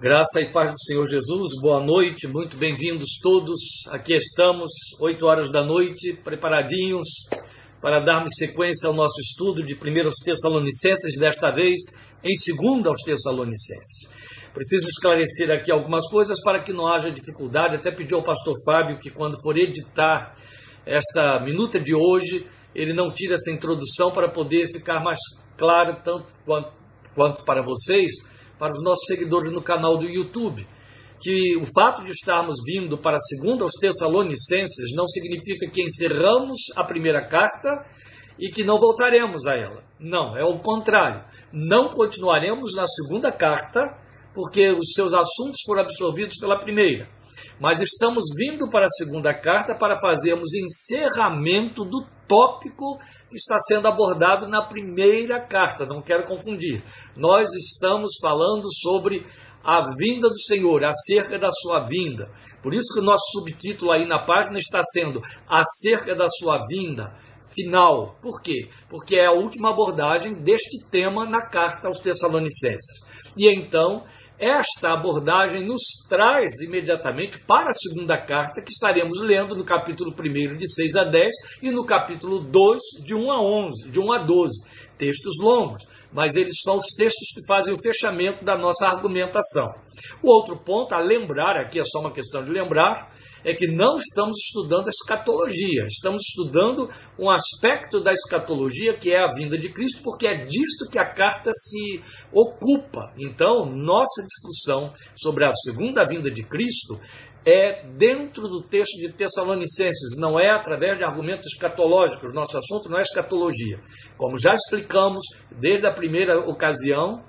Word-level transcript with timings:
Graça 0.00 0.40
e 0.40 0.52
paz 0.52 0.70
do 0.70 0.78
Senhor 0.78 1.10
Jesus, 1.10 1.60
boa 1.60 1.80
noite, 1.80 2.28
muito 2.28 2.56
bem-vindos 2.56 3.18
todos. 3.20 3.60
Aqui 3.88 4.14
estamos, 4.14 4.70
8 5.00 5.26
horas 5.26 5.50
da 5.50 5.64
noite, 5.64 6.16
preparadinhos 6.22 7.08
para 7.82 7.98
darmos 7.98 8.36
sequência 8.36 8.86
ao 8.86 8.94
nosso 8.94 9.20
estudo 9.20 9.60
de 9.60 9.74
1 9.74 9.78
Tessalonicenses, 10.24 11.18
desta 11.18 11.50
vez 11.50 11.82
em 12.22 12.30
2 12.56 12.86
aos 12.86 13.02
Tessalonicenses. 13.02 14.08
Preciso 14.54 14.88
esclarecer 14.88 15.50
aqui 15.50 15.72
algumas 15.72 16.06
coisas 16.08 16.40
para 16.44 16.62
que 16.62 16.72
não 16.72 16.86
haja 16.86 17.10
dificuldade. 17.10 17.74
Até 17.74 17.90
pedi 17.90 18.14
ao 18.14 18.22
pastor 18.22 18.54
Fábio 18.64 19.00
que, 19.00 19.10
quando 19.10 19.36
for 19.42 19.58
editar 19.58 20.36
esta 20.86 21.40
minuta 21.40 21.80
de 21.80 21.92
hoje, 21.92 22.46
ele 22.72 22.92
não 22.92 23.10
tire 23.10 23.34
essa 23.34 23.50
introdução 23.50 24.12
para 24.12 24.28
poder 24.28 24.72
ficar 24.72 25.00
mais 25.02 25.18
claro, 25.56 25.96
tanto 26.04 26.26
quanto, 26.44 26.72
quanto 27.16 27.44
para 27.44 27.62
vocês 27.62 28.12
para 28.58 28.72
os 28.72 28.82
nossos 28.82 29.06
seguidores 29.06 29.52
no 29.52 29.62
canal 29.62 29.96
do 29.96 30.08
YouTube, 30.08 30.66
que 31.20 31.56
o 31.56 31.66
fato 31.66 32.04
de 32.04 32.10
estarmos 32.10 32.56
vindo 32.64 32.96
para 32.96 33.16
a 33.16 33.20
segunda 33.20 33.64
aos 33.64 33.74
Tessalonicenses 33.80 34.94
não 34.94 35.08
significa 35.08 35.70
que 35.70 35.82
encerramos 35.82 36.60
a 36.76 36.84
primeira 36.84 37.26
carta 37.26 37.84
e 38.38 38.48
que 38.48 38.64
não 38.64 38.78
voltaremos 38.78 39.44
a 39.46 39.54
ela. 39.54 39.82
Não, 39.98 40.36
é 40.36 40.44
o 40.44 40.58
contrário. 40.58 41.24
Não 41.52 41.90
continuaremos 41.90 42.74
na 42.74 42.86
segunda 42.86 43.32
carta, 43.32 43.80
porque 44.34 44.70
os 44.70 44.92
seus 44.92 45.12
assuntos 45.12 45.60
foram 45.66 45.82
absorvidos 45.82 46.36
pela 46.38 46.58
primeira. 46.58 47.08
Mas 47.60 47.80
estamos 47.80 48.22
vindo 48.36 48.70
para 48.70 48.86
a 48.86 48.90
segunda 48.90 49.34
carta 49.34 49.76
para 49.76 49.98
fazermos 49.98 50.50
encerramento 50.54 51.84
do 51.84 52.04
tópico 52.28 52.98
está 53.32 53.58
sendo 53.58 53.88
abordado 53.88 54.46
na 54.46 54.62
primeira 54.62 55.40
carta, 55.40 55.84
não 55.84 56.00
quero 56.00 56.26
confundir. 56.26 56.82
Nós 57.16 57.52
estamos 57.54 58.16
falando 58.20 58.66
sobre 58.74 59.26
a 59.62 59.82
vinda 59.96 60.28
do 60.28 60.40
Senhor, 60.40 60.84
acerca 60.84 61.38
da 61.38 61.50
sua 61.52 61.80
vinda. 61.80 62.30
Por 62.62 62.74
isso 62.74 62.92
que 62.94 63.00
o 63.00 63.04
nosso 63.04 63.24
subtítulo 63.32 63.90
aí 63.92 64.06
na 64.06 64.24
página 64.24 64.58
está 64.58 64.80
sendo 64.82 65.20
acerca 65.48 66.14
da 66.14 66.28
sua 66.30 66.64
vinda 66.66 67.12
final. 67.54 68.16
Por 68.22 68.40
quê? 68.40 68.68
Porque 68.88 69.16
é 69.16 69.26
a 69.26 69.32
última 69.32 69.70
abordagem 69.70 70.42
deste 70.42 70.78
tema 70.90 71.24
na 71.26 71.40
carta 71.40 71.88
aos 71.88 71.98
Tessalonicenses. 71.98 73.04
E 73.36 73.52
então 73.52 74.04
esta 74.40 74.92
abordagem 74.92 75.66
nos 75.66 75.82
traz 76.08 76.54
imediatamente 76.60 77.40
para 77.40 77.70
a 77.70 77.72
segunda 77.72 78.16
carta, 78.16 78.62
que 78.62 78.70
estaremos 78.70 79.18
lendo 79.20 79.56
no 79.56 79.64
capítulo 79.64 80.12
1 80.12 80.56
de 80.56 80.72
6 80.72 80.96
a 80.96 81.04
10 81.04 81.34
e 81.62 81.70
no 81.70 81.84
capítulo 81.84 82.40
2 82.40 82.78
de 83.04 83.14
1 83.14 83.32
a 83.32 83.40
11, 83.40 83.90
de 83.90 83.98
1 83.98 84.12
a 84.12 84.18
12. 84.18 84.64
Textos 84.96 85.34
longos, 85.40 85.82
mas 86.12 86.36
eles 86.36 86.60
são 86.62 86.76
os 86.76 86.86
textos 86.96 87.32
que 87.34 87.46
fazem 87.46 87.74
o 87.74 87.78
fechamento 87.78 88.44
da 88.44 88.56
nossa 88.56 88.86
argumentação. 88.86 89.68
O 90.22 90.30
outro 90.30 90.56
ponto 90.56 90.94
a 90.94 91.00
lembrar, 91.00 91.56
aqui 91.56 91.80
é 91.80 91.84
só 91.84 92.00
uma 92.00 92.12
questão 92.12 92.42
de 92.44 92.50
lembrar, 92.50 93.10
é 93.44 93.54
que 93.54 93.66
não 93.66 93.96
estamos 93.96 94.36
estudando 94.38 94.86
a 94.86 94.90
escatologia, 94.90 95.86
estamos 95.88 96.22
estudando 96.28 96.88
um 97.18 97.30
aspecto 97.30 98.00
da 98.02 98.12
escatologia 98.12 98.94
que 98.94 99.10
é 99.10 99.22
a 99.22 99.32
vinda 99.32 99.56
de 99.56 99.72
Cristo, 99.72 100.02
porque 100.02 100.26
é 100.26 100.44
disto 100.44 100.88
que 100.90 100.98
a 100.98 101.12
carta 101.12 101.50
se 101.54 102.02
ocupa. 102.32 103.12
Então, 103.18 103.66
nossa 103.66 104.22
discussão 104.26 104.92
sobre 105.16 105.44
a 105.44 105.52
segunda 105.54 106.06
vinda 106.06 106.30
de 106.30 106.42
Cristo 106.42 106.98
é 107.46 107.86
dentro 107.96 108.42
do 108.42 108.62
texto 108.68 108.96
de 108.96 109.12
Tessalonicenses, 109.12 110.16
não 110.18 110.38
é 110.38 110.50
através 110.50 110.98
de 110.98 111.04
argumentos 111.04 111.46
escatológicos. 111.54 112.34
Nosso 112.34 112.58
assunto 112.58 112.90
não 112.90 112.98
é 112.98 113.02
escatologia. 113.02 113.78
Como 114.16 114.38
já 114.38 114.54
explicamos 114.54 115.24
desde 115.60 115.86
a 115.86 115.92
primeira 115.92 116.38
ocasião 116.40 117.24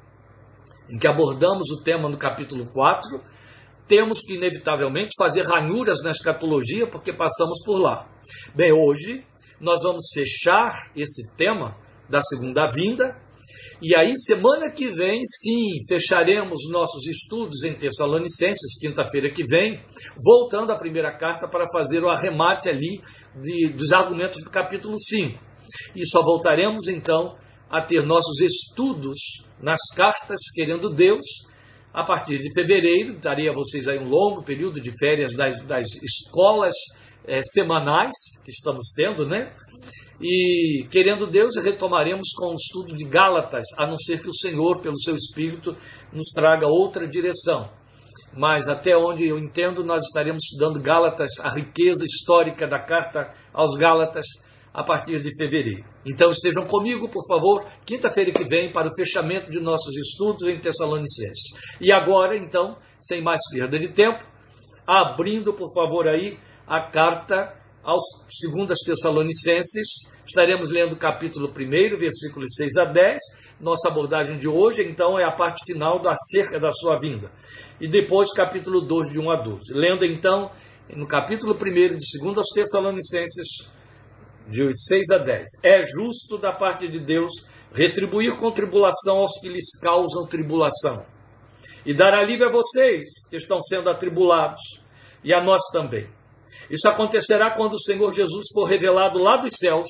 em 0.91 0.97
que 0.97 1.07
abordamos 1.07 1.69
o 1.71 1.83
tema 1.83 2.09
no 2.09 2.17
capítulo 2.17 2.66
4, 2.73 3.21
temos 3.89 4.21
que, 4.21 4.35
inevitavelmente, 4.35 5.15
fazer 5.17 5.43
ranhuras 5.45 6.01
na 6.01 6.11
escatologia, 6.11 6.87
porque 6.87 7.11
passamos 7.11 7.61
por 7.65 7.79
lá. 7.79 8.07
Bem, 8.55 8.71
hoje 8.71 9.25
nós 9.59 9.81
vamos 9.83 10.05
fechar 10.13 10.72
esse 10.95 11.35
tema 11.35 11.75
da 12.09 12.22
segunda 12.22 12.72
vinda, 12.72 13.13
e 13.81 13.95
aí, 13.95 14.13
semana 14.17 14.72
que 14.72 14.91
vem, 14.91 15.22
sim, 15.25 15.85
fecharemos 15.88 16.69
nossos 16.69 17.07
estudos 17.07 17.63
em 17.63 17.73
Tessalonicenses, 17.73 18.78
quinta-feira 18.79 19.29
que 19.31 19.44
vem, 19.45 19.81
voltando 20.23 20.72
à 20.72 20.78
primeira 20.78 21.11
carta 21.11 21.47
para 21.47 21.66
fazer 21.72 22.03
o 22.03 22.09
arremate 22.09 22.69
ali 22.69 23.01
de, 23.41 23.69
dos 23.69 23.91
argumentos 23.94 24.38
do 24.44 24.49
capítulo 24.49 24.99
5. 24.99 25.39
E 25.95 26.05
só 26.05 26.22
voltaremos 26.22 26.88
então 26.88 27.35
a 27.69 27.81
ter 27.81 28.05
nossos 28.05 28.41
estudos 28.41 29.17
nas 29.61 29.79
cartas, 29.95 30.41
querendo 30.53 30.89
Deus, 30.89 31.25
a 31.94 32.03
partir 32.03 32.38
de 32.38 32.53
fevereiro, 32.53 33.19
daria 33.19 33.51
a 33.51 33.53
vocês 33.53 33.88
aí 33.88 33.97
um 33.97 34.07
longo 34.07 34.44
período 34.44 34.79
de 34.79 34.91
férias 34.97 35.33
das, 35.35 35.66
das 35.66 35.88
escolas 36.03 36.75
é, 37.25 37.41
semanais 37.41 38.13
que 38.44 38.51
estamos 38.51 38.91
tendo, 38.95 39.25
né? 39.25 39.51
E, 40.22 40.85
querendo 40.91 41.25
Deus, 41.25 41.55
retomaremos 41.55 42.29
com 42.35 42.53
o 42.53 42.57
estudo 42.57 42.95
de 42.95 43.05
Gálatas, 43.05 43.63
a 43.78 43.88
não 43.88 43.97
ser 43.97 44.22
que 44.22 44.29
o 44.29 44.33
Senhor, 44.33 44.81
pelo 44.81 44.99
seu 44.99 45.16
Espírito, 45.16 45.75
nos 46.11 46.29
traga 46.33 46.67
outra 46.67 47.07
direção. 47.07 47.69
Mas, 48.35 48.67
até 48.67 48.95
onde 48.95 49.25
eu 49.25 49.39
entendo, 49.39 49.83
nós 49.83 50.05
estaremos 50.05 50.44
estudando 50.44 50.81
Gálatas, 50.81 51.29
a 51.39 51.55
riqueza 51.55 52.05
histórica 52.05 52.67
da 52.67 52.79
carta 52.79 53.33
aos 53.53 53.72
Gálatas, 53.78 54.28
a 54.73 54.83
partir 54.83 55.22
de 55.23 55.35
fevereiro. 55.35 55.83
Então 56.12 56.31
estejam 56.31 56.66
comigo, 56.66 57.08
por 57.09 57.25
favor, 57.28 57.66
quinta-feira 57.86 58.31
que 58.31 58.44
vem, 58.44 58.72
para 58.72 58.88
o 58.90 58.96
fechamento 58.96 59.52
de 59.52 59.59
nossos 59.59 59.96
estudos 59.96 60.47
em 60.47 60.59
Tessalonicenses. 60.59 61.52
E 61.80 61.92
agora, 61.92 62.36
então, 62.36 62.78
sem 63.00 63.22
mais 63.22 63.42
perda 63.52 63.78
de 63.78 63.90
tempo, 63.90 64.24
abrindo, 64.88 65.53
por 65.53 65.72
favor, 65.74 66.08
aí 66.08 66.38
a 66.68 66.81
carta 66.81 67.53
aos 67.84 68.03
segundas 68.30 68.80
Tessalonicenses, 68.80 69.88
estaremos 70.25 70.70
lendo 70.70 70.94
o 70.94 70.97
capítulo 70.97 71.47
1, 71.47 71.97
versículos 71.97 72.53
6 72.56 72.78
a 72.78 72.86
10. 72.86 73.18
Nossa 73.59 73.90
abordagem 73.90 74.38
de 74.38 74.47
hoje, 74.47 74.84
então, 74.84 75.20
é 75.20 75.24
a 75.24 75.31
parte 75.31 75.64
final 75.66 76.00
da 76.00 76.16
cerca 76.16 76.59
da 76.59 76.72
sua 76.72 77.00
vinda. 77.00 77.30
E 77.80 77.90
depois, 77.90 78.31
capítulo 78.34 78.81
2, 78.81 79.12
de 79.12 79.20
1 79.20 79.31
a 79.31 79.36
12. 79.36 79.74
Lendo, 79.74 80.06
então, 80.06 80.50
no 80.96 81.08
capítulo 81.08 81.53
1 81.53 82.00
de 82.00 82.20
2 82.20 82.47
Tessalonicenses, 82.53 83.47
de 84.49 84.71
6 84.87 85.11
a 85.11 85.17
10. 85.19 85.45
É 85.63 85.83
justo 85.85 86.37
da 86.37 86.51
parte 86.51 86.87
de 86.87 86.99
Deus 86.99 87.31
retribuir 87.73 88.37
com 88.37 88.51
tribulação 88.51 89.19
aos 89.19 89.39
que 89.39 89.49
lhes 89.49 89.77
causam 89.79 90.25
tribulação, 90.25 91.05
e 91.85 91.93
dar 91.93 92.13
alívio 92.13 92.47
a 92.47 92.51
vocês 92.51 93.07
que 93.29 93.37
estão 93.37 93.61
sendo 93.61 93.89
atribulados, 93.89 94.61
e 95.23 95.33
a 95.33 95.41
nós 95.41 95.61
também. 95.71 96.07
Isso 96.69 96.87
acontecerá 96.87 97.51
quando 97.51 97.73
o 97.73 97.81
Senhor 97.81 98.13
Jesus 98.13 98.47
for 98.53 98.65
revelado 98.65 99.19
lá 99.19 99.37
dos 99.37 99.55
céus, 99.55 99.89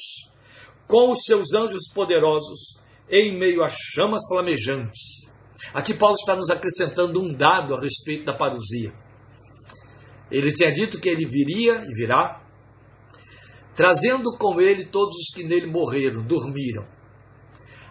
com 0.87 1.13
os 1.13 1.23
seus 1.23 1.53
anjos 1.53 1.87
poderosos, 1.93 2.77
em 3.09 3.37
meio 3.37 3.63
a 3.63 3.69
chamas 3.69 4.21
flamejantes. 4.27 5.27
Aqui 5.73 5.93
Paulo 5.93 6.15
está 6.15 6.35
nos 6.35 6.49
acrescentando 6.49 7.21
um 7.21 7.27
dado 7.27 7.75
a 7.75 7.79
respeito 7.79 8.25
da 8.25 8.33
parousia. 8.33 8.91
Ele 10.31 10.51
tinha 10.51 10.71
dito 10.71 10.99
que 10.99 11.09
ele 11.09 11.25
viria 11.25 11.83
e 11.83 11.93
virá 11.93 12.39
trazendo 13.79 14.37
com 14.37 14.59
ele 14.59 14.87
todos 14.87 15.15
os 15.15 15.29
que 15.33 15.41
nele 15.41 15.67
morreram, 15.71 16.21
dormiram. 16.21 16.85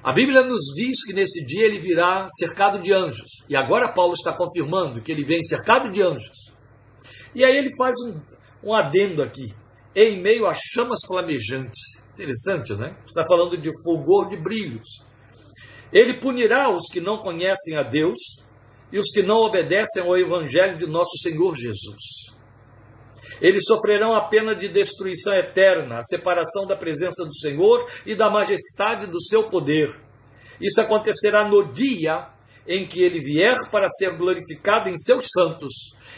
A 0.05 0.13
Bíblia 0.13 0.43
nos 0.43 0.67
diz 0.75 1.03
que 1.03 1.15
nesse 1.15 1.43
dia 1.47 1.65
ele 1.65 1.79
virá 1.79 2.27
cercado 2.39 2.83
de 2.83 2.93
anjos. 2.93 3.43
E 3.49 3.57
agora 3.57 3.95
Paulo 3.95 4.13
está 4.13 4.37
confirmando 4.37 5.01
que 5.01 5.11
ele 5.11 5.25
vem 5.25 5.43
cercado 5.43 5.89
de 5.91 6.03
anjos. 6.03 6.53
E 7.35 7.43
aí 7.43 7.57
ele 7.57 7.75
faz 7.75 7.95
um, 8.05 8.69
um 8.69 8.75
adendo 8.75 9.23
aqui, 9.23 9.47
em 9.97 10.21
meio 10.21 10.47
a 10.47 10.53
chamas 10.53 11.01
flamejantes. 11.07 11.81
Interessante, 12.13 12.75
né? 12.75 12.95
Está 13.07 13.25
falando 13.27 13.57
de 13.57 13.71
fulgor 13.83 14.29
de 14.29 14.37
brilhos. 14.37 14.87
Ele 15.91 16.21
punirá 16.21 16.69
os 16.71 16.87
que 16.93 17.01
não 17.01 17.17
conhecem 17.17 17.79
a 17.79 17.83
Deus 17.83 18.19
e 18.93 18.99
os 18.99 19.11
que 19.11 19.23
não 19.23 19.39
obedecem 19.39 20.03
ao 20.03 20.19
Evangelho 20.19 20.77
de 20.77 20.87
nosso 20.87 21.17
Senhor 21.23 21.57
Jesus. 21.57 22.38
Eles 23.41 23.65
sofrerão 23.65 24.15
a 24.15 24.29
pena 24.29 24.55
de 24.55 24.69
destruição 24.69 25.35
eterna, 25.35 25.99
a 25.99 26.03
separação 26.03 26.67
da 26.67 26.77
presença 26.77 27.25
do 27.25 27.35
Senhor 27.35 27.87
e 28.05 28.17
da 28.17 28.31
majestade 28.31 29.07
do 29.11 29.23
seu 29.23 29.45
poder. 29.45 29.95
Isso 30.61 30.81
acontecerá 30.81 31.49
no 31.49 31.73
dia 31.73 32.27
em 32.67 32.87
que 32.87 33.01
ele 33.01 33.21
vier 33.21 33.57
para 33.71 33.89
ser 33.89 34.17
glorificado 34.17 34.89
em 34.89 34.99
seus 34.99 35.29
santos 35.33 35.75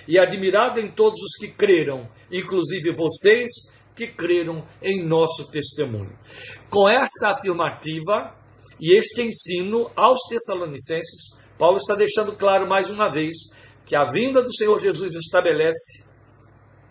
e 0.09 0.19
admirado 0.19 0.81
em 0.81 0.91
todos 0.91 1.21
os 1.23 1.37
que 1.39 1.49
creram, 1.49 2.09
inclusive 2.33 2.93
vocês 2.93 3.53
que 3.95 4.09
creram 4.09 4.65
em 4.83 5.05
nosso 5.07 5.49
testemunho. 5.51 6.17
Com 6.71 6.89
esta 6.89 7.33
afirmativa 7.33 8.35
e 8.81 8.99
este 8.99 9.23
ensino 9.23 9.91
aos 9.95 10.19
Tessalonicenses, 10.29 11.31
Paulo 11.59 11.77
está 11.77 11.95
deixando 11.95 12.35
claro 12.35 12.67
mais 12.67 12.89
uma 12.89 13.11
vez 13.11 13.37
que 13.87 13.95
a 13.95 14.11
vinda 14.11 14.43
do 14.43 14.53
Senhor 14.55 14.79
Jesus 14.81 15.15
estabelece 15.15 16.03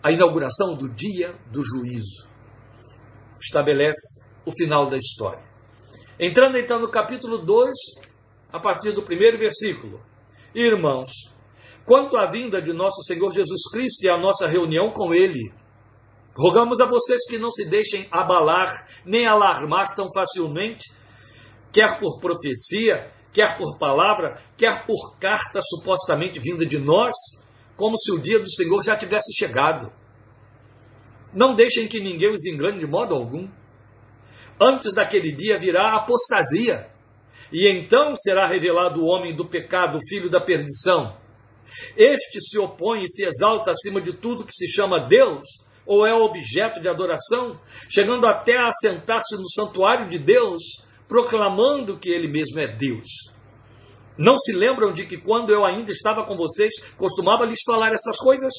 a 0.02 0.10
inauguração 0.10 0.74
do 0.74 0.88
dia 0.88 1.34
do 1.52 1.62
juízo. 1.62 2.26
Estabelece 3.42 4.20
o 4.46 4.52
final 4.52 4.88
da 4.88 4.96
história. 4.96 5.42
Entrando 6.18 6.58
então 6.58 6.78
no 6.78 6.90
capítulo 6.90 7.38
2, 7.38 7.70
a 8.52 8.58
partir 8.58 8.92
do 8.92 9.02
primeiro 9.02 9.38
versículo. 9.38 10.00
Irmãos, 10.54 11.10
quanto 11.86 12.16
à 12.16 12.30
vinda 12.30 12.60
de 12.60 12.72
nosso 12.72 13.02
Senhor 13.02 13.32
Jesus 13.32 13.62
Cristo 13.70 14.04
e 14.04 14.08
a 14.08 14.16
nossa 14.16 14.46
reunião 14.46 14.90
com 14.90 15.14
Ele. 15.14 15.52
Rogamos 16.36 16.80
a 16.80 16.86
vocês 16.86 17.26
que 17.28 17.38
não 17.38 17.50
se 17.50 17.68
deixem 17.68 18.06
abalar 18.10 18.68
nem 19.04 19.26
alarmar 19.26 19.94
tão 19.94 20.10
facilmente, 20.12 20.90
quer 21.72 21.98
por 21.98 22.20
profecia, 22.20 23.10
quer 23.32 23.56
por 23.56 23.78
palavra, 23.78 24.40
quer 24.56 24.86
por 24.86 25.18
carta 25.18 25.60
supostamente 25.62 26.38
vinda 26.38 26.64
de 26.64 26.78
nós, 26.78 27.14
como 27.80 27.96
se 27.98 28.12
o 28.12 28.20
dia 28.20 28.38
do 28.38 28.50
Senhor 28.50 28.82
já 28.82 28.94
tivesse 28.94 29.32
chegado. 29.34 29.90
Não 31.32 31.54
deixem 31.54 31.88
que 31.88 31.98
ninguém 31.98 32.30
os 32.30 32.44
engane 32.44 32.78
de 32.78 32.86
modo 32.86 33.14
algum. 33.14 33.48
Antes 34.60 34.92
daquele 34.92 35.34
dia 35.34 35.58
virá 35.58 35.84
a 35.84 35.96
apostasia, 35.96 36.86
e 37.50 37.66
então 37.66 38.14
será 38.14 38.46
revelado 38.46 39.00
o 39.00 39.06
homem 39.06 39.34
do 39.34 39.48
pecado, 39.48 39.96
o 39.96 40.08
filho 40.10 40.28
da 40.28 40.42
perdição. 40.42 41.16
Este 41.96 42.38
se 42.42 42.58
opõe 42.58 43.04
e 43.04 43.08
se 43.08 43.24
exalta 43.24 43.70
acima 43.70 43.98
de 43.98 44.12
tudo 44.12 44.44
que 44.44 44.52
se 44.52 44.68
chama 44.68 45.08
Deus, 45.08 45.48
ou 45.86 46.06
é 46.06 46.12
objeto 46.12 46.80
de 46.80 46.88
adoração, 46.88 47.58
chegando 47.88 48.26
até 48.26 48.58
a 48.58 48.68
assentar-se 48.68 49.36
no 49.36 49.48
santuário 49.48 50.10
de 50.10 50.18
Deus, 50.18 50.62
proclamando 51.08 51.98
que 51.98 52.10
ele 52.10 52.28
mesmo 52.28 52.58
é 52.58 52.76
Deus. 52.76 53.29
Não 54.18 54.38
se 54.38 54.52
lembram 54.52 54.92
de 54.92 55.06
que 55.06 55.16
quando 55.16 55.50
eu 55.50 55.64
ainda 55.64 55.90
estava 55.90 56.24
com 56.24 56.36
vocês, 56.36 56.74
costumava 56.96 57.44
lhes 57.44 57.60
falar 57.64 57.92
essas 57.92 58.18
coisas? 58.18 58.52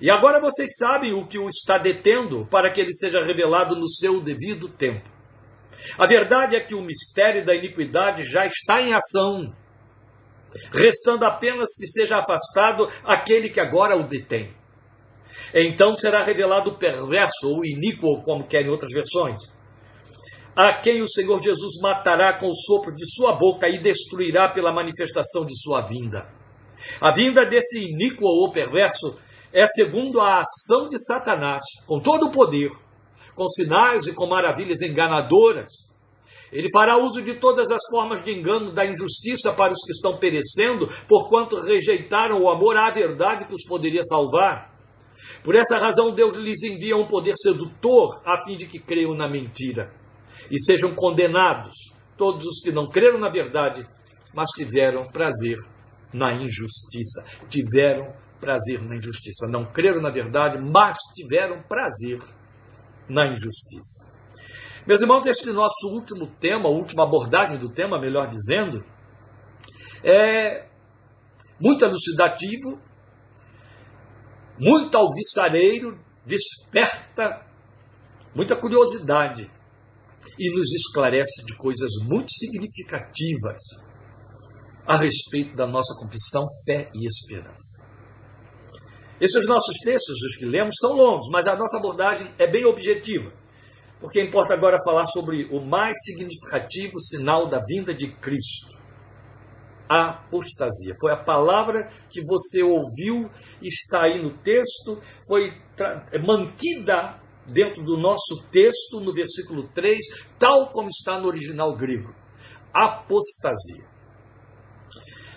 E 0.00 0.10
agora 0.10 0.40
vocês 0.40 0.68
sabem 0.76 1.14
o 1.14 1.26
que 1.26 1.38
o 1.38 1.48
está 1.48 1.78
detendo 1.78 2.46
para 2.50 2.70
que 2.70 2.80
ele 2.80 2.92
seja 2.92 3.24
revelado 3.24 3.74
no 3.74 3.88
seu 3.88 4.20
devido 4.20 4.68
tempo. 4.68 5.08
A 5.98 6.06
verdade 6.06 6.56
é 6.56 6.60
que 6.60 6.74
o 6.74 6.82
mistério 6.82 7.44
da 7.44 7.54
iniquidade 7.54 8.26
já 8.26 8.46
está 8.46 8.80
em 8.82 8.92
ação, 8.92 9.42
restando 10.72 11.24
apenas 11.24 11.68
que 11.78 11.86
seja 11.86 12.18
afastado 12.18 12.88
aquele 13.04 13.48
que 13.48 13.60
agora 13.60 13.96
o 13.96 14.06
detém. 14.06 14.52
Então 15.54 15.94
será 15.94 16.24
revelado 16.24 16.70
o 16.70 16.78
perverso 16.78 17.46
ou 17.46 17.64
iníquo, 17.64 18.22
como 18.24 18.48
querem 18.48 18.68
outras 18.68 18.92
versões, 18.92 19.36
a 20.56 20.72
quem 20.80 21.02
o 21.02 21.08
Senhor 21.08 21.38
Jesus 21.38 21.74
matará 21.82 22.38
com 22.38 22.48
o 22.48 22.54
sopro 22.54 22.94
de 22.94 23.04
sua 23.14 23.36
boca 23.36 23.68
e 23.68 23.78
destruirá 23.78 24.48
pela 24.48 24.72
manifestação 24.72 25.44
de 25.44 25.54
sua 25.60 25.82
vinda. 25.82 26.26
A 26.98 27.12
vinda 27.12 27.44
desse 27.44 27.78
iníquo 27.78 28.24
ou 28.24 28.50
perverso 28.50 29.18
é 29.52 29.66
segundo 29.66 30.18
a 30.18 30.40
ação 30.40 30.88
de 30.88 30.98
Satanás, 31.04 31.62
com 31.86 32.00
todo 32.00 32.28
o 32.28 32.32
poder, 32.32 32.70
com 33.34 33.46
sinais 33.50 34.06
e 34.06 34.14
com 34.14 34.26
maravilhas 34.26 34.80
enganadoras. 34.80 35.70
Ele 36.50 36.70
fará 36.72 36.96
uso 36.96 37.20
de 37.20 37.34
todas 37.34 37.70
as 37.70 37.84
formas 37.90 38.24
de 38.24 38.32
engano 38.32 38.72
da 38.72 38.86
injustiça 38.86 39.52
para 39.52 39.74
os 39.74 39.84
que 39.84 39.92
estão 39.92 40.16
perecendo, 40.16 40.88
porquanto 41.06 41.60
rejeitaram 41.60 42.40
o 42.40 42.48
amor 42.48 42.78
à 42.78 42.88
verdade 42.90 43.46
que 43.46 43.54
os 43.54 43.64
poderia 43.66 44.02
salvar. 44.04 44.70
Por 45.44 45.54
essa 45.54 45.76
razão, 45.76 46.14
Deus 46.14 46.34
lhes 46.38 46.62
envia 46.62 46.96
um 46.96 47.06
poder 47.06 47.34
sedutor 47.36 48.22
a 48.24 48.42
fim 48.44 48.56
de 48.56 48.66
que 48.66 48.78
creiam 48.78 49.12
na 49.12 49.28
mentira 49.28 50.05
e 50.50 50.60
sejam 50.60 50.94
condenados 50.94 51.72
todos 52.16 52.44
os 52.44 52.60
que 52.60 52.72
não 52.72 52.88
creram 52.88 53.18
na 53.18 53.28
verdade, 53.28 53.86
mas 54.34 54.50
tiveram 54.52 55.06
prazer 55.08 55.56
na 56.12 56.32
injustiça. 56.32 57.24
Tiveram 57.48 58.06
prazer 58.40 58.80
na 58.82 58.96
injustiça. 58.96 59.46
Não 59.48 59.64
creram 59.64 60.00
na 60.00 60.10
verdade, 60.10 60.58
mas 60.58 60.98
tiveram 61.14 61.62
prazer 61.62 62.18
na 63.08 63.26
injustiça. 63.26 64.04
Meus 64.86 65.02
irmãos, 65.02 65.26
este 65.26 65.50
nosso 65.52 65.88
último 65.88 66.26
tema, 66.38 66.68
última 66.68 67.04
abordagem 67.04 67.58
do 67.58 67.72
tema, 67.72 68.00
melhor 68.00 68.28
dizendo, 68.28 68.84
é 70.04 70.68
muito 71.60 71.84
elucidativo, 71.84 72.78
muito 74.58 74.96
alvissareiro, 74.96 75.98
desperta 76.24 77.44
muita 78.34 78.54
curiosidade 78.54 79.50
e 80.38 80.52
nos 80.54 80.72
esclarece 80.72 81.44
de 81.44 81.56
coisas 81.56 81.90
muito 82.02 82.30
significativas 82.32 83.62
a 84.86 84.96
respeito 84.96 85.56
da 85.56 85.66
nossa 85.66 85.94
confissão, 85.98 86.46
fé 86.64 86.88
e 86.94 87.06
esperança. 87.06 87.76
Esses 89.20 89.46
nossos 89.46 89.78
textos, 89.82 90.16
os 90.22 90.36
que 90.36 90.44
lemos, 90.44 90.74
são 90.78 90.92
longos, 90.92 91.28
mas 91.30 91.46
a 91.46 91.56
nossa 91.56 91.78
abordagem 91.78 92.30
é 92.38 92.46
bem 92.46 92.66
objetiva, 92.66 93.32
porque 93.98 94.22
importa 94.22 94.52
agora 94.52 94.76
falar 94.84 95.06
sobre 95.08 95.44
o 95.50 95.60
mais 95.60 95.96
significativo 96.04 96.98
sinal 97.00 97.48
da 97.48 97.58
vinda 97.66 97.94
de 97.94 98.12
Cristo. 98.16 98.76
A 99.88 100.10
apostasia. 100.10 100.94
Foi 101.00 101.12
a 101.12 101.24
palavra 101.24 101.88
que 102.10 102.20
você 102.24 102.62
ouviu, 102.62 103.30
está 103.62 104.02
aí 104.02 104.20
no 104.20 104.36
texto, 104.38 105.00
foi 105.26 105.52
mantida 106.26 107.14
dentro 107.48 107.82
do 107.82 107.96
nosso 107.96 108.42
texto, 108.50 109.00
no 109.00 109.12
versículo 109.12 109.68
3, 109.74 109.98
tal 110.38 110.70
como 110.70 110.88
está 110.88 111.20
no 111.20 111.28
original 111.28 111.74
grego. 111.74 112.12
Apostasia. 112.72 113.84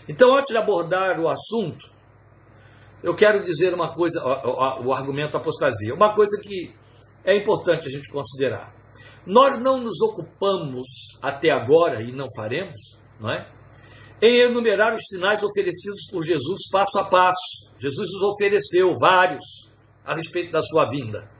Então, 0.07 0.35
antes 0.35 0.51
de 0.51 0.57
abordar 0.57 1.19
o 1.19 1.29
assunto, 1.29 1.87
eu 3.03 3.15
quero 3.15 3.45
dizer 3.45 3.73
uma 3.73 3.93
coisa, 3.93 4.21
o, 4.23 4.91
argumento 4.91 5.37
apostasia, 5.37 5.93
uma 5.93 6.13
coisa 6.15 6.39
que 6.41 6.73
é 7.23 7.35
importante 7.37 7.87
a 7.87 7.91
gente 7.91 8.09
considerar. 8.09 8.73
Nós 9.25 9.61
não 9.61 9.79
nos 9.79 10.01
ocupamos 10.01 10.87
até 11.21 11.51
agora, 11.51 12.01
e 12.01 12.11
não 12.11 12.27
faremos, 12.35 12.97
não 13.19 13.29
é? 13.31 13.59
em 14.21 14.41
enumerar 14.41 14.93
os 14.93 15.05
sinais 15.07 15.41
oferecidos 15.41 16.05
por 16.11 16.23
Jesus 16.23 16.67
passo 16.71 16.99
a 16.99 17.05
passo. 17.05 17.69
Jesus 17.79 18.11
nos 18.11 18.21
ofereceu 18.33 18.97
vários 18.99 19.45
a 20.05 20.13
respeito 20.13 20.51
da 20.51 20.61
sua 20.61 20.89
vinda. 20.89 21.38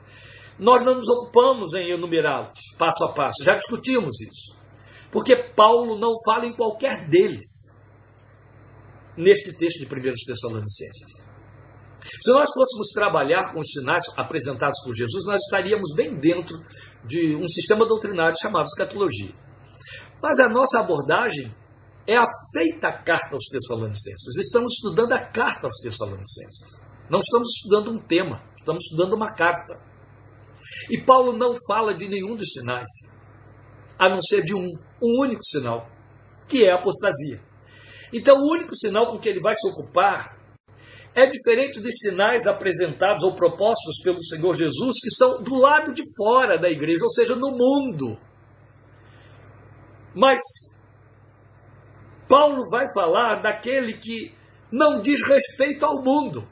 Nós 0.59 0.83
não 0.83 0.95
nos 0.95 1.07
ocupamos 1.07 1.73
em 1.73 1.91
enumerá-los 1.91 2.59
passo 2.77 3.03
a 3.05 3.13
passo, 3.13 3.43
já 3.43 3.55
discutimos 3.55 4.19
isso. 4.21 4.59
Porque 5.11 5.35
Paulo 5.55 5.97
não 5.97 6.13
fala 6.23 6.45
em 6.45 6.53
qualquer 6.53 7.07
deles 7.09 7.69
neste 9.17 9.53
texto 9.53 9.79
de 9.79 9.85
1 9.85 10.13
Tessalonicenses. 10.25 11.29
Se 12.21 12.31
nós 12.31 12.47
fôssemos 12.53 12.87
trabalhar 12.93 13.53
com 13.53 13.59
os 13.59 13.71
sinais 13.71 14.03
apresentados 14.15 14.81
por 14.83 14.93
Jesus, 14.93 15.25
nós 15.25 15.37
estaríamos 15.43 15.93
bem 15.95 16.15
dentro 16.19 16.57
de 17.05 17.35
um 17.35 17.47
sistema 17.47 17.85
doutrinário 17.85 18.37
chamado 18.39 18.65
escatologia. 18.65 19.33
Mas 20.21 20.39
a 20.39 20.49
nossa 20.49 20.79
abordagem 20.79 21.51
é 22.07 22.17
a 22.17 22.25
feita 22.53 22.91
carta 22.91 23.35
aos 23.35 23.45
Tessalonicenses. 23.45 24.37
Estamos 24.37 24.73
estudando 24.75 25.13
a 25.13 25.25
carta 25.25 25.67
aos 25.67 25.77
Tessalonicenses. 25.77 26.67
Não 27.09 27.19
estamos 27.19 27.49
estudando 27.55 27.91
um 27.91 27.99
tema, 28.05 28.41
estamos 28.57 28.83
estudando 28.85 29.13
uma 29.13 29.33
carta. 29.33 29.88
E 30.89 31.01
Paulo 31.03 31.33
não 31.33 31.53
fala 31.67 31.93
de 31.93 32.07
nenhum 32.07 32.35
dos 32.35 32.51
sinais, 32.51 32.89
a 33.97 34.09
não 34.09 34.21
ser 34.21 34.41
de 34.43 34.53
um, 34.53 34.65
um 35.01 35.21
único 35.21 35.43
sinal, 35.43 35.87
que 36.47 36.63
é 36.63 36.71
a 36.71 36.75
apostasia. 36.75 37.39
Então, 38.13 38.37
o 38.37 38.51
único 38.53 38.75
sinal 38.75 39.07
com 39.07 39.19
que 39.19 39.29
ele 39.29 39.39
vai 39.39 39.55
se 39.55 39.67
ocupar 39.67 40.39
é 41.15 41.25
diferente 41.25 41.81
dos 41.81 41.95
sinais 41.97 42.47
apresentados 42.47 43.23
ou 43.23 43.35
propostos 43.35 44.01
pelo 44.03 44.23
Senhor 44.23 44.53
Jesus, 44.53 44.99
que 45.01 45.11
são 45.11 45.41
do 45.41 45.55
lado 45.55 45.93
de 45.93 46.03
fora 46.15 46.57
da 46.57 46.69
igreja, 46.69 47.03
ou 47.03 47.11
seja, 47.11 47.35
no 47.35 47.51
mundo. 47.51 48.17
Mas 50.15 50.39
Paulo 52.27 52.69
vai 52.69 52.85
falar 52.93 53.41
daquele 53.41 53.93
que 53.93 54.33
não 54.71 55.01
diz 55.01 55.19
respeito 55.21 55.85
ao 55.85 56.03
mundo, 56.03 56.43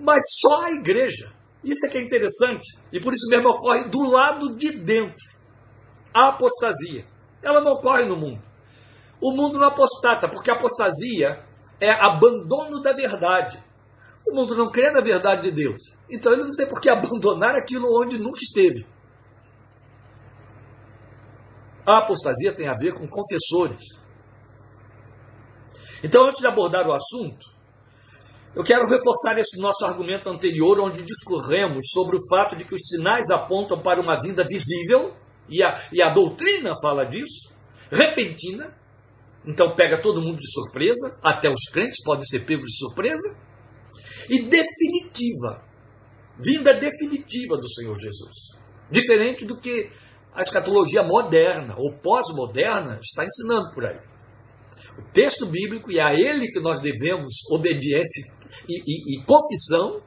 mas 0.00 0.22
só 0.40 0.62
à 0.62 0.70
igreja. 0.70 1.33
Isso 1.64 1.86
é 1.86 1.88
que 1.88 1.98
é 1.98 2.04
interessante. 2.04 2.66
E 2.92 3.00
por 3.00 3.12
isso 3.12 3.28
mesmo 3.28 3.48
ocorre 3.50 3.88
do 3.88 4.02
lado 4.02 4.54
de 4.56 4.78
dentro. 4.78 5.34
A 6.14 6.28
apostasia. 6.28 7.04
Ela 7.42 7.60
não 7.60 7.72
ocorre 7.72 8.04
no 8.04 8.16
mundo. 8.16 8.42
O 9.20 9.32
mundo 9.32 9.58
não 9.58 9.68
apostata, 9.68 10.28
porque 10.28 10.50
apostasia 10.50 11.38
é 11.80 11.90
abandono 11.90 12.80
da 12.82 12.92
verdade. 12.92 13.58
O 14.26 14.34
mundo 14.34 14.54
não 14.54 14.70
crê 14.70 14.90
na 14.90 15.02
verdade 15.02 15.42
de 15.42 15.52
Deus. 15.52 15.80
Então 16.10 16.32
ele 16.32 16.42
não 16.42 16.50
tem 16.50 16.68
por 16.68 16.80
que 16.80 16.90
abandonar 16.90 17.54
aquilo 17.56 17.88
onde 18.00 18.18
nunca 18.18 18.38
esteve. 18.40 18.86
A 21.86 21.98
apostasia 21.98 22.54
tem 22.54 22.68
a 22.68 22.74
ver 22.74 22.94
com 22.94 23.06
confessores. 23.06 23.84
Então, 26.02 26.26
antes 26.26 26.40
de 26.40 26.46
abordar 26.46 26.86
o 26.86 26.92
assunto, 26.92 27.53
eu 28.56 28.62
quero 28.62 28.86
reforçar 28.86 29.36
esse 29.38 29.60
nosso 29.60 29.84
argumento 29.84 30.28
anterior, 30.28 30.78
onde 30.78 31.02
discorremos 31.02 31.90
sobre 31.92 32.16
o 32.16 32.28
fato 32.28 32.56
de 32.56 32.64
que 32.64 32.74
os 32.74 32.86
sinais 32.86 33.28
apontam 33.30 33.80
para 33.80 34.00
uma 34.00 34.20
vinda 34.22 34.44
visível, 34.46 35.12
e 35.48 35.62
a, 35.62 35.88
e 35.92 36.00
a 36.00 36.10
doutrina 36.10 36.74
fala 36.80 37.04
disso, 37.04 37.52
repentina, 37.90 38.72
então 39.44 39.74
pega 39.74 40.00
todo 40.00 40.20
mundo 40.20 40.38
de 40.38 40.50
surpresa, 40.52 41.18
até 41.22 41.50
os 41.50 41.64
crentes 41.72 42.02
podem 42.04 42.24
ser 42.24 42.46
pegos 42.46 42.66
de 42.66 42.78
surpresa, 42.78 43.36
e 44.28 44.42
definitiva, 44.44 45.60
vinda 46.38 46.72
definitiva 46.74 47.56
do 47.56 47.70
Senhor 47.74 47.96
Jesus. 48.00 48.34
Diferente 48.90 49.44
do 49.44 49.58
que 49.58 49.90
a 50.32 50.42
escatologia 50.42 51.02
moderna 51.02 51.74
ou 51.76 51.98
pós-moderna 51.98 52.98
está 53.02 53.24
ensinando 53.24 53.70
por 53.72 53.84
aí. 53.84 53.98
O 54.98 55.12
texto 55.12 55.44
bíblico, 55.44 55.90
e 55.90 56.00
a 56.00 56.14
ele 56.14 56.48
que 56.48 56.60
nós 56.60 56.80
devemos 56.80 57.34
obediência 57.50 58.32
e, 58.68 58.82
e, 58.86 59.18
e 59.18 59.24
confissão, 59.24 60.00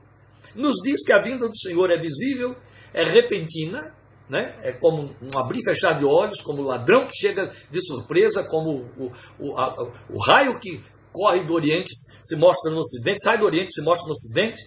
nos 0.56 0.76
diz 0.84 1.04
que 1.04 1.14
a 1.14 1.22
vinda 1.22 1.48
do 1.48 1.58
Senhor 1.58 1.92
é 1.92 1.98
visível, 1.98 2.56
é 2.94 3.04
repentina, 3.04 3.94
né? 4.30 4.60
é 4.64 4.74
como 4.74 5.04
um 5.22 5.40
abrir 5.40 5.62
e 5.62 5.64
fechar 5.64 6.00
de 6.00 6.06
olhos, 6.06 6.42
como 6.44 6.62
o 6.62 6.66
ladrão 6.66 7.08
que 7.08 7.16
chega 7.16 7.52
de 7.72 7.82
surpresa, 7.86 8.44
como 8.50 8.72
o, 8.98 9.12
o, 9.40 9.58
a, 9.58 9.74
o 10.10 10.20
raio 10.20 10.60
que 10.60 10.82
corre 11.14 11.44
do 11.46 11.54
Oriente 11.54 11.92
se 12.24 12.36
mostra 12.36 12.72
no 12.72 12.80
Ocidente, 12.80 13.24
sai 13.24 13.38
do 13.38 13.46
Oriente 13.46 13.74
se 13.74 13.82
mostra 13.82 14.06
no 14.06 14.14
Ocidente, 14.14 14.62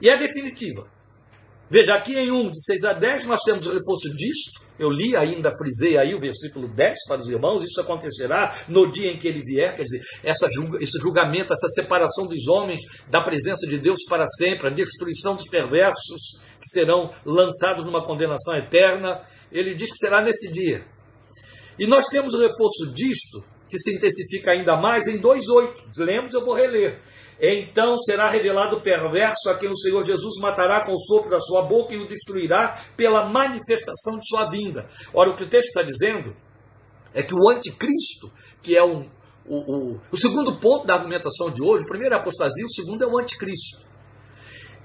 e 0.00 0.08
é 0.08 0.18
definitiva. 0.18 0.82
Veja, 1.70 1.94
aqui 1.94 2.14
em 2.14 2.32
1, 2.32 2.50
de 2.50 2.64
6 2.64 2.84
a 2.84 2.92
10, 2.94 3.26
nós 3.28 3.40
temos 3.42 3.66
o 3.66 3.72
reforço 3.72 4.08
disto. 4.16 4.60
Eu 4.80 4.88
li 4.88 5.14
ainda, 5.14 5.54
frisei 5.58 5.98
aí 5.98 6.14
o 6.14 6.18
versículo 6.18 6.66
10 6.66 7.04
para 7.06 7.20
os 7.20 7.28
irmãos. 7.28 7.62
Isso 7.62 7.82
acontecerá 7.82 8.64
no 8.66 8.90
dia 8.90 9.12
em 9.12 9.18
que 9.18 9.28
ele 9.28 9.42
vier. 9.42 9.76
Quer 9.76 9.82
dizer, 9.82 10.00
essa 10.24 10.48
julga, 10.48 10.82
esse 10.82 10.98
julgamento, 10.98 11.52
essa 11.52 11.68
separação 11.68 12.26
dos 12.26 12.48
homens 12.48 12.80
da 13.10 13.20
presença 13.20 13.66
de 13.66 13.78
Deus 13.78 13.98
para 14.08 14.26
sempre, 14.26 14.68
a 14.68 14.70
destruição 14.70 15.34
dos 15.34 15.44
perversos 15.44 16.40
que 16.58 16.70
serão 16.70 17.10
lançados 17.26 17.84
numa 17.84 18.02
condenação 18.06 18.56
eterna. 18.56 19.20
Ele 19.52 19.74
diz 19.74 19.90
que 19.90 19.98
será 19.98 20.22
nesse 20.22 20.50
dia. 20.50 20.82
E 21.78 21.86
nós 21.86 22.06
temos 22.06 22.34
o 22.34 22.40
reforço 22.40 22.90
disto, 22.94 23.38
que 23.68 23.78
se 23.78 23.94
intensifica 23.94 24.52
ainda 24.52 24.76
mais 24.76 25.06
em 25.06 25.20
2,8. 25.20 25.74
Lemos, 25.98 26.32
eu 26.32 26.42
vou 26.42 26.54
reler. 26.54 26.98
Então 27.40 27.98
será 28.00 28.30
revelado 28.30 28.76
o 28.76 28.82
perverso 28.82 29.48
a 29.48 29.58
quem 29.58 29.70
o 29.70 29.76
Senhor 29.76 30.04
Jesus 30.04 30.38
matará 30.40 30.84
com 30.84 30.92
o 30.92 31.00
sopro 31.00 31.30
da 31.30 31.40
sua 31.40 31.62
boca 31.62 31.94
e 31.94 31.98
o 31.98 32.06
destruirá 32.06 32.84
pela 32.96 33.28
manifestação 33.30 34.18
de 34.18 34.28
sua 34.28 34.50
vinda. 34.50 34.86
Ora, 35.14 35.30
o 35.30 35.36
que 35.36 35.44
o 35.44 35.48
texto 35.48 35.68
está 35.68 35.82
dizendo 35.82 36.36
é 37.14 37.22
que 37.22 37.34
o 37.34 37.48
anticristo, 37.48 38.30
que 38.62 38.76
é 38.76 38.84
um, 38.84 39.08
o, 39.46 39.56
o, 39.56 40.00
o 40.12 40.16
segundo 40.18 40.60
ponto 40.60 40.86
da 40.86 40.94
argumentação 40.94 41.50
de 41.50 41.62
hoje, 41.62 41.82
o 41.84 41.88
primeiro 41.88 42.14
é 42.14 42.18
a 42.18 42.20
apostasia, 42.20 42.64
o 42.66 42.74
segundo 42.74 43.04
é 43.04 43.06
o 43.06 43.18
anticristo. 43.18 43.78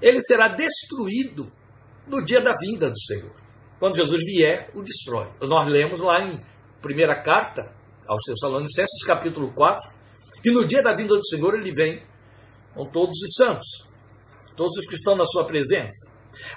Ele 0.00 0.20
será 0.20 0.48
destruído 0.48 1.46
no 2.08 2.24
dia 2.24 2.40
da 2.40 2.54
vinda 2.56 2.90
do 2.90 3.00
Senhor. 3.00 3.34
Quando 3.78 3.96
Jesus 3.96 4.18
vier, 4.24 4.70
o 4.74 4.82
destrói. 4.82 5.28
Nós 5.42 5.68
lemos 5.68 6.00
lá 6.00 6.22
em 6.22 6.40
primeira 6.80 7.22
carta 7.22 7.62
aos 8.08 8.22
Tessalonicenses, 8.24 9.04
capítulo 9.04 9.52
4, 9.52 9.90
que 10.42 10.50
no 10.50 10.64
dia 10.64 10.82
da 10.82 10.94
vinda 10.94 11.14
do 11.14 11.26
Senhor 11.26 11.54
ele 11.54 11.72
vem 11.72 12.00
com 12.76 12.84
todos 12.90 13.16
os 13.22 13.34
santos, 13.34 13.66
todos 14.54 14.76
os 14.76 14.86
que 14.86 14.94
estão 14.94 15.16
na 15.16 15.24
sua 15.24 15.46
presença. 15.46 16.06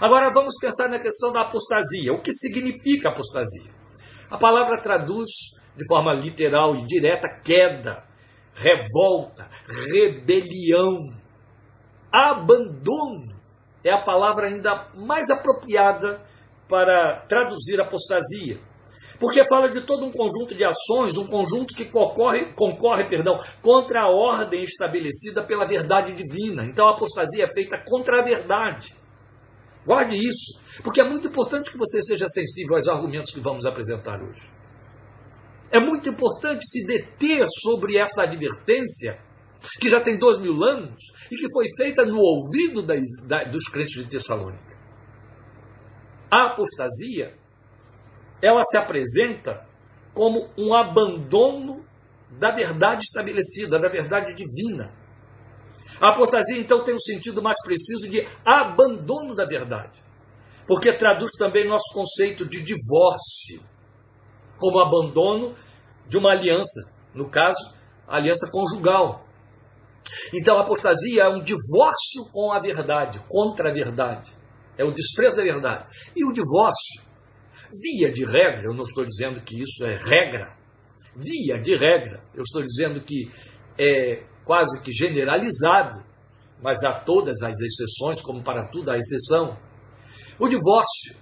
Agora 0.01 0.29
vamos 0.33 0.53
pensar 0.59 0.89
na 0.89 0.99
questão 0.99 1.31
da 1.31 1.41
apostasia. 1.41 2.11
O 2.11 2.21
que 2.21 2.33
significa 2.33 3.09
apostasia? 3.09 3.71
A 4.29 4.37
palavra 4.37 4.81
traduz 4.81 5.31
de 5.77 5.87
forma 5.87 6.13
literal 6.13 6.75
e 6.75 6.85
direta 6.85 7.29
queda, 7.43 8.03
revolta, 8.53 9.49
rebelião, 9.65 10.97
abandono. 12.11 13.39
É 13.83 13.93
a 13.93 14.03
palavra 14.03 14.47
ainda 14.47 14.89
mais 14.95 15.29
apropriada 15.29 16.21
para 16.67 17.25
traduzir 17.27 17.79
apostasia 17.81 18.59
porque 19.19 19.45
fala 19.47 19.69
de 19.69 19.81
todo 19.81 20.05
um 20.05 20.11
conjunto 20.11 20.55
de 20.55 20.63
ações, 20.63 21.17
um 21.17 21.27
conjunto 21.27 21.75
que 21.75 21.85
concorre, 21.85 22.53
concorre 22.53 23.03
perdão, 23.09 23.37
contra 23.61 24.03
a 24.03 24.09
ordem 24.09 24.63
estabelecida 24.63 25.43
pela 25.43 25.67
verdade 25.67 26.13
divina. 26.13 26.63
Então 26.65 26.87
a 26.87 26.91
apostasia 26.91 27.43
é 27.43 27.53
feita 27.53 27.83
contra 27.85 28.21
a 28.21 28.23
verdade. 28.23 28.95
Guarde 29.85 30.15
isso, 30.15 30.59
porque 30.83 31.01
é 31.01 31.03
muito 31.03 31.27
importante 31.27 31.71
que 31.71 31.77
você 31.77 32.01
seja 32.01 32.27
sensível 32.27 32.75
aos 32.75 32.87
argumentos 32.87 33.33
que 33.33 33.41
vamos 33.41 33.65
apresentar 33.65 34.21
hoje. 34.21 34.47
É 35.71 35.79
muito 35.79 36.09
importante 36.09 36.65
se 36.65 36.85
deter 36.85 37.45
sobre 37.61 37.97
essa 37.97 38.23
advertência, 38.23 39.19
que 39.79 39.89
já 39.89 39.99
tem 39.99 40.17
dois 40.17 40.41
mil 40.41 40.63
anos, 40.63 40.95
e 41.29 41.35
que 41.35 41.51
foi 41.53 41.65
feita 41.75 42.05
no 42.05 42.19
ouvido 42.19 42.81
das, 42.81 43.01
da, 43.27 43.43
dos 43.43 43.67
crentes 43.67 44.03
de 44.03 44.09
Tessalônica. 44.09 44.69
A 46.31 46.45
apostasia 46.47 47.38
ela 48.41 48.61
se 48.63 48.77
apresenta 48.77 49.67
como 50.13 50.49
um 50.57 50.73
abandono 50.73 51.83
da 52.39 52.51
verdade 52.51 53.03
estabelecida, 53.03 53.79
da 53.79 53.89
verdade 53.89 54.33
divina. 54.35 54.91
A 56.01 56.13
apostasia, 56.13 56.57
então, 56.57 56.83
tem 56.83 56.95
um 56.95 56.99
sentido 56.99 57.41
mais 57.41 57.57
preciso 57.61 58.01
de 58.01 58.25
abandono 58.45 59.35
da 59.35 59.45
verdade, 59.45 59.99
porque 60.67 60.95
traduz 60.95 61.31
também 61.37 61.67
nosso 61.67 61.93
conceito 61.93 62.45
de 62.45 62.61
divórcio, 62.61 63.61
como 64.57 64.79
abandono 64.79 65.55
de 66.07 66.17
uma 66.17 66.31
aliança, 66.31 66.81
no 67.13 67.29
caso, 67.29 67.59
a 68.07 68.17
aliança 68.17 68.49
conjugal. 68.51 69.21
Então, 70.33 70.57
a 70.57 70.61
apostasia 70.61 71.23
é 71.23 71.29
um 71.29 71.43
divórcio 71.43 72.23
com 72.31 72.51
a 72.51 72.59
verdade, 72.59 73.19
contra 73.27 73.69
a 73.69 73.73
verdade, 73.73 74.31
é 74.77 74.83
o 74.85 74.91
desprezo 74.91 75.35
da 75.35 75.43
verdade. 75.43 75.85
E 76.15 76.25
o 76.25 76.31
divórcio 76.31 77.08
Via 77.71 78.11
de 78.11 78.25
regra, 78.25 78.63
eu 78.63 78.73
não 78.73 78.83
estou 78.83 79.05
dizendo 79.05 79.41
que 79.43 79.61
isso 79.61 79.83
é 79.83 79.95
regra, 79.95 80.59
via 81.15 81.61
de 81.61 81.77
regra, 81.77 82.19
eu 82.33 82.43
estou 82.43 82.63
dizendo 82.63 83.01
que 83.01 83.29
é 83.79 84.23
quase 84.45 84.81
que 84.81 84.91
generalizado, 84.91 86.03
mas 86.61 86.83
há 86.83 86.99
todas 87.01 87.41
as 87.43 87.53
exceções, 87.61 88.21
como 88.21 88.43
para 88.43 88.67
tudo 88.71 88.89
há 88.89 88.97
exceção. 88.97 89.55
O 90.39 90.47
divórcio, 90.47 91.15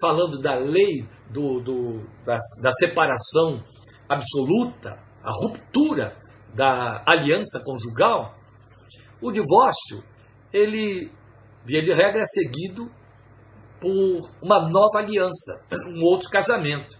falando 0.00 0.40
da 0.40 0.56
lei 0.56 1.06
do, 1.30 1.60
do 1.60 2.00
da, 2.26 2.36
da 2.62 2.72
separação 2.72 3.62
absoluta, 4.08 4.90
a 5.24 5.32
ruptura 5.42 6.16
da 6.54 7.04
aliança 7.06 7.60
conjugal, 7.64 8.34
o 9.20 9.30
divórcio, 9.30 10.02
ele, 10.52 11.10
via 11.64 11.82
de 11.82 11.94
regra, 11.94 12.20
é 12.20 12.24
seguido 12.24 12.90
por 13.82 14.30
uma 14.40 14.68
nova 14.68 15.00
aliança, 15.00 15.52
um 15.88 16.04
outro 16.04 16.30
casamento. 16.30 16.96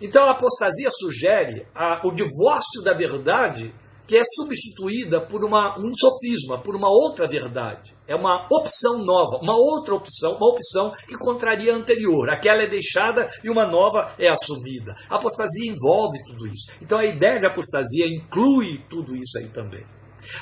Então 0.00 0.24
a 0.24 0.32
apostasia 0.32 0.88
sugere 0.90 1.66
a, 1.74 2.00
o 2.04 2.12
divórcio 2.12 2.82
da 2.82 2.94
verdade 2.94 3.70
que 4.06 4.16
é 4.16 4.22
substituída 4.34 5.20
por 5.20 5.44
uma, 5.44 5.78
um 5.78 5.94
sofisma, 5.94 6.58
por 6.58 6.76
uma 6.76 6.88
outra 6.88 7.26
verdade. 7.26 7.94
É 8.06 8.14
uma 8.14 8.46
opção 8.50 8.98
nova, 8.98 9.38
uma 9.42 9.56
outra 9.56 9.94
opção, 9.94 10.32
uma 10.32 10.50
opção 10.50 10.92
que 11.08 11.16
contraria 11.16 11.72
a 11.72 11.76
anterior. 11.76 12.28
Aquela 12.28 12.62
é 12.62 12.68
deixada 12.68 13.30
e 13.42 13.48
uma 13.48 13.66
nova 13.66 14.12
é 14.18 14.28
assumida. 14.28 14.94
A 15.08 15.16
apostasia 15.16 15.70
envolve 15.70 16.18
tudo 16.26 16.46
isso. 16.46 16.66
Então 16.82 16.98
a 16.98 17.06
ideia 17.06 17.40
de 17.40 17.46
apostasia 17.46 18.06
inclui 18.06 18.78
tudo 18.90 19.16
isso 19.16 19.38
aí 19.38 19.48
também. 19.48 19.84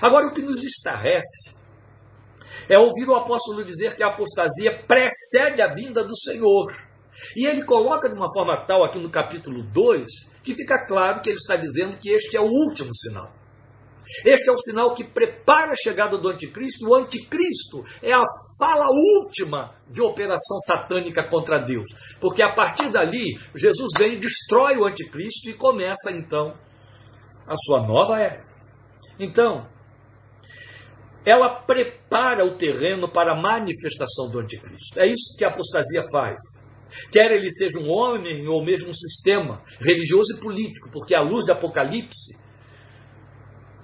Agora, 0.00 0.26
o 0.26 0.34
que 0.34 0.42
nos 0.42 0.62
estarrece 0.62 1.54
é 2.68 2.78
ouvir 2.78 3.08
o 3.08 3.14
apóstolo 3.14 3.64
dizer 3.64 3.96
que 3.96 4.02
a 4.02 4.08
apostasia 4.08 4.82
precede 4.86 5.62
a 5.62 5.72
vinda 5.74 6.04
do 6.04 6.16
Senhor. 6.18 6.72
E 7.36 7.46
ele 7.46 7.64
coloca 7.64 8.08
de 8.08 8.14
uma 8.14 8.32
forma 8.32 8.64
tal 8.66 8.84
aqui 8.84 8.98
no 8.98 9.10
capítulo 9.10 9.62
2 9.62 10.06
que 10.42 10.54
fica 10.54 10.86
claro 10.86 11.20
que 11.20 11.30
ele 11.30 11.38
está 11.38 11.56
dizendo 11.56 11.98
que 11.98 12.10
este 12.10 12.36
é 12.36 12.40
o 12.40 12.46
último 12.46 12.90
sinal. 12.94 13.30
Este 14.26 14.50
é 14.50 14.52
o 14.52 14.58
sinal 14.58 14.94
que 14.94 15.04
prepara 15.04 15.72
a 15.72 15.76
chegada 15.76 16.18
do 16.18 16.28
anticristo. 16.28 16.86
O 16.86 16.94
anticristo 16.94 17.82
é 18.02 18.12
a 18.12 18.22
fala 18.58 18.86
última 19.18 19.70
de 19.88 20.02
operação 20.02 20.58
satânica 20.66 21.26
contra 21.28 21.58
Deus. 21.58 21.86
Porque 22.20 22.42
a 22.42 22.52
partir 22.52 22.90
dali, 22.92 23.38
Jesus 23.54 23.92
vem, 23.98 24.18
destrói 24.18 24.76
o 24.76 24.84
anticristo 24.84 25.48
e 25.48 25.54
começa 25.54 26.10
então 26.10 26.52
a 27.46 27.56
sua 27.64 27.86
nova 27.86 28.20
era. 28.20 28.44
Então, 29.18 29.66
ela 31.24 31.48
prepara 31.48 32.44
o 32.44 32.56
terreno 32.56 33.08
para 33.08 33.32
a 33.32 33.40
manifestação 33.40 34.28
do 34.30 34.40
anticristo. 34.40 34.98
É 34.98 35.06
isso 35.06 35.36
que 35.36 35.44
a 35.44 35.48
apostasia 35.48 36.02
faz. 36.10 36.36
Quer 37.10 37.30
ele 37.32 37.50
seja 37.50 37.78
um 37.78 37.90
homem 37.90 38.46
ou 38.48 38.62
mesmo 38.64 38.88
um 38.88 38.92
sistema 38.92 39.62
religioso 39.80 40.34
e 40.36 40.40
político, 40.40 40.90
porque 40.92 41.14
à 41.14 41.22
luz 41.22 41.44
do 41.46 41.52
Apocalipse, 41.52 42.34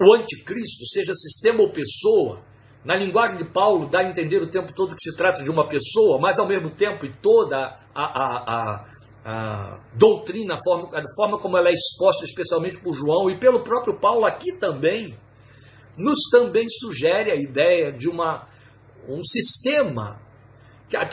o 0.00 0.14
anticristo, 0.14 0.86
seja 0.86 1.14
sistema 1.14 1.62
ou 1.62 1.70
pessoa, 1.70 2.44
na 2.84 2.94
linguagem 2.94 3.38
de 3.38 3.52
Paulo, 3.52 3.88
dá 3.88 4.00
a 4.00 4.08
entender 4.08 4.40
o 4.42 4.50
tempo 4.50 4.72
todo 4.74 4.94
que 4.94 5.02
se 5.02 5.16
trata 5.16 5.42
de 5.42 5.50
uma 5.50 5.68
pessoa, 5.68 6.18
mas 6.20 6.38
ao 6.38 6.46
mesmo 6.46 6.70
tempo, 6.70 7.04
e 7.04 7.12
toda 7.20 7.76
a, 7.94 8.04
a, 8.04 8.44
a, 8.46 8.84
a 9.24 9.80
doutrina, 9.96 10.54
a 10.54 10.62
forma, 10.62 10.88
a 10.96 11.14
forma 11.14 11.38
como 11.38 11.58
ela 11.58 11.68
é 11.68 11.72
exposta, 11.72 12.24
especialmente 12.24 12.80
por 12.80 12.94
João 12.94 13.28
e 13.30 13.38
pelo 13.38 13.64
próprio 13.64 13.98
Paulo 13.98 14.24
aqui 14.24 14.56
também, 14.58 15.14
nos 15.98 16.20
também 16.30 16.68
sugere 16.68 17.30
a 17.30 17.36
ideia 17.36 17.92
de 17.92 18.08
uma, 18.08 18.46
um 19.08 19.22
sistema 19.24 20.16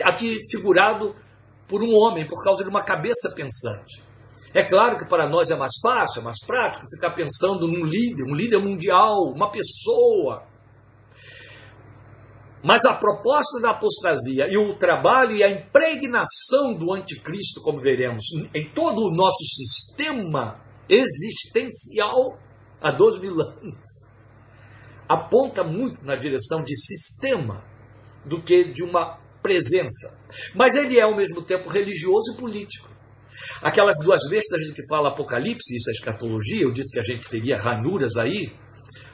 aqui 0.04 0.40
figurado 0.50 1.16
por 1.68 1.82
um 1.82 1.94
homem, 1.94 2.28
por 2.28 2.44
causa 2.44 2.64
de 2.64 2.70
uma 2.70 2.84
cabeça 2.84 3.34
pensante. 3.36 4.06
É 4.54 4.64
claro 4.64 4.98
que 4.98 5.10
para 5.10 5.28
nós 5.28 5.50
é 5.50 5.56
mais 5.56 5.74
fácil, 5.82 6.22
é 6.22 6.24
mais 6.24 6.40
prático 6.40 6.88
ficar 6.88 7.12
pensando 7.14 7.68
num 7.68 7.84
líder, 7.84 8.24
um 8.24 8.36
líder 8.36 8.60
mundial, 8.60 9.34
uma 9.36 9.52
pessoa. 9.52 10.44
Mas 12.64 12.86
a 12.86 12.94
proposta 12.94 13.60
da 13.62 13.72
apostasia 13.72 14.48
e 14.50 14.58
o 14.58 14.76
trabalho 14.78 15.32
e 15.32 15.44
a 15.44 15.50
impregnação 15.50 16.74
do 16.74 16.94
anticristo, 16.94 17.62
como 17.62 17.82
veremos, 17.82 18.26
em 18.54 18.70
todo 18.70 19.02
o 19.02 19.14
nosso 19.14 19.44
sistema 19.46 20.58
existencial 20.88 22.38
há 22.82 22.92
12 22.92 23.20
mil 23.20 23.34
anos, 23.42 23.78
aponta 25.08 25.64
muito 25.64 26.04
na 26.04 26.16
direção 26.16 26.64
de 26.64 26.76
sistema 26.76 27.64
do 28.26 28.42
que 28.42 28.64
de 28.66 28.84
uma 28.84 29.18
presença. 29.42 30.18
Mas 30.56 30.76
ele 30.76 30.98
é 30.98 31.04
ao 31.04 31.16
mesmo 31.16 31.42
tempo 31.44 31.70
religioso 31.70 32.34
e 32.34 32.38
político. 32.38 32.90
Aquelas 33.62 33.96
duas 34.04 34.28
bestas 34.30 34.60
de 34.62 34.74
que 34.74 34.86
fala 34.88 35.10
Apocalipse, 35.10 35.76
isso 35.76 35.90
é 35.90 35.94
escatologia, 35.94 36.64
eu 36.64 36.72
disse 36.72 36.92
que 36.92 37.00
a 37.00 37.04
gente 37.04 37.30
teria 37.30 37.58
ranuras 37.58 38.18
aí. 38.18 38.52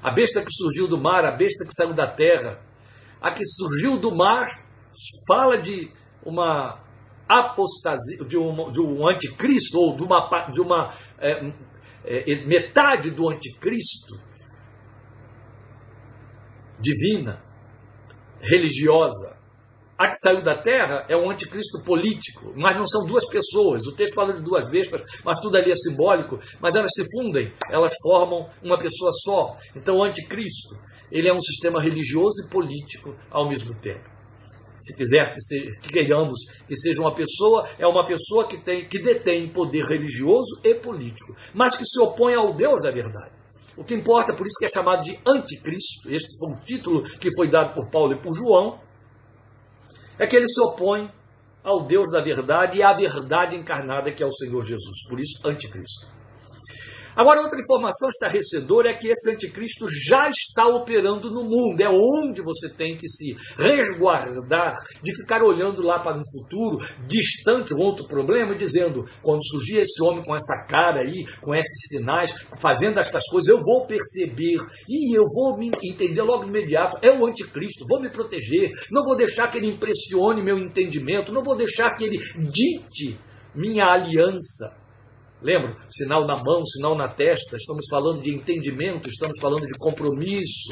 A 0.01 0.09
besta 0.09 0.41
que 0.41 0.51
surgiu 0.51 0.87
do 0.87 0.97
mar, 0.97 1.25
a 1.25 1.31
besta 1.31 1.65
que 1.65 1.73
saiu 1.73 1.93
da 1.93 2.07
terra. 2.07 2.57
A 3.21 3.31
que 3.31 3.45
surgiu 3.45 3.99
do 3.99 4.15
mar 4.15 4.47
fala 5.27 5.57
de 5.57 5.91
uma 6.25 6.79
apostasia, 7.27 8.17
de 8.25 8.37
um, 8.37 8.71
de 8.71 8.81
um 8.81 9.07
anticristo, 9.07 9.77
ou 9.77 9.95
de 9.95 10.03
uma, 10.03 10.49
de 10.51 10.61
uma 10.61 10.93
é, 11.19 11.51
é, 12.05 12.45
metade 12.45 13.11
do 13.11 13.29
anticristo 13.29 14.30
divina, 16.81 17.39
religiosa. 18.41 19.39
A 19.97 20.07
que 20.07 20.17
saiu 20.17 20.41
da 20.41 20.57
terra 20.57 21.05
é 21.07 21.15
um 21.15 21.29
anticristo 21.29 21.83
político, 21.85 22.53
mas 22.55 22.75
não 22.75 22.87
são 22.87 23.05
duas 23.05 23.27
pessoas. 23.27 23.85
O 23.85 23.95
texto 23.95 24.15
fala 24.15 24.33
de 24.33 24.41
duas 24.41 24.67
bestas, 24.71 25.01
mas 25.23 25.39
tudo 25.39 25.57
ali 25.57 25.71
é 25.71 25.75
simbólico, 25.75 26.39
mas 26.59 26.75
elas 26.75 26.89
se 26.95 27.05
fundem, 27.11 27.53
elas 27.69 27.93
formam 28.01 28.49
uma 28.63 28.77
pessoa 28.77 29.11
só. 29.23 29.57
Então 29.75 29.97
o 29.97 30.03
anticristo, 30.03 30.75
ele 31.11 31.29
é 31.29 31.33
um 31.33 31.41
sistema 31.41 31.79
religioso 31.79 32.47
e 32.47 32.49
político 32.49 33.15
ao 33.29 33.47
mesmo 33.47 33.79
tempo. 33.79 34.09
Se 34.81 34.95
quiser 34.95 35.31
que, 35.33 35.41
se, 35.41 35.79
que 35.81 35.89
queiramos 35.89 36.39
que 36.67 36.75
seja 36.75 36.99
uma 36.99 37.13
pessoa, 37.13 37.69
é 37.77 37.85
uma 37.85 38.07
pessoa 38.07 38.47
que, 38.47 38.57
tem, 38.57 38.87
que 38.89 38.99
detém 38.99 39.47
poder 39.49 39.85
religioso 39.85 40.59
e 40.63 40.73
político, 40.73 41.35
mas 41.53 41.77
que 41.77 41.85
se 41.85 42.01
opõe 42.01 42.33
ao 42.33 42.55
Deus 42.55 42.81
da 42.81 42.89
verdade. 42.89 43.40
O 43.81 43.83
que 43.83 43.95
importa, 43.95 44.31
por 44.31 44.45
isso 44.45 44.59
que 44.59 44.65
é 44.65 44.69
chamado 44.69 45.01
de 45.01 45.19
anticristo, 45.25 46.07
este 46.07 46.37
foi 46.37 46.51
o 46.51 46.57
título 46.57 47.01
que 47.17 47.33
foi 47.33 47.49
dado 47.49 47.73
por 47.73 47.89
Paulo 47.89 48.13
e 48.13 48.15
por 48.15 48.31
João, 48.31 48.79
é 50.19 50.27
que 50.27 50.35
ele 50.35 50.47
se 50.47 50.61
opõe 50.61 51.09
ao 51.63 51.81
Deus 51.81 52.11
da 52.11 52.21
verdade 52.21 52.77
e 52.77 52.83
à 52.83 52.93
verdade 52.93 53.55
encarnada 53.55 54.11
que 54.11 54.21
é 54.21 54.25
o 54.25 54.33
Senhor 54.33 54.61
Jesus. 54.61 55.07
Por 55.09 55.19
isso, 55.19 55.33
anticristo. 55.43 56.20
Agora, 57.15 57.41
outra 57.41 57.59
informação 57.59 58.09
estarrecedora 58.09 58.89
é 58.89 58.93
que 58.93 59.07
esse 59.07 59.29
anticristo 59.29 59.85
já 59.87 60.29
está 60.29 60.65
operando 60.67 61.29
no 61.29 61.43
mundo. 61.43 61.81
É 61.81 61.89
onde 61.89 62.41
você 62.41 62.69
tem 62.69 62.97
que 62.97 63.07
se 63.07 63.35
resguardar 63.57 64.75
de 65.03 65.15
ficar 65.15 65.43
olhando 65.43 65.81
lá 65.81 65.99
para 65.99 66.17
um 66.17 66.23
futuro 66.23 66.77
distante, 67.07 67.73
um 67.73 67.79
outro 67.79 68.07
problema, 68.07 68.55
dizendo: 68.55 69.05
quando 69.21 69.45
surgir 69.45 69.79
esse 69.79 70.01
homem 70.01 70.23
com 70.23 70.35
essa 70.35 70.65
cara 70.67 71.01
aí, 71.01 71.25
com 71.41 71.53
esses 71.53 71.87
sinais, 71.89 72.31
fazendo 72.61 72.99
estas 72.99 73.27
coisas, 73.27 73.49
eu 73.49 73.61
vou 73.63 73.85
perceber 73.85 74.57
e 74.87 75.17
eu 75.17 75.25
vou 75.33 75.57
me 75.57 75.71
entender 75.83 76.21
logo 76.21 76.45
imediato. 76.45 76.97
É 77.01 77.11
o 77.11 77.25
anticristo, 77.25 77.85
vou 77.87 78.01
me 78.01 78.09
proteger, 78.09 78.69
não 78.89 79.03
vou 79.03 79.15
deixar 79.15 79.47
que 79.47 79.57
ele 79.57 79.67
impressione 79.67 80.43
meu 80.43 80.57
entendimento, 80.57 81.33
não 81.33 81.43
vou 81.43 81.57
deixar 81.57 81.91
que 81.91 82.03
ele 82.03 82.17
dite 82.51 83.17
minha 83.55 83.85
aliança. 83.85 84.80
Lembra? 85.41 85.75
Sinal 85.89 86.25
na 86.27 86.35
mão, 86.35 86.63
sinal 86.65 86.95
na 86.95 87.07
testa. 87.07 87.57
Estamos 87.57 87.85
falando 87.89 88.21
de 88.21 88.33
entendimento, 88.33 89.09
estamos 89.09 89.35
falando 89.41 89.65
de 89.65 89.77
compromisso. 89.79 90.69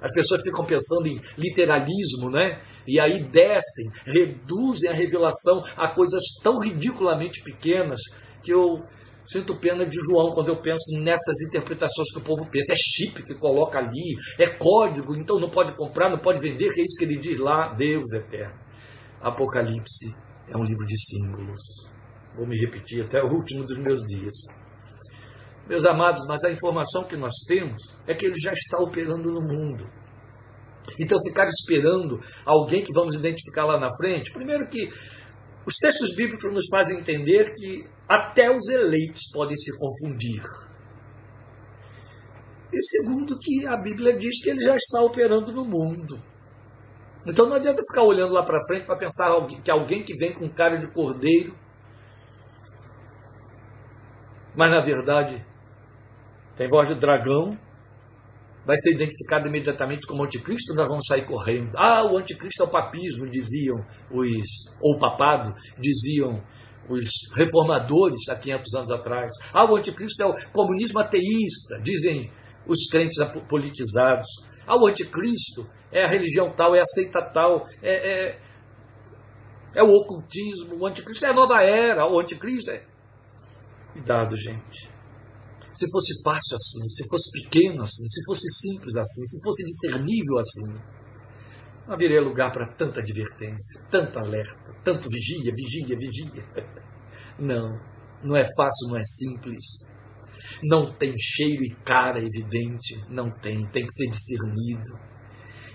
As 0.00 0.12
pessoas 0.12 0.42
ficam 0.42 0.64
pensando 0.64 1.06
em 1.06 1.20
literalismo, 1.36 2.30
né? 2.30 2.60
E 2.86 2.98
aí 2.98 3.22
descem, 3.22 3.90
reduzem 4.06 4.90
a 4.90 4.94
revelação 4.94 5.62
a 5.76 5.90
coisas 5.90 6.22
tão 6.42 6.58
ridiculamente 6.58 7.42
pequenas 7.42 8.00
que 8.42 8.52
eu 8.52 8.80
sinto 9.28 9.56
pena 9.56 9.84
de 9.84 9.98
João 9.98 10.30
quando 10.30 10.48
eu 10.48 10.56
penso 10.56 10.98
nessas 11.00 11.40
interpretações 11.48 12.12
que 12.12 12.18
o 12.18 12.24
povo 12.24 12.48
pensa. 12.50 12.72
É 12.72 12.76
chip 12.76 13.22
que 13.22 13.34
coloca 13.34 13.78
ali, 13.78 14.14
é 14.38 14.46
código, 14.46 15.14
então 15.16 15.38
não 15.38 15.50
pode 15.50 15.76
comprar, 15.76 16.08
não 16.08 16.18
pode 16.18 16.40
vender, 16.40 16.72
que 16.72 16.80
é 16.80 16.84
isso 16.84 16.96
que 16.98 17.04
ele 17.04 17.18
diz 17.18 17.38
lá, 17.38 17.74
Deus 17.74 18.12
eterno. 18.12 18.54
Apocalipse 19.20 20.14
é 20.48 20.56
um 20.56 20.62
livro 20.62 20.86
de 20.86 20.96
símbolos 20.98 21.85
vou 22.36 22.46
me 22.46 22.58
repetir 22.58 23.04
até 23.04 23.22
o 23.22 23.32
último 23.32 23.64
dos 23.64 23.78
meus 23.78 24.02
dias. 24.04 24.34
Meus 25.66 25.84
amados, 25.84 26.22
mas 26.28 26.44
a 26.44 26.50
informação 26.50 27.04
que 27.04 27.16
nós 27.16 27.34
temos 27.46 27.82
é 28.06 28.14
que 28.14 28.26
ele 28.26 28.38
já 28.38 28.52
está 28.52 28.78
operando 28.78 29.32
no 29.32 29.40
mundo. 29.40 29.84
Então, 31.00 31.18
ficar 31.26 31.48
esperando 31.48 32.20
alguém 32.44 32.84
que 32.84 32.92
vamos 32.92 33.16
identificar 33.16 33.64
lá 33.64 33.78
na 33.78 33.90
frente, 33.96 34.32
primeiro 34.32 34.68
que 34.68 34.88
os 35.66 35.74
textos 35.76 36.14
bíblicos 36.14 36.54
nos 36.54 36.66
fazem 36.70 37.00
entender 37.00 37.52
que 37.56 37.84
até 38.08 38.48
os 38.48 38.68
eleitos 38.68 39.22
podem 39.32 39.56
se 39.56 39.76
confundir. 39.76 40.42
E 42.72 42.80
segundo, 42.82 43.36
que 43.40 43.66
a 43.66 43.76
Bíblia 43.76 44.16
diz 44.16 44.40
que 44.42 44.50
ele 44.50 44.64
já 44.64 44.76
está 44.76 45.00
operando 45.00 45.52
no 45.52 45.64
mundo. 45.64 46.18
Então 47.26 47.48
não 47.48 47.56
adianta 47.56 47.82
ficar 47.82 48.04
olhando 48.04 48.32
lá 48.32 48.44
para 48.44 48.64
frente 48.66 48.86
para 48.86 48.96
pensar 48.96 49.30
que 49.64 49.70
alguém 49.70 50.04
que 50.04 50.16
vem 50.16 50.32
com 50.32 50.48
cara 50.48 50.76
de 50.76 50.92
cordeiro 50.92 51.52
mas 54.56 54.70
na 54.70 54.80
verdade 54.80 55.44
tem 56.56 56.68
voz 56.68 56.88
de 56.88 56.94
dragão, 56.94 57.56
vai 58.64 58.76
ser 58.78 58.94
identificado 58.94 59.46
imediatamente 59.46 60.06
como 60.06 60.24
anticristo, 60.24 60.74
nós 60.74 60.88
vamos 60.88 61.06
sair 61.06 61.24
correndo. 61.26 61.70
Ah, 61.76 62.02
o 62.10 62.16
anticristo 62.16 62.62
é 62.62 62.66
o 62.66 62.70
papismo, 62.70 63.30
diziam 63.30 63.76
os, 64.10 64.48
ou 64.80 64.96
o 64.96 64.98
papado, 64.98 65.54
diziam 65.78 66.42
os 66.88 67.04
reformadores 67.34 68.28
há 68.28 68.36
500 68.36 68.74
anos 68.74 68.90
atrás. 68.90 69.30
Ah, 69.52 69.70
o 69.70 69.76
anticristo 69.76 70.22
é 70.22 70.26
o 70.26 70.34
comunismo 70.52 70.98
ateísta, 70.98 71.78
dizem 71.82 72.30
os 72.66 72.88
crentes 72.88 73.18
politizados. 73.48 74.26
Ah, 74.66 74.76
o 74.76 74.88
anticristo 74.88 75.66
é 75.92 76.04
a 76.04 76.08
religião 76.08 76.50
tal, 76.50 76.74
é 76.74 76.80
a 76.80 76.86
seita 76.86 77.22
tal, 77.32 77.66
é, 77.82 78.30
é, 78.30 78.38
é 79.76 79.82
o 79.82 79.90
ocultismo, 79.90 80.80
o 80.80 80.86
anticristo 80.86 81.24
é 81.26 81.30
a 81.30 81.34
nova 81.34 81.62
era, 81.62 82.10
o 82.10 82.18
anticristo 82.18 82.70
é 82.70 82.95
Cuidado, 83.96 84.36
gente. 84.36 84.90
Se 85.74 85.90
fosse 85.90 86.22
fácil 86.22 86.56
assim, 86.56 86.88
se 86.88 87.08
fosse 87.08 87.30
pequeno 87.32 87.82
assim, 87.82 88.06
se 88.08 88.24
fosse 88.24 88.48
simples 88.50 88.94
assim, 88.94 89.26
se 89.26 89.40
fosse 89.42 89.64
discernível 89.64 90.38
assim, 90.38 90.66
não 91.86 91.94
haveria 91.94 92.20
lugar 92.20 92.52
para 92.52 92.74
tanta 92.74 93.00
advertência, 93.00 93.80
tanta 93.90 94.20
alerta, 94.20 94.80
tanto 94.84 95.08
vigia, 95.08 95.52
vigia, 95.54 95.96
vigia. 95.96 96.44
Não, 97.38 97.68
não 98.24 98.34
é 98.34 98.44
fácil, 98.56 98.88
não 98.88 98.96
é 98.96 99.04
simples. 99.04 99.62
Não 100.64 100.96
tem 100.96 101.12
cheiro 101.18 101.62
e 101.62 101.74
cara 101.84 102.18
evidente, 102.18 102.96
não 103.10 103.30
tem, 103.42 103.66
tem 103.66 103.86
que 103.86 103.92
ser 103.92 104.08
discernido. 104.08 104.98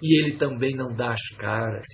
E 0.02 0.20
ele 0.20 0.38
também 0.38 0.76
não 0.76 0.92
dá 0.92 1.14
as 1.14 1.30
caras. 1.38 1.86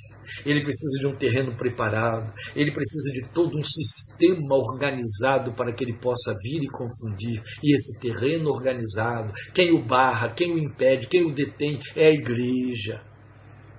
Ele 0.46 0.63
precisa 0.63 1.00
de 1.00 1.08
um 1.08 1.16
terreno 1.16 1.56
preparado, 1.56 2.34
ele 2.56 2.72
precisa 2.72 3.12
de 3.12 3.28
todo 3.34 3.58
um 3.58 3.63
sistema 3.63 4.56
organizado 4.56 5.54
para 5.54 5.74
que 5.74 5.84
ele 5.84 5.98
possa 5.98 6.34
vir 6.42 6.63
e 6.63 6.68
confundir. 6.68 7.42
E 7.63 7.76
esse 7.76 8.00
terreno 8.00 8.50
organizado, 8.50 9.34
quem 9.54 9.72
o 9.72 9.82
barra, 9.82 10.30
quem 10.30 10.54
o 10.54 10.58
impede, 10.58 11.08
quem 11.08 11.24
o 11.24 11.34
detém, 11.34 11.80
é 11.96 12.08
a 12.08 12.13
igreja. 12.13 13.02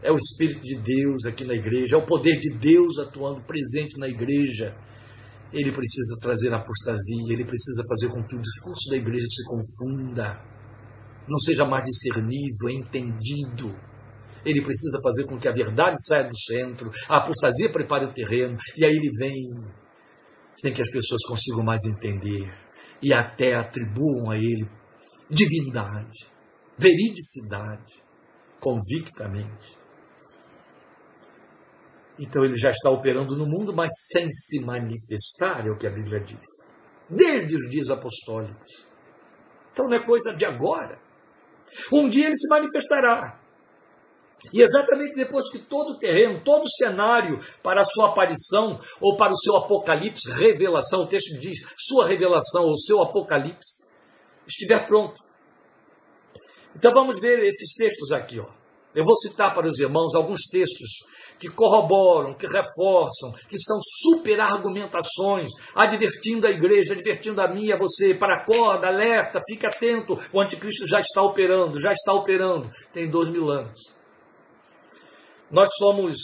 É 0.02 0.12
o 0.12 0.16
Espírito 0.16 0.62
de 0.62 0.76
Deus 0.76 1.24
aqui 1.26 1.44
na 1.44 1.54
igreja, 1.54 1.96
é 1.96 1.98
o 1.98 2.06
poder 2.06 2.38
de 2.38 2.50
Deus 2.50 2.98
atuando 2.98 3.42
presente 3.42 3.98
na 3.98 4.08
igreja. 4.08 4.74
Ele 5.52 5.72
precisa 5.72 6.14
trazer 6.20 6.52
apostasia, 6.54 7.32
ele 7.32 7.44
precisa 7.44 7.82
fazer 7.88 8.08
com 8.08 8.22
que 8.22 8.36
o 8.36 8.40
discurso 8.42 8.88
da 8.90 8.96
igreja 8.96 9.26
se 9.26 9.44
confunda, 9.44 10.38
não 11.28 11.38
seja 11.38 11.64
mais 11.64 11.84
discernível, 11.84 12.68
é 12.68 12.72
entendido 12.72 13.74
ele 14.44 14.62
precisa 14.62 14.98
fazer 15.02 15.26
com 15.26 15.38
que 15.38 15.48
a 15.48 15.52
verdade 15.52 15.96
saia 16.04 16.28
do 16.28 16.36
centro, 16.36 16.90
a 17.08 17.18
apostasia 17.18 17.70
prepare 17.70 18.06
o 18.06 18.12
terreno, 18.12 18.56
e 18.76 18.84
aí 18.84 18.90
ele 18.90 19.10
vem 19.16 19.34
sem 20.56 20.72
que 20.72 20.82
as 20.82 20.90
pessoas 20.90 21.22
consigam 21.26 21.62
mais 21.62 21.84
entender 21.84 22.52
e 23.02 23.14
até 23.14 23.54
atribuam 23.54 24.30
a 24.30 24.36
ele 24.36 24.66
divindade, 25.30 26.26
veridicidade, 26.76 28.02
convictamente. 28.60 29.78
Então 32.18 32.44
ele 32.44 32.58
já 32.58 32.70
está 32.70 32.90
operando 32.90 33.36
no 33.36 33.46
mundo, 33.46 33.72
mas 33.72 33.92
sem 34.10 34.28
se 34.30 34.60
manifestar, 34.64 35.64
é 35.66 35.70
o 35.70 35.78
que 35.78 35.86
a 35.86 35.90
Bíblia 35.90 36.18
diz. 36.20 36.40
Desde 37.08 37.54
os 37.54 37.70
dias 37.70 37.88
apostólicos. 37.90 38.88
Então 39.72 39.86
não 39.86 39.96
é 39.96 40.04
coisa 40.04 40.34
de 40.34 40.44
agora. 40.44 40.98
Um 41.92 42.08
dia 42.08 42.26
ele 42.26 42.36
se 42.36 42.48
manifestará. 42.48 43.38
E 44.52 44.62
exatamente 44.62 45.14
depois 45.14 45.50
que 45.50 45.58
todo 45.58 45.92
o 45.92 45.98
terreno, 45.98 46.40
todo 46.44 46.62
o 46.62 46.70
cenário 46.70 47.40
para 47.62 47.82
a 47.82 47.84
sua 47.84 48.10
aparição 48.10 48.78
ou 49.00 49.16
para 49.16 49.32
o 49.32 49.36
seu 49.36 49.56
apocalipse, 49.56 50.30
revelação, 50.32 51.02
o 51.02 51.06
texto 51.06 51.38
diz, 51.40 51.58
sua 51.76 52.06
revelação 52.06 52.66
ou 52.66 52.76
seu 52.78 53.02
apocalipse, 53.02 53.84
estiver 54.46 54.86
pronto. 54.86 55.14
Então 56.76 56.92
vamos 56.92 57.20
ver 57.20 57.40
esses 57.40 57.74
textos 57.74 58.12
aqui, 58.12 58.38
ó. 58.38 58.46
Eu 58.94 59.04
vou 59.04 59.16
citar 59.16 59.54
para 59.54 59.68
os 59.68 59.78
irmãos 59.78 60.14
alguns 60.14 60.42
textos 60.50 60.88
que 61.38 61.48
corroboram, 61.48 62.34
que 62.34 62.46
reforçam, 62.46 63.32
que 63.48 63.58
são 63.58 63.78
super 64.02 64.40
argumentações, 64.40 65.52
advertindo 65.74 66.46
a 66.46 66.50
igreja, 66.50 66.94
advertindo 66.94 67.40
a 67.40 67.48
mim 67.48 67.70
a 67.70 67.78
você, 67.78 68.14
para 68.14 68.42
acorda, 68.42 68.88
alerta, 68.88 69.42
fique 69.48 69.66
atento, 69.66 70.18
o 70.32 70.40
anticristo 70.40 70.86
já 70.86 71.00
está 71.00 71.22
operando, 71.22 71.78
já 71.78 71.92
está 71.92 72.12
operando, 72.12 72.70
tem 72.92 73.10
dois 73.10 73.28
mil 73.28 73.50
anos. 73.50 73.97
Nós 75.50 75.68
somos, 75.76 76.18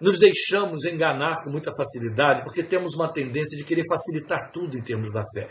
nos 0.00 0.18
deixamos 0.18 0.84
enganar 0.84 1.44
com 1.44 1.50
muita 1.50 1.74
facilidade, 1.74 2.42
porque 2.44 2.62
temos 2.62 2.94
uma 2.94 3.12
tendência 3.12 3.56
de 3.56 3.64
querer 3.64 3.84
facilitar 3.88 4.50
tudo 4.52 4.78
em 4.78 4.82
termos 4.82 5.12
da 5.12 5.24
fé. 5.34 5.48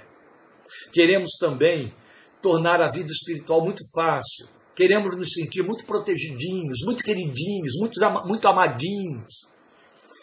Queremos 0.92 1.32
também 1.40 1.94
tornar 2.42 2.82
a 2.82 2.92
vida 2.92 3.12
espiritual 3.12 3.64
muito 3.64 3.84
fácil, 3.94 4.48
Queremos 4.76 5.16
nos 5.16 5.34
sentir 5.34 5.62
muito 5.62 5.86
protegidinhos, 5.86 6.80
muito 6.84 7.04
queridinhos, 7.04 7.74
muito, 7.78 8.00
muito 8.26 8.48
amadinhos. 8.48 9.48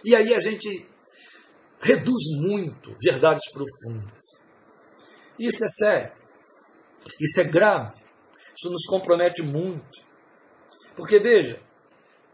E 0.04 0.14
aí 0.14 0.34
a 0.34 0.40
gente 0.40 0.86
reduz 1.80 2.24
muito 2.42 2.96
verdades 3.00 3.48
profundas. 3.52 4.18
Isso 5.38 5.64
é 5.64 5.68
sério. 5.68 6.12
Isso 7.20 7.40
é 7.40 7.44
grave. 7.44 7.94
Isso 8.56 8.70
nos 8.70 8.84
compromete 8.86 9.40
muito. 9.40 9.88
Porque 10.96 11.20
veja, 11.20 11.60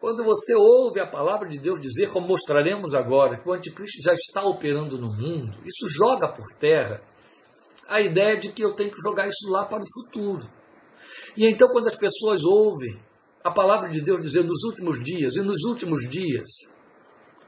quando 0.07 0.23
você 0.23 0.55
ouve 0.55 1.01
a 1.01 1.07
palavra 1.11 1.49
de 1.49 1.59
Deus 1.59 1.81
dizer, 1.81 2.13
como 2.13 2.29
mostraremos 2.29 2.95
agora, 2.95 3.43
que 3.43 3.49
o 3.49 3.53
anticristo 3.53 4.01
já 4.01 4.15
está 4.15 4.41
operando 4.41 4.97
no 4.97 5.09
mundo, 5.09 5.53
isso 5.67 5.89
joga 5.89 6.29
por 6.29 6.47
terra 6.61 7.01
a 7.89 8.01
ideia 8.01 8.39
de 8.39 8.53
que 8.53 8.63
eu 8.63 8.77
tenho 8.77 8.93
que 8.93 9.03
jogar 9.03 9.27
isso 9.27 9.51
lá 9.51 9.65
para 9.65 9.83
o 9.83 9.93
futuro. 9.93 10.49
E 11.37 11.45
então, 11.51 11.67
quando 11.73 11.89
as 11.89 11.97
pessoas 11.97 12.45
ouvem 12.45 12.97
a 13.43 13.51
palavra 13.51 13.89
de 13.91 14.01
Deus 14.01 14.23
dizer 14.23 14.45
nos 14.45 14.63
últimos 14.63 15.03
dias 15.03 15.35
e 15.35 15.41
nos 15.41 15.61
últimos 15.65 16.09
dias, 16.09 16.51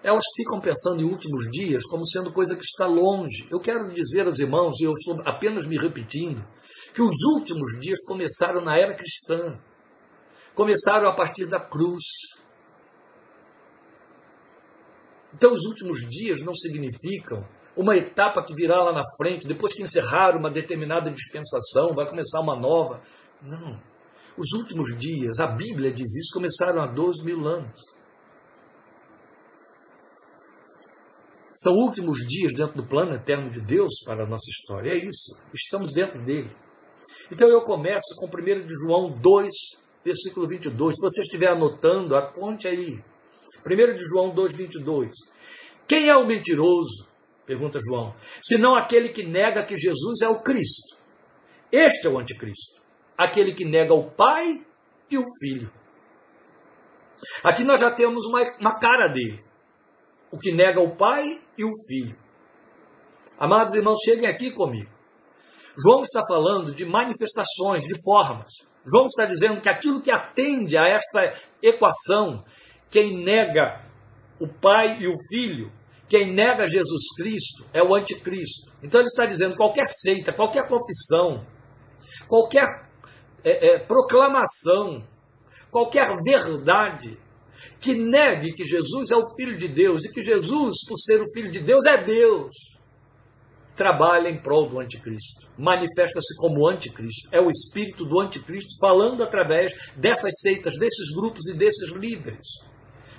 elas 0.03 0.25
ficam 0.35 0.61
pensando 0.61 1.01
em 1.01 1.05
últimos 1.05 1.49
dias 1.53 1.85
como 1.85 2.05
sendo 2.09 2.33
coisa 2.33 2.57
que 2.57 2.65
está 2.65 2.89
longe. 2.89 3.47
Eu 3.53 3.61
quero 3.61 3.89
dizer 3.89 4.27
aos 4.27 4.41
irmãos, 4.41 4.81
e 4.81 4.83
eu 4.83 4.95
estou 4.95 5.23
apenas 5.25 5.65
me 5.69 5.79
repetindo, 5.79 6.45
que 6.93 7.03
os 7.03 7.23
últimos 7.37 7.79
dias 7.81 8.05
começaram 8.05 8.61
na 8.61 8.77
era 8.77 8.97
cristã. 8.97 9.57
Começaram 10.57 11.09
a 11.09 11.15
partir 11.15 11.47
da 11.47 11.61
cruz. 11.61 12.03
Então, 15.39 15.55
os 15.55 15.65
últimos 15.67 16.01
dias 16.11 16.41
não 16.41 16.53
significam 16.53 17.45
uma 17.77 17.97
etapa 17.97 18.43
que 18.43 18.53
virá 18.53 18.83
lá 18.83 18.93
na 18.93 19.05
frente, 19.17 19.47
depois 19.47 19.73
que 19.73 19.85
encerrar 19.85 20.37
uma 20.37 20.51
determinada 20.51 21.13
dispensação, 21.13 21.95
vai 21.95 22.09
começar 22.09 22.41
uma 22.41 22.59
nova. 22.59 23.01
Não. 23.41 23.81
Os 24.37 24.53
últimos 24.53 24.99
dias, 24.99 25.39
a 25.39 25.47
Bíblia 25.47 25.93
diz 25.93 26.13
isso, 26.17 26.35
começaram 26.35 26.83
há 26.83 26.89
12 26.89 27.25
mil 27.25 27.47
anos. 27.47 27.81
São 31.57 31.73
últimos 31.75 32.19
dias 32.27 32.53
dentro 32.53 32.75
do 32.75 32.89
plano 32.89 33.15
eterno 33.15 33.49
de 33.49 33.61
Deus 33.61 33.95
para 34.05 34.25
a 34.25 34.27
nossa 34.27 34.51
história. 34.51 34.91
É 34.91 34.97
isso. 34.97 35.37
Estamos 35.55 35.93
dentro 35.93 36.21
dele. 36.25 36.51
Então 37.31 37.49
eu 37.49 37.63
começo 37.63 38.17
com 38.17 38.27
1 38.27 38.67
de 38.67 38.75
João 38.75 39.17
2, 39.21 39.49
versículo 40.05 40.49
22. 40.49 40.97
Se 40.97 41.01
você 41.01 41.23
estiver 41.23 41.53
anotando, 41.53 42.17
aponte 42.17 42.67
aí. 42.67 43.01
1 43.65 43.97
de 43.97 44.03
João 44.09 44.35
2, 44.35 44.57
22. 44.57 45.11
Quem 45.89 46.09
é 46.09 46.17
o 46.17 46.27
mentiroso? 46.27 47.09
Pergunta 47.47 47.79
João. 47.81 48.15
Senão 48.43 48.77
aquele 48.77 49.09
que 49.09 49.25
nega 49.25 49.65
que 49.65 49.77
Jesus 49.77 50.21
é 50.23 50.29
o 50.29 50.43
Cristo. 50.43 50.97
Este 51.73 52.07
é 52.07 52.11
o 52.11 52.19
anticristo 52.19 52.79
aquele 53.19 53.53
que 53.53 53.65
nega 53.65 53.93
o 53.93 54.09
pai 54.13 54.45
e 55.11 55.19
o 55.19 55.25
filho. 55.41 55.69
Aqui 57.43 57.65
nós 57.65 57.81
já 57.81 57.91
temos 57.91 58.25
uma, 58.25 58.41
uma 58.61 58.79
cara 58.79 59.09
dele. 59.09 59.43
O 60.31 60.39
que 60.39 60.55
nega 60.55 60.81
o 60.81 60.97
pai 60.97 61.25
e 61.57 61.65
o 61.65 61.73
filho. 61.89 62.17
Amados 63.41 63.75
irmãos, 63.75 63.99
cheguem 64.05 64.29
aqui 64.29 64.53
comigo. 64.53 64.91
João 65.83 66.03
está 66.03 66.23
falando 66.27 66.73
de 66.75 66.85
manifestações, 66.85 67.83
de 67.83 68.01
formas. 68.05 68.47
João 68.87 69.07
está 69.07 69.27
dizendo 69.27 69.61
que 69.61 69.69
aquilo 69.69 70.01
que 70.01 70.13
atende 70.13 70.77
a 70.77 70.87
esta 70.87 71.35
equação, 71.63 72.45
quem 72.91 73.25
nega 73.25 73.81
o 74.41 74.49
pai 74.61 74.99
e 75.01 75.09
o 75.09 75.15
filho, 75.29 75.73
quem 76.09 76.33
nega 76.33 76.67
Jesus 76.67 77.05
Cristo 77.17 77.65
é 77.73 77.83
o 77.83 77.95
anticristo. 77.95 78.73
Então 78.83 79.01
ele 79.01 79.09
está 79.09 79.27
dizendo 79.27 79.57
qualquer 79.57 79.87
seita, 79.89 80.33
qualquer 80.33 80.67
confissão, 80.67 81.45
qualquer 82.29 82.67
é, 83.45 83.75
é, 83.75 83.79
proclamação, 83.79 85.03
qualquer 85.71 86.07
verdade 86.25 87.17
que 87.81 87.95
negue 87.95 88.53
que 88.53 88.65
Jesus 88.65 89.11
é 89.11 89.17
o 89.17 89.35
Filho 89.35 89.57
de 89.59 89.69
Deus 89.69 90.05
e 90.05 90.13
que 90.13 90.23
Jesus, 90.23 90.77
por 90.87 90.99
ser 90.99 91.21
o 91.21 91.31
Filho 91.33 91.53
de 91.53 91.61
Deus, 91.61 91.85
é 91.87 92.03
Deus, 92.03 92.55
trabalha 93.77 94.29
em 94.29 94.43
prol 94.43 94.69
do 94.69 94.81
anticristo. 94.81 95.47
Manifesta-se 95.57 96.37
como 96.37 96.69
anticristo. 96.69 97.29
É 97.33 97.41
o 97.41 97.49
espírito 97.49 98.05
do 98.05 98.21
anticristo 98.21 98.77
falando 98.81 99.23
através 99.23 99.73
dessas 99.97 100.41
seitas, 100.41 100.77
desses 100.79 101.11
grupos 101.15 101.47
e 101.47 101.57
desses 101.57 101.91
líderes. 101.93 102.47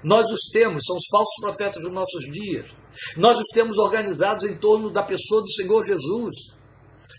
Nós 0.04 0.26
os 0.26 0.50
temos, 0.52 0.84
são 0.86 0.98
os 0.98 1.06
falsos 1.10 1.36
profetas 1.42 1.82
dos 1.82 1.94
nossos 1.94 2.26
dias. 2.32 2.70
Nós 3.18 3.38
os 3.38 3.48
temos 3.54 3.78
organizados 3.78 4.44
em 4.44 4.58
torno 4.60 4.92
da 4.92 5.04
pessoa 5.04 5.42
do 5.42 5.52
Senhor 5.52 5.84
Jesus. 5.86 6.36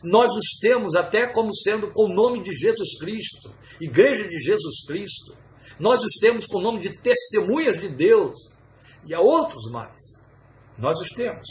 Nós 0.03 0.29
os 0.35 0.59
temos 0.61 0.95
até 0.95 1.33
como 1.33 1.55
sendo 1.55 1.93
com 1.93 2.05
o 2.05 2.15
nome 2.15 2.43
de 2.43 2.53
Jesus 2.53 2.99
Cristo, 2.99 3.51
Igreja 3.81 4.29
de 4.29 4.39
Jesus 4.39 4.87
Cristo. 4.87 5.33
Nós 5.79 6.01
os 6.01 6.15
temos 6.21 6.47
com 6.47 6.59
o 6.59 6.63
nome 6.63 6.81
de 6.81 6.97
testemunhas 6.99 7.81
de 7.81 7.89
Deus. 7.89 8.39
E 9.07 9.15
há 9.15 9.21
outros 9.21 9.71
mais. 9.71 9.97
Nós 10.79 10.99
os 10.99 11.09
temos. 11.15 11.47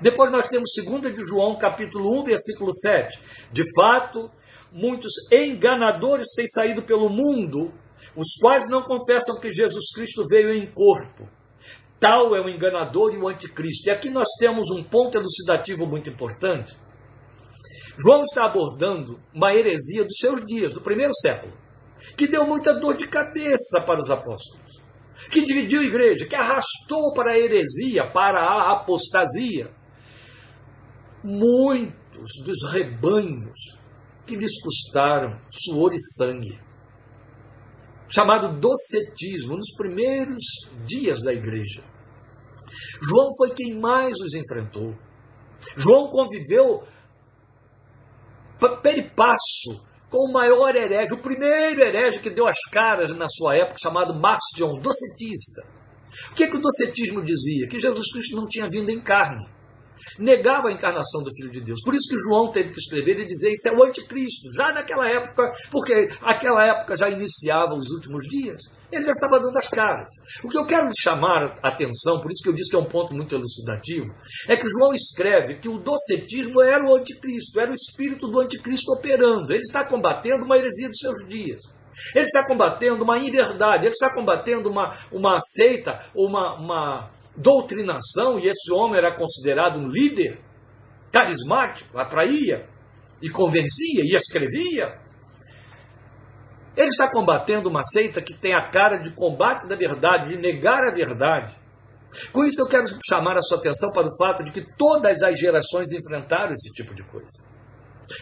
Depois 0.00 0.30
nós 0.30 0.48
temos 0.48 0.70
2 0.76 1.14
de 1.14 1.26
João, 1.26 1.56
capítulo 1.56 2.20
1, 2.20 2.24
versículo 2.24 2.72
7. 2.72 3.08
De 3.52 3.62
fato, 3.74 4.30
muitos 4.72 5.12
enganadores 5.32 6.28
têm 6.36 6.46
saído 6.46 6.82
pelo 6.82 7.08
mundo, 7.08 7.72
os 8.16 8.36
quais 8.40 8.68
não 8.68 8.82
confessam 8.82 9.40
que 9.40 9.50
Jesus 9.50 9.92
Cristo 9.92 10.26
veio 10.28 10.52
em 10.54 10.66
corpo. 10.72 11.37
Tal 12.00 12.34
é 12.36 12.40
o 12.40 12.48
enganador 12.48 13.12
e 13.12 13.18
o 13.18 13.28
anticristo. 13.28 13.88
E 13.88 13.90
aqui 13.90 14.08
nós 14.08 14.28
temos 14.38 14.70
um 14.70 14.82
ponto 14.84 15.16
elucidativo 15.18 15.86
muito 15.86 16.08
importante 16.08 16.76
João 18.00 18.22
está 18.22 18.44
abordando 18.44 19.18
uma 19.34 19.52
heresia 19.52 20.04
dos 20.04 20.16
seus 20.18 20.46
dias, 20.46 20.72
do 20.72 20.80
primeiro 20.80 21.12
século, 21.14 21.52
que 22.16 22.28
deu 22.28 22.46
muita 22.46 22.78
dor 22.78 22.96
de 22.96 23.08
cabeça 23.08 23.80
para 23.84 23.98
os 23.98 24.08
apóstolos, 24.08 24.80
que 25.30 25.44
dividiu 25.44 25.80
a 25.80 25.84
igreja, 25.84 26.24
que 26.24 26.36
arrastou 26.36 27.12
para 27.12 27.32
a 27.32 27.38
heresia, 27.38 28.08
para 28.12 28.38
a 28.38 28.72
apostasia, 28.74 29.68
muitos 31.24 32.32
dos 32.44 32.70
rebanhos 32.70 33.58
que 34.24 34.36
lhes 34.36 34.60
custaram 34.62 35.36
suor 35.50 35.92
e 35.92 35.98
sangue, 35.98 36.56
chamado 38.08 38.58
docetismo, 38.58 39.56
nos 39.56 39.72
primeiros 39.76 40.44
dias 40.86 41.22
da 41.22 41.32
igreja. 41.32 41.82
João 43.02 43.34
foi 43.36 43.54
quem 43.54 43.78
mais 43.78 44.12
os 44.14 44.34
enfrentou. 44.34 44.94
João 45.76 46.08
conviveu 46.08 46.82
peripasso 48.82 49.88
com 50.10 50.30
o 50.30 50.32
maior 50.32 50.74
herege, 50.74 51.12
o 51.12 51.22
primeiro 51.22 51.82
herege 51.82 52.22
que 52.22 52.30
deu 52.30 52.46
as 52.46 52.58
caras 52.72 53.14
na 53.14 53.28
sua 53.28 53.56
época, 53.56 53.76
chamado 53.80 54.14
Marcion, 54.14 54.80
docetista. 54.80 55.62
O 56.30 56.34
que, 56.34 56.48
que 56.48 56.56
o 56.56 56.60
docetismo 56.60 57.22
dizia? 57.22 57.68
Que 57.68 57.78
Jesus 57.78 58.10
Cristo 58.10 58.34
não 58.34 58.46
tinha 58.46 58.68
vindo 58.68 58.90
em 58.90 59.00
carne. 59.00 59.46
Negava 60.18 60.68
a 60.68 60.72
encarnação 60.72 61.22
do 61.22 61.32
Filho 61.34 61.50
de 61.50 61.60
Deus. 61.60 61.80
Por 61.82 61.94
isso 61.94 62.08
que 62.08 62.18
João 62.28 62.50
teve 62.50 62.72
que 62.72 62.80
escrever 62.80 63.20
e 63.20 63.28
dizer 63.28 63.52
isso 63.52 63.68
é 63.68 63.72
o 63.72 63.84
anticristo, 63.84 64.50
já 64.52 64.72
naquela 64.72 65.08
época, 65.08 65.52
porque 65.70 66.08
aquela 66.22 66.64
época 66.64 66.96
já 66.96 67.08
iniciava 67.08 67.74
os 67.74 67.88
últimos 67.90 68.24
dias. 68.24 68.62
Ele 68.90 69.04
já 69.04 69.12
estava 69.12 69.38
dando 69.38 69.56
as 69.56 69.68
caras. 69.68 70.10
O 70.42 70.48
que 70.48 70.58
eu 70.58 70.64
quero 70.64 70.88
chamar 70.98 71.58
a 71.62 71.68
atenção, 71.68 72.20
por 72.20 72.32
isso 72.32 72.42
que 72.42 72.48
eu 72.48 72.54
disse 72.54 72.70
que 72.70 72.76
é 72.76 72.80
um 72.80 72.88
ponto 72.88 73.14
muito 73.14 73.34
elucidativo, 73.34 74.06
é 74.48 74.56
que 74.56 74.66
João 74.66 74.92
escreve 74.94 75.56
que 75.56 75.68
o 75.68 75.78
docetismo 75.78 76.62
era 76.62 76.84
o 76.84 76.96
anticristo, 76.96 77.60
era 77.60 77.70
o 77.70 77.74
espírito 77.74 78.26
do 78.26 78.40
anticristo 78.40 78.92
operando. 78.92 79.52
Ele 79.52 79.60
está 79.60 79.86
combatendo 79.86 80.44
uma 80.44 80.56
heresia 80.56 80.88
dos 80.88 80.98
seus 80.98 81.28
dias. 81.28 81.62
Ele 82.14 82.26
está 82.26 82.46
combatendo 82.46 83.02
uma 83.02 83.18
inverdade, 83.18 83.84
ele 83.84 83.92
está 83.92 84.12
combatendo 84.12 84.70
uma, 84.70 84.96
uma 85.12 85.38
seita, 85.40 86.00
uma, 86.14 86.54
uma 86.54 87.10
doutrinação, 87.38 88.38
e 88.38 88.48
esse 88.48 88.72
homem 88.72 88.98
era 88.98 89.14
considerado 89.14 89.78
um 89.78 89.88
líder 89.88 90.38
carismático, 91.12 91.98
atraía 91.98 92.66
e 93.22 93.30
convencia 93.30 94.02
e 94.02 94.14
escrevia. 94.14 94.98
Ele 96.76 96.88
está 96.88 97.10
combatendo 97.10 97.68
uma 97.68 97.82
seita 97.82 98.22
que 98.22 98.34
tem 98.34 98.54
a 98.54 98.68
cara 98.68 98.98
de 98.98 99.12
combate 99.14 99.66
da 99.66 99.74
verdade, 99.74 100.30
de 100.30 100.40
negar 100.40 100.80
a 100.88 100.94
verdade. 100.94 101.56
Com 102.32 102.44
isso, 102.44 102.60
eu 102.60 102.66
quero 102.66 102.86
chamar 103.08 103.36
a 103.36 103.42
sua 103.42 103.58
atenção 103.58 103.90
para 103.92 104.06
o 104.06 104.16
fato 104.16 104.44
de 104.44 104.50
que 104.52 104.76
todas 104.76 105.22
as 105.22 105.38
gerações 105.38 105.92
enfrentaram 105.92 106.52
esse 106.52 106.70
tipo 106.70 106.94
de 106.94 107.02
coisa. 107.02 107.42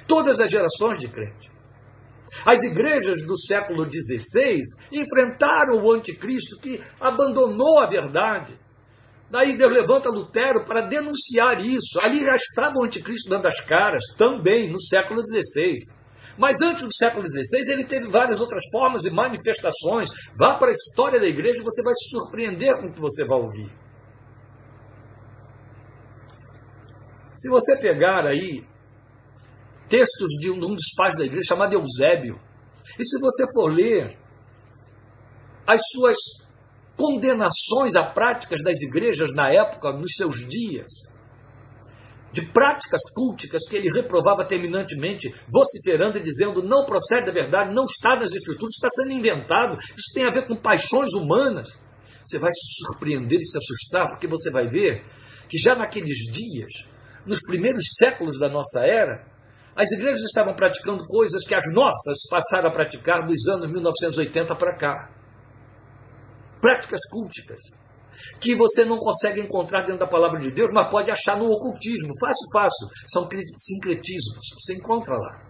Todas 0.09 0.41
as 0.41 0.51
gerações 0.51 0.99
de 0.99 1.09
crente. 1.09 1.51
As 2.45 2.63
igrejas 2.63 3.23
do 3.27 3.39
século 3.39 3.85
XVI 3.85 4.61
enfrentaram 4.93 5.83
o 5.83 5.93
anticristo 5.93 6.59
que 6.61 6.83
abandonou 7.01 7.79
a 7.81 7.87
verdade. 7.87 8.55
Daí 9.31 9.57
Deus 9.57 9.73
levanta 9.73 10.09
Lutero 10.09 10.65
para 10.65 10.83
denunciar 10.83 11.65
isso. 11.65 11.99
Ali 12.03 12.25
já 12.25 12.35
estava 12.35 12.75
o 12.77 12.85
anticristo 12.85 13.29
dando 13.29 13.47
as 13.47 13.61
caras, 13.61 14.05
também 14.17 14.71
no 14.71 14.81
século 14.81 15.21
XVI. 15.21 15.79
Mas 16.39 16.61
antes 16.63 16.83
do 16.83 16.95
século 16.95 17.27
XVI, 17.29 17.73
ele 17.73 17.85
teve 17.85 18.09
várias 18.09 18.41
outras 18.41 18.63
formas 18.71 19.05
e 19.05 19.11
manifestações. 19.11 20.11
Vá 20.39 20.55
para 20.55 20.69
a 20.69 20.73
história 20.73 21.19
da 21.19 21.27
igreja 21.27 21.61
e 21.61 21.65
você 21.65 21.83
vai 21.83 21.95
se 21.95 22.11
surpreender 22.11 22.75
com 22.77 22.87
o 22.87 22.93
que 22.93 23.01
você 23.01 23.25
vai 23.27 23.39
ouvir. 23.39 23.71
Se 27.39 27.49
você 27.49 27.77
pegar 27.77 28.27
aí 28.27 28.63
textos 29.89 30.31
de 30.41 30.51
um, 30.51 30.59
dos 30.59 30.93
pais 30.97 31.17
da 31.17 31.25
igreja 31.25 31.49
chamado 31.49 31.73
Eusébio, 31.73 32.39
e 32.99 33.05
se 33.05 33.21
você 33.21 33.45
for 33.53 33.73
ler 33.73 34.17
as 35.67 35.81
suas 35.93 36.17
condenações 36.97 37.95
a 37.97 38.05
práticas 38.05 38.63
das 38.65 38.81
igrejas 38.81 39.31
na 39.35 39.51
época, 39.51 39.93
nos 39.93 40.15
seus 40.17 40.37
dias, 40.49 40.87
de 42.33 42.53
práticas 42.53 43.01
culticas 43.15 43.67
que 43.69 43.77
ele 43.77 43.91
reprovava 43.95 44.45
terminantemente, 44.45 45.33
vociferando 45.49 46.19
e 46.19 46.23
dizendo 46.23 46.63
não 46.63 46.85
procede 46.85 47.27
da 47.27 47.33
verdade, 47.33 47.75
não 47.75 47.85
está 47.85 48.17
nas 48.17 48.35
escrituras, 48.35 48.75
está 48.75 48.89
sendo 48.91 49.13
inventado, 49.13 49.77
isso 49.97 50.13
tem 50.13 50.27
a 50.27 50.33
ver 50.33 50.47
com 50.47 50.57
paixões 50.57 51.13
humanas. 51.15 51.69
Você 52.25 52.39
vai 52.39 52.51
se 52.53 52.85
surpreender 52.85 53.41
e 53.41 53.45
se 53.45 53.57
assustar, 53.57 54.09
porque 54.09 54.27
você 54.27 54.51
vai 54.51 54.69
ver 54.69 55.03
que 55.49 55.57
já 55.57 55.75
naqueles 55.75 56.19
dias, 56.31 56.71
nos 57.25 57.41
primeiros 57.41 57.85
séculos 57.97 58.39
da 58.39 58.49
nossa 58.49 58.81
era, 58.81 59.25
as 59.77 59.91
igrejas 59.93 60.23
estavam 60.23 60.55
praticando 60.55 61.07
coisas 61.07 61.47
que 61.47 61.55
as 61.55 61.73
nossas 61.73 62.17
passaram 62.29 62.69
a 62.69 62.73
praticar 62.73 63.27
dos 63.27 63.47
anos 63.49 63.71
1980 63.71 64.55
para 64.55 64.77
cá. 64.77 65.16
Práticas 66.61 67.01
culticas 67.11 67.61
que 68.41 68.57
você 68.57 68.85
não 68.85 68.97
consegue 68.97 69.41
encontrar 69.41 69.83
dentro 69.83 70.01
da 70.01 70.07
palavra 70.07 70.41
de 70.41 70.51
Deus, 70.51 70.71
mas 70.73 70.91
pode 70.91 71.11
achar 71.11 71.37
no 71.37 71.51
ocultismo. 71.51 72.13
Fácil, 72.19 72.49
fácil. 72.53 72.89
São 73.07 73.29
sincretismos. 73.59 74.45
Você 74.59 74.75
encontra 74.75 75.15
lá. 75.15 75.47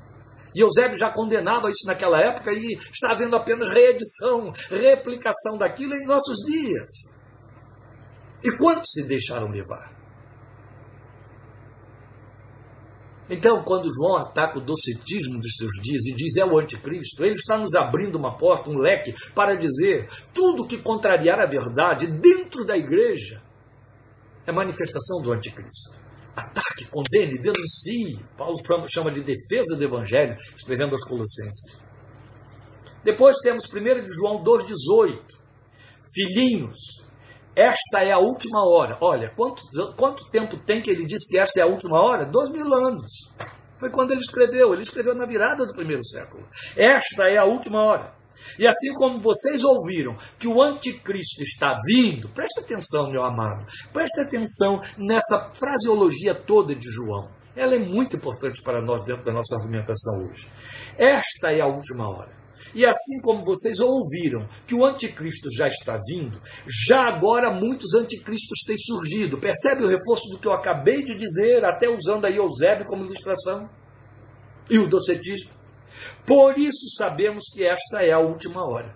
E 0.55 0.63
Eusébio 0.63 0.97
já 0.97 1.13
condenava 1.13 1.69
isso 1.69 1.87
naquela 1.87 2.19
época 2.19 2.51
e 2.53 2.79
está 2.93 3.13
havendo 3.13 3.37
apenas 3.37 3.69
reedição, 3.69 4.51
replicação 4.71 5.59
daquilo 5.59 5.95
em 5.95 6.07
nossos 6.07 6.39
dias. 6.47 6.89
E 8.43 8.57
quantos 8.57 8.91
se 8.93 9.07
deixaram 9.07 9.49
levar? 9.49 9.96
Então, 13.29 13.63
quando 13.63 13.93
João 13.93 14.17
ataca 14.19 14.59
o 14.59 14.65
docetismo 14.65 15.41
dos 15.41 15.57
seus 15.57 15.73
dias 15.83 16.07
e 16.07 16.15
diz 16.15 16.37
é 16.37 16.45
o 16.45 16.59
anticristo, 16.59 17.25
ele 17.25 17.35
está 17.35 17.59
nos 17.59 17.75
abrindo 17.75 18.17
uma 18.17 18.37
porta, 18.37 18.71
um 18.71 18.79
leque, 18.79 19.15
para 19.35 19.57
dizer 19.57 20.09
tudo 20.33 20.67
que 20.67 20.79
contrariar 20.79 21.41
a 21.41 21.47
verdade 21.47 22.07
dentro 22.07 22.65
da 22.65 22.77
igreja 22.77 23.43
é 24.47 24.53
manifestação 24.53 25.21
do 25.21 25.33
anticristo. 25.33 25.91
Ataque, 26.37 26.85
condene, 26.85 27.41
denuncie. 27.41 28.21
Paulo 28.37 28.59
chama 28.89 29.11
de 29.11 29.23
defesa 29.23 29.75
do 29.77 29.83
evangelho, 29.83 30.37
escrevendo 30.55 30.93
aos 30.93 31.05
Colossenses. 31.05 31.77
Depois 33.03 33.39
temos 33.39 33.67
1 33.69 34.09
João 34.11 34.45
2,18. 34.45 35.19
Filhinhos, 36.15 36.79
esta 37.57 38.05
é 38.05 38.13
a 38.13 38.19
última 38.19 38.61
hora. 38.69 38.99
Olha, 39.01 39.33
quanto, 39.35 39.63
quanto 39.97 40.29
tempo 40.31 40.59
tem 40.59 40.83
que 40.83 40.91
ele 40.91 41.07
disse 41.07 41.27
que 41.31 41.39
esta 41.39 41.61
é 41.61 41.63
a 41.63 41.67
última 41.67 41.99
hora? 42.03 42.27
Dois 42.27 42.53
mil 42.53 42.67
anos. 42.75 43.11
Foi 43.81 43.91
quando 43.91 44.11
ele 44.11 44.21
escreveu. 44.21 44.75
Ele 44.75 44.83
escreveu 44.83 45.15
na 45.15 45.25
virada 45.25 45.65
do 45.65 45.73
primeiro 45.73 46.05
século. 46.05 46.45
Esta 46.77 47.29
é 47.31 47.39
a 47.39 47.45
última 47.45 47.83
hora. 47.83 48.15
E 48.59 48.69
assim 48.69 48.93
como 48.95 49.19
vocês 49.21 49.65
ouviram 49.65 50.17
que 50.39 50.47
o 50.47 50.63
anticristo 50.63 51.43
está 51.43 51.81
vindo, 51.85 52.29
preste 52.29 52.61
atenção, 52.61 53.11
meu 53.11 53.25
amado, 53.25 53.67
preste 53.93 54.21
atenção 54.21 54.81
nessa 54.99 55.51
fraseologia 55.55 56.35
toda 56.35 56.75
de 56.75 56.89
João. 56.91 57.29
Ela 57.57 57.75
é 57.75 57.79
muito 57.79 58.17
importante 58.17 58.63
para 58.63 58.83
nós 58.83 59.03
dentro 59.05 59.25
da 59.25 59.33
nossa 59.33 59.57
argumentação 59.57 60.27
hoje. 60.27 60.47
Esta 60.99 61.53
é 61.53 61.61
a 61.61 61.67
última 61.67 62.07
hora. 62.07 62.36
E 62.77 62.85
assim 62.85 63.23
como 63.23 63.43
vocês 63.43 63.81
ouviram 63.81 64.47
que 64.67 64.75
o 64.75 64.85
anticristo 64.85 65.49
já 65.57 65.67
está 65.67 65.99
vindo, 66.07 66.39
já 66.87 67.09
agora 67.09 67.51
muitos 67.51 67.95
anticristos 67.95 68.59
têm 68.67 68.77
surgido. 68.77 69.39
Percebe 69.39 69.83
o 69.83 69.89
reforço 69.89 70.29
do 70.29 70.39
que 70.39 70.47
eu 70.47 70.53
acabei 70.53 71.03
de 71.03 71.17
dizer, 71.17 71.65
até 71.65 71.89
usando 71.89 72.27
aí 72.27 72.37
Eusébio 72.37 72.85
como 72.85 73.07
ilustração? 73.07 73.67
E 74.69 74.79
o 74.79 74.87
docetismo? 74.87 75.53
Por 76.27 76.59
isso 76.59 76.95
sabemos 76.99 77.45
que 77.51 77.65
esta 77.65 78.03
é 78.03 78.13
a 78.13 78.19
última 78.19 78.63
hora. 78.63 78.95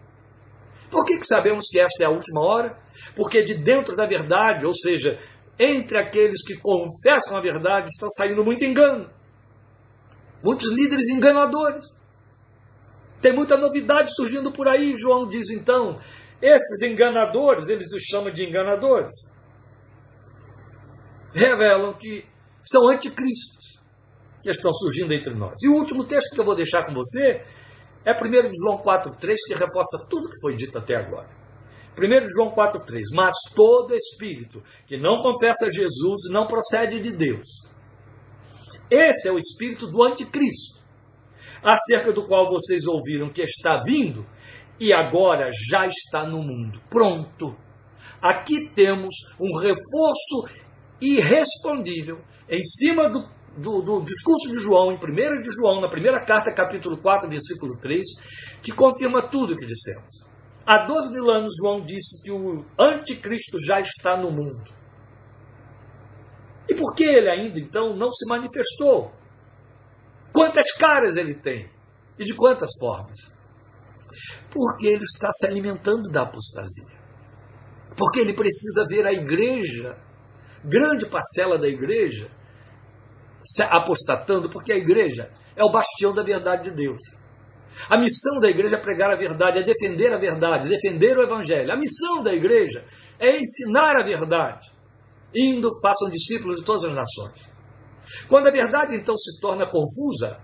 Por 0.90 1.06
que, 1.06 1.16
que 1.16 1.26
sabemos 1.26 1.66
que 1.70 1.80
esta 1.80 2.04
é 2.04 2.06
a 2.06 2.10
última 2.10 2.42
hora? 2.42 2.76
Porque 3.16 3.42
de 3.42 3.54
dentro 3.54 3.96
da 3.96 4.04
verdade, 4.04 4.66
ou 4.66 4.74
seja, 4.74 5.18
entre 5.58 5.98
aqueles 5.98 6.44
que 6.46 6.60
confessam 6.60 7.34
a 7.34 7.40
verdade, 7.40 7.86
está 7.86 8.08
saindo 8.10 8.44
muito 8.44 8.62
engano. 8.62 9.08
Muitos 10.44 10.70
líderes 10.70 11.08
enganadores. 11.08 11.99
Tem 13.20 13.34
muita 13.34 13.56
novidade 13.56 14.14
surgindo 14.14 14.50
por 14.50 14.66
aí, 14.66 14.96
João 14.98 15.28
diz 15.28 15.50
então. 15.50 15.98
Esses 16.40 16.82
enganadores, 16.82 17.68
eles 17.68 17.92
os 17.92 18.02
chamam 18.02 18.32
de 18.32 18.44
enganadores, 18.44 19.14
revelam 21.34 21.92
que 21.92 22.24
são 22.64 22.88
anticristos 22.88 23.78
que 24.42 24.48
estão 24.48 24.72
surgindo 24.72 25.12
entre 25.12 25.34
nós. 25.34 25.54
E 25.62 25.68
o 25.68 25.74
último 25.74 26.04
texto 26.04 26.34
que 26.34 26.40
eu 26.40 26.46
vou 26.46 26.56
deixar 26.56 26.84
com 26.86 26.94
você 26.94 27.44
é 28.06 28.12
1 28.12 28.50
João 28.54 28.82
4,3, 28.82 29.34
que 29.46 29.54
reforça 29.54 30.06
tudo 30.08 30.30
que 30.30 30.40
foi 30.40 30.56
dito 30.56 30.78
até 30.78 30.96
agora. 30.96 31.28
1 31.98 32.28
João 32.34 32.54
4,3: 32.54 33.02
Mas 33.14 33.34
todo 33.54 33.94
espírito 33.94 34.62
que 34.86 34.96
não 34.96 35.18
confessa 35.18 35.70
Jesus 35.70 36.30
não 36.30 36.46
procede 36.46 37.00
de 37.00 37.12
Deus. 37.14 37.46
Esse 38.90 39.28
é 39.28 39.32
o 39.32 39.38
espírito 39.38 39.86
do 39.86 40.02
anticristo 40.02 40.79
acerca 41.62 42.12
do 42.12 42.26
qual 42.26 42.48
vocês 42.50 42.86
ouviram 42.86 43.30
que 43.30 43.42
está 43.42 43.78
vindo 43.84 44.24
e 44.78 44.92
agora 44.92 45.50
já 45.70 45.86
está 45.86 46.24
no 46.24 46.38
mundo. 46.38 46.80
Pronto. 46.88 47.54
Aqui 48.22 48.68
temos 48.74 49.14
um 49.38 49.58
reforço 49.58 50.60
irrespondível 51.00 52.18
em 52.48 52.62
cima 52.64 53.08
do, 53.08 53.24
do, 53.56 53.82
do, 53.82 54.04
discurso 54.04 54.48
de 54.48 54.62
João, 54.62 54.92
em 54.92 54.96
1 54.96 54.98
de 55.42 55.50
João, 55.58 55.80
na 55.80 55.88
primeira 55.88 56.24
carta, 56.24 56.52
capítulo 56.52 56.98
4, 56.98 57.28
versículo 57.28 57.78
3, 57.80 58.02
que 58.62 58.72
confirma 58.72 59.22
tudo 59.28 59.54
o 59.54 59.56
que 59.56 59.66
dissemos. 59.66 60.30
Há 60.66 60.86
dois 60.86 61.10
mil 61.10 61.30
anos, 61.30 61.54
João 61.60 61.80
disse 61.84 62.22
que 62.22 62.30
o 62.30 62.64
anticristo 62.78 63.58
já 63.64 63.80
está 63.80 64.16
no 64.16 64.30
mundo. 64.30 64.80
E 66.68 66.74
por 66.74 66.94
que 66.94 67.04
ele 67.04 67.28
ainda 67.28 67.58
então 67.58 67.96
não 67.96 68.12
se 68.12 68.28
manifestou? 68.28 69.10
Quantas 70.32 70.70
caras 70.72 71.16
ele 71.16 71.34
tem? 71.34 71.66
E 72.18 72.24
de 72.24 72.34
quantas 72.34 72.70
formas? 72.78 73.18
Porque 74.52 74.86
ele 74.86 75.04
está 75.04 75.30
se 75.32 75.46
alimentando 75.46 76.08
da 76.10 76.22
apostasia. 76.22 77.00
Porque 77.96 78.20
ele 78.20 78.34
precisa 78.34 78.86
ver 78.88 79.06
a 79.06 79.12
igreja, 79.12 79.96
grande 80.64 81.06
parcela 81.06 81.58
da 81.58 81.68
igreja, 81.68 82.28
se 83.44 83.62
apostatando, 83.62 84.50
porque 84.50 84.72
a 84.72 84.76
igreja 84.76 85.30
é 85.56 85.64
o 85.64 85.70
bastião 85.70 86.14
da 86.14 86.22
verdade 86.22 86.70
de 86.70 86.76
Deus. 86.76 87.00
A 87.88 87.98
missão 87.98 88.38
da 88.40 88.48
igreja 88.48 88.76
é 88.76 88.80
pregar 88.80 89.10
a 89.10 89.16
verdade, 89.16 89.58
é 89.58 89.62
defender 89.62 90.12
a 90.12 90.18
verdade, 90.18 90.68
defender 90.68 91.16
o 91.16 91.22
evangelho. 91.22 91.72
A 91.72 91.76
missão 91.76 92.22
da 92.22 92.32
igreja 92.32 92.84
é 93.18 93.36
ensinar 93.36 93.96
a 93.96 94.04
verdade. 94.04 94.68
Indo, 95.34 95.70
façam 95.80 96.10
discípulos 96.10 96.56
de 96.56 96.64
todas 96.64 96.84
as 96.84 96.94
nações. 96.94 97.49
Quando 98.28 98.48
a 98.48 98.50
verdade 98.50 98.96
então 98.96 99.16
se 99.16 99.40
torna 99.40 99.66
confusa, 99.66 100.38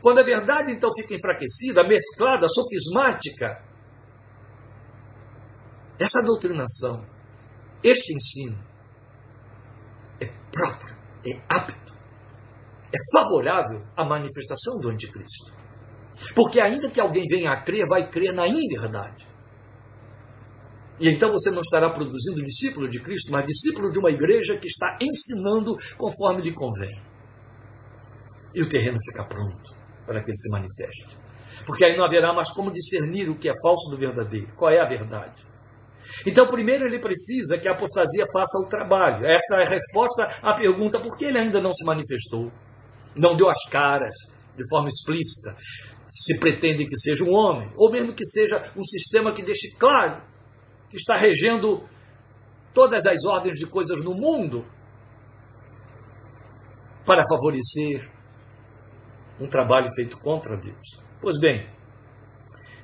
quando 0.00 0.20
a 0.20 0.24
verdade 0.24 0.72
então 0.72 0.90
fica 0.94 1.14
enfraquecida, 1.14 1.86
mesclada, 1.86 2.48
sofismática, 2.48 3.62
essa 5.98 6.22
doutrinação, 6.22 7.04
este 7.84 8.14
ensino, 8.14 8.58
é 10.20 10.26
próprio, 10.50 10.96
é 11.26 11.42
apto, 11.48 11.92
é 12.92 12.98
favorável 13.12 13.82
à 13.96 14.04
manifestação 14.04 14.80
do 14.80 14.90
anticristo. 14.90 15.52
Porque 16.34 16.60
ainda 16.60 16.90
que 16.90 17.00
alguém 17.00 17.26
venha 17.26 17.50
a 17.50 17.62
crer, 17.62 17.86
vai 17.86 18.10
crer 18.10 18.34
na 18.34 18.46
inverdade. 18.46 19.28
E 20.98 21.08
então 21.08 21.32
você 21.32 21.50
não 21.50 21.60
estará 21.60 21.88
produzindo 21.90 22.44
discípulo 22.44 22.88
de 22.90 23.00
Cristo, 23.00 23.32
mas 23.32 23.46
discípulo 23.46 23.90
de 23.90 23.98
uma 23.98 24.10
igreja 24.10 24.58
que 24.58 24.66
está 24.66 24.98
ensinando 25.00 25.74
conforme 25.96 26.42
lhe 26.42 26.52
convém 26.52 27.09
e 28.54 28.62
o 28.62 28.68
terreno 28.68 28.98
fica 29.10 29.24
pronto 29.24 29.74
para 30.06 30.22
que 30.22 30.30
ele 30.30 30.36
se 30.36 30.50
manifeste. 30.50 31.16
Porque 31.66 31.84
aí 31.84 31.96
não 31.96 32.04
haverá 32.04 32.32
mais 32.32 32.52
como 32.52 32.72
discernir 32.72 33.28
o 33.28 33.36
que 33.36 33.48
é 33.48 33.52
falso 33.62 33.90
do 33.90 33.96
verdadeiro. 33.96 34.48
Qual 34.56 34.70
é 34.70 34.80
a 34.80 34.88
verdade? 34.88 35.50
Então, 36.26 36.46
primeiro 36.46 36.84
ele 36.84 36.98
precisa 36.98 37.58
que 37.58 37.68
a 37.68 37.72
apostasia 37.72 38.24
faça 38.32 38.58
o 38.58 38.68
trabalho. 38.68 39.24
Essa 39.24 39.56
é 39.56 39.66
a 39.66 39.68
resposta 39.68 40.24
à 40.42 40.54
pergunta 40.54 41.00
por 41.00 41.16
que 41.16 41.26
ele 41.26 41.38
ainda 41.38 41.60
não 41.60 41.72
se 41.72 41.84
manifestou, 41.84 42.50
não 43.14 43.36
deu 43.36 43.48
as 43.48 43.62
caras 43.70 44.14
de 44.56 44.68
forma 44.68 44.88
explícita. 44.88 45.56
se 46.08 46.38
pretende 46.40 46.86
que 46.86 46.96
seja 46.96 47.22
um 47.24 47.32
homem, 47.32 47.70
ou 47.76 47.88
mesmo 47.90 48.12
que 48.12 48.26
seja 48.26 48.72
um 48.76 48.82
sistema 48.82 49.32
que 49.32 49.44
deixe 49.44 49.70
claro 49.78 50.20
que 50.90 50.96
está 50.96 51.14
regendo 51.14 51.88
todas 52.74 53.06
as 53.06 53.24
ordens 53.24 53.56
de 53.56 53.66
coisas 53.66 54.04
no 54.04 54.12
mundo 54.12 54.64
para 57.06 57.24
favorecer 57.28 58.10
um 59.40 59.48
trabalho 59.48 59.88
feito 59.94 60.18
contra 60.18 60.56
Deus. 60.56 61.00
Pois 61.20 61.38
bem, 61.40 61.66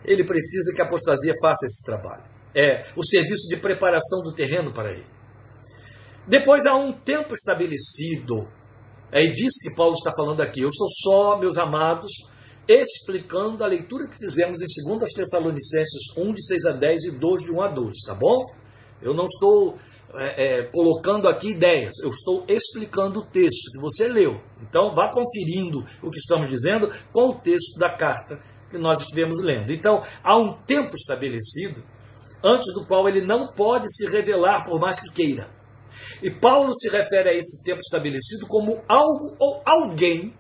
ele 0.05 0.25
precisa 0.25 0.73
que 0.75 0.81
a 0.81 0.85
apostasia 0.85 1.35
faça 1.40 1.66
esse 1.66 1.85
trabalho. 1.85 2.25
É 2.55 2.85
o 2.97 3.05
serviço 3.05 3.49
de 3.49 3.57
preparação 3.57 4.23
do 4.23 4.35
terreno 4.35 4.73
para 4.73 4.90
ele. 4.92 5.07
Depois 6.27 6.64
há 6.66 6.75
um 6.75 6.92
tempo 6.92 7.35
estabelecido. 7.35 8.49
É 9.12 9.23
disso 9.27 9.59
que 9.62 9.75
Paulo 9.75 9.95
está 9.95 10.12
falando 10.12 10.40
aqui. 10.40 10.61
Eu 10.61 10.69
estou 10.69 10.88
só, 10.90 11.38
meus 11.38 11.59
amados, 11.59 12.12
explicando 12.69 13.62
a 13.62 13.66
leitura 13.66 14.09
que 14.09 14.16
fizemos 14.16 14.61
em 14.61 14.99
2 14.99 15.12
Tessalonicenses 15.12 16.16
1, 16.16 16.33
de 16.33 16.47
6 16.47 16.66
a 16.66 16.73
10 16.73 17.05
e 17.05 17.19
2, 17.19 17.42
de 17.45 17.53
1 17.53 17.62
a 17.62 17.69
12, 17.69 18.07
tá 18.07 18.14
bom? 18.14 18.45
Eu 19.01 19.14
não 19.14 19.27
estou 19.27 19.79
é, 20.14 20.61
é, 20.61 20.62
colocando 20.64 21.29
aqui 21.29 21.51
ideias, 21.51 21.99
eu 22.03 22.11
estou 22.11 22.45
explicando 22.49 23.21
o 23.21 23.27
texto 23.27 23.71
que 23.73 23.81
você 23.81 24.09
leu. 24.09 24.40
Então, 24.62 24.95
vá 24.95 25.12
conferindo 25.12 25.81
o 26.03 26.11
que 26.11 26.19
estamos 26.19 26.49
dizendo 26.49 26.90
com 27.12 27.31
o 27.31 27.40
texto 27.40 27.79
da 27.79 27.90
carta 27.90 28.38
que 28.71 28.79
nós 28.79 29.03
estivemos 29.03 29.42
lendo. 29.42 29.73
Então, 29.73 30.03
há 30.23 30.37
um 30.37 30.53
tempo 30.62 30.95
estabelecido 30.95 31.83
antes 32.42 32.73
do 32.75 32.87
qual 32.87 33.09
ele 33.09 33.25
não 33.25 33.53
pode 33.53 33.87
se 33.95 34.09
revelar 34.09 34.64
por 34.64 34.81
mais 34.81 35.01
que 35.01 35.12
queira. 35.12 35.49
E 36.23 36.31
Paulo 36.31 36.73
se 36.75 36.88
refere 36.88 37.31
a 37.31 37.35
esse 37.35 37.62
tempo 37.62 37.81
estabelecido 37.81 38.47
como 38.47 38.83
algo 38.88 39.37
ou 39.40 39.62
alguém 39.66 40.33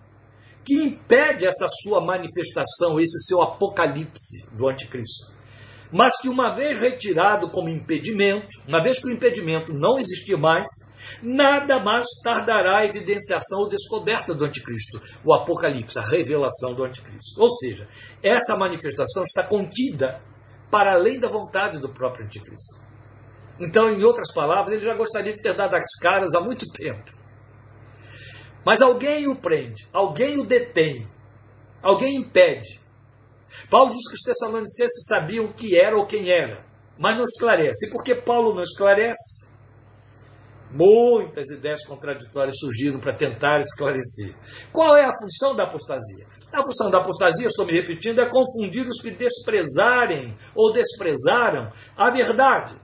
que 0.64 0.74
impede 0.74 1.46
essa 1.46 1.66
sua 1.82 2.00
manifestação, 2.00 2.98
esse 2.98 3.24
seu 3.26 3.40
apocalipse 3.42 4.44
do 4.52 4.68
anticristo 4.68 5.35
mas 5.92 6.16
que 6.20 6.28
uma 6.28 6.54
vez 6.54 6.80
retirado 6.80 7.50
como 7.50 7.68
impedimento, 7.68 8.48
uma 8.66 8.82
vez 8.82 8.98
que 8.98 9.08
o 9.08 9.12
impedimento 9.12 9.72
não 9.72 9.98
existir 9.98 10.36
mais, 10.36 10.68
nada 11.22 11.78
mais 11.78 12.06
tardará 12.22 12.78
a 12.78 12.84
evidenciação 12.84 13.60
ou 13.60 13.68
descoberta 13.68 14.34
do 14.34 14.44
anticristo, 14.44 15.00
o 15.24 15.34
apocalipse, 15.34 15.98
a 15.98 16.08
revelação 16.08 16.74
do 16.74 16.84
anticristo. 16.84 17.40
Ou 17.40 17.52
seja, 17.54 17.86
essa 18.22 18.56
manifestação 18.56 19.22
está 19.22 19.44
contida 19.44 20.20
para 20.70 20.94
além 20.94 21.20
da 21.20 21.28
vontade 21.28 21.80
do 21.80 21.88
próprio 21.88 22.26
anticristo. 22.26 22.84
Então, 23.58 23.88
em 23.88 24.02
outras 24.04 24.32
palavras, 24.34 24.74
ele 24.74 24.84
já 24.84 24.94
gostaria 24.94 25.32
de 25.32 25.40
ter 25.40 25.56
dado 25.56 25.74
as 25.74 25.98
caras 26.00 26.34
há 26.34 26.40
muito 26.40 26.66
tempo. 26.72 27.16
Mas 28.64 28.82
alguém 28.82 29.28
o 29.28 29.36
prende, 29.36 29.88
alguém 29.92 30.40
o 30.40 30.44
detém, 30.44 31.06
alguém 31.82 32.16
impede, 32.16 32.80
Paulo 33.70 33.94
diz 33.94 34.08
que 34.08 34.14
os 34.14 34.22
tessalonicenses 34.22 35.06
sabiam 35.08 35.46
o 35.46 35.52
que 35.52 35.78
era 35.78 35.96
ou 35.96 36.06
quem 36.06 36.30
era, 36.30 36.64
mas 36.98 37.16
não 37.16 37.24
esclarece. 37.24 37.86
E 37.86 37.90
por 37.90 38.02
que 38.02 38.14
Paulo 38.14 38.54
não 38.54 38.62
esclarece? 38.62 39.44
Muitas 40.70 41.48
ideias 41.50 41.84
contraditórias 41.86 42.58
surgiram 42.58 42.98
para 42.98 43.14
tentar 43.14 43.60
esclarecer. 43.60 44.34
Qual 44.72 44.96
é 44.96 45.04
a 45.04 45.16
função 45.18 45.54
da 45.54 45.64
apostasia? 45.64 46.26
A 46.52 46.62
função 46.62 46.90
da 46.90 46.98
apostasia, 46.98 47.48
estou 47.48 47.66
me 47.66 47.72
repetindo, 47.72 48.20
é 48.20 48.26
confundir 48.28 48.86
os 48.86 49.00
que 49.00 49.10
desprezarem 49.10 50.36
ou 50.54 50.72
desprezaram 50.72 51.70
a 51.96 52.10
verdade. 52.10 52.74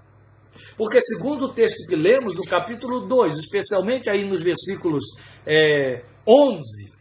Porque, 0.76 1.00
segundo 1.00 1.46
o 1.46 1.52
texto 1.52 1.86
que 1.86 1.96
lemos, 1.96 2.34
no 2.34 2.42
capítulo 2.42 3.06
2, 3.06 3.36
especialmente 3.36 4.10
aí 4.10 4.28
nos 4.28 4.42
versículos 4.42 5.04
é, 5.46 6.04
11 6.26 6.92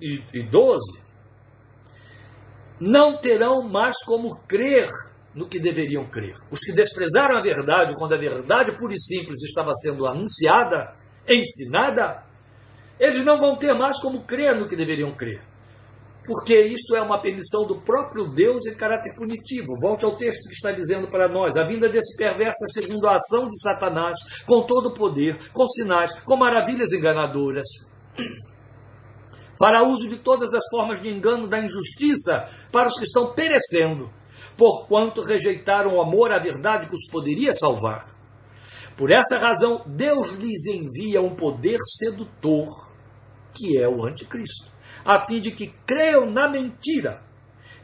e, 0.00 0.22
e 0.34 0.42
12, 0.50 1.07
não 2.80 3.18
terão 3.18 3.62
mais 3.62 3.96
como 4.04 4.36
crer 4.46 4.88
no 5.34 5.48
que 5.48 5.58
deveriam 5.58 6.04
crer. 6.04 6.36
Os 6.50 6.60
que 6.60 6.72
desprezaram 6.72 7.36
a 7.36 7.42
verdade 7.42 7.94
quando 7.94 8.14
a 8.14 8.18
verdade 8.18 8.76
pura 8.76 8.94
e 8.94 9.00
simples 9.00 9.42
estava 9.42 9.72
sendo 9.74 10.06
anunciada, 10.06 10.94
ensinada, 11.28 12.22
eles 12.98 13.24
não 13.24 13.38
vão 13.38 13.56
ter 13.56 13.72
mais 13.74 14.00
como 14.00 14.24
crer 14.24 14.56
no 14.56 14.68
que 14.68 14.76
deveriam 14.76 15.12
crer. 15.12 15.40
Porque 16.26 16.60
isso 16.60 16.94
é 16.94 17.00
uma 17.00 17.22
permissão 17.22 17.66
do 17.66 17.80
próprio 17.80 18.28
Deus 18.28 18.66
em 18.66 18.76
caráter 18.76 19.14
punitivo. 19.16 19.78
Volte 19.80 20.04
ao 20.04 20.16
texto 20.16 20.46
que 20.46 20.54
está 20.54 20.70
dizendo 20.72 21.08
para 21.08 21.26
nós: 21.26 21.56
a 21.56 21.66
vinda 21.66 21.88
desse 21.88 22.14
perverso 22.18 22.64
é 22.66 22.82
segundo 22.82 23.08
a 23.08 23.14
ação 23.14 23.48
de 23.48 23.58
Satanás, 23.62 24.14
com 24.44 24.60
todo 24.66 24.90
o 24.90 24.94
poder, 24.94 25.38
com 25.52 25.66
sinais, 25.66 26.12
com 26.20 26.36
maravilhas 26.36 26.92
enganadoras 26.92 27.66
para 29.58 29.86
uso 29.86 30.08
de 30.08 30.18
todas 30.18 30.52
as 30.54 30.64
formas 30.70 31.02
de 31.02 31.08
engano 31.08 31.48
da 31.48 31.58
injustiça 31.58 32.48
para 32.72 32.88
os 32.88 32.94
que 32.94 33.04
estão 33.04 33.34
perecendo, 33.34 34.08
porquanto 34.56 35.22
rejeitaram 35.22 35.96
o 35.96 36.00
amor 36.00 36.32
à 36.32 36.38
verdade 36.38 36.88
que 36.88 36.94
os 36.94 37.06
poderia 37.10 37.54
salvar. 37.54 38.16
Por 38.96 39.10
essa 39.10 39.38
razão, 39.38 39.82
Deus 39.86 40.28
lhes 40.30 40.66
envia 40.66 41.20
um 41.20 41.34
poder 41.34 41.78
sedutor, 41.98 42.90
que 43.54 43.78
é 43.78 43.88
o 43.88 44.04
anticristo, 44.04 44.66
a 45.04 45.24
fim 45.26 45.40
de 45.40 45.52
que 45.52 45.68
creiam 45.86 46.30
na 46.30 46.48
mentira 46.48 47.22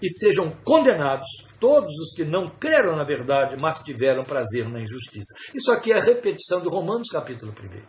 e 0.02 0.10
sejam 0.10 0.50
condenados 0.64 1.26
todos 1.60 1.92
os 2.00 2.12
que 2.14 2.24
não 2.24 2.46
creram 2.46 2.96
na 2.96 3.04
verdade, 3.04 3.56
mas 3.60 3.78
tiveram 3.78 4.22
prazer 4.22 4.68
na 4.68 4.80
injustiça. 4.80 5.34
Isso 5.54 5.72
aqui 5.72 5.92
é 5.92 5.98
a 5.98 6.04
repetição 6.04 6.60
de 6.60 6.68
Romanos 6.68 7.08
capítulo 7.08 7.52
1, 7.52 7.80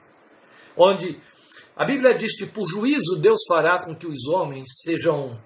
onde 0.77 1.19
a 1.75 1.83
Bíblia 1.83 2.15
diz 2.15 2.37
que 2.37 2.45
por 2.45 2.69
juízo 2.69 3.17
Deus 3.19 3.39
fará 3.47 3.83
com 3.83 3.93
que 3.95 4.07
os 4.07 4.27
homens 4.27 4.65
sejam 4.81 5.37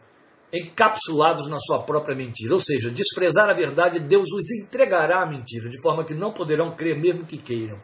encapsulados 0.53 1.47
na 1.47 1.59
sua 1.59 1.83
própria 1.83 2.15
mentira. 2.15 2.53
Ou 2.53 2.59
seja, 2.59 2.91
desprezar 2.91 3.49
a 3.49 3.53
verdade, 3.53 3.99
Deus 3.99 4.27
os 4.31 4.51
entregará 4.51 5.23
à 5.23 5.25
mentira, 5.25 5.69
de 5.69 5.81
forma 5.81 6.05
que 6.05 6.13
não 6.13 6.31
poderão 6.31 6.75
crer 6.75 6.99
mesmo 6.99 7.25
que 7.25 7.37
queiram. 7.37 7.79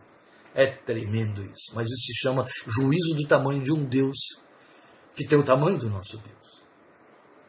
É 0.53 0.67
tremendo 0.67 1.43
isso. 1.43 1.73
Mas 1.73 1.89
isso 1.89 2.05
se 2.05 2.13
chama 2.21 2.45
juízo 2.67 3.13
do 3.15 3.27
tamanho 3.27 3.63
de 3.63 3.73
um 3.73 3.84
Deus 3.84 4.15
que 5.15 5.25
tem 5.25 5.39
o 5.39 5.43
tamanho 5.43 5.77
do 5.77 5.89
nosso 5.89 6.17
Deus. 6.17 6.63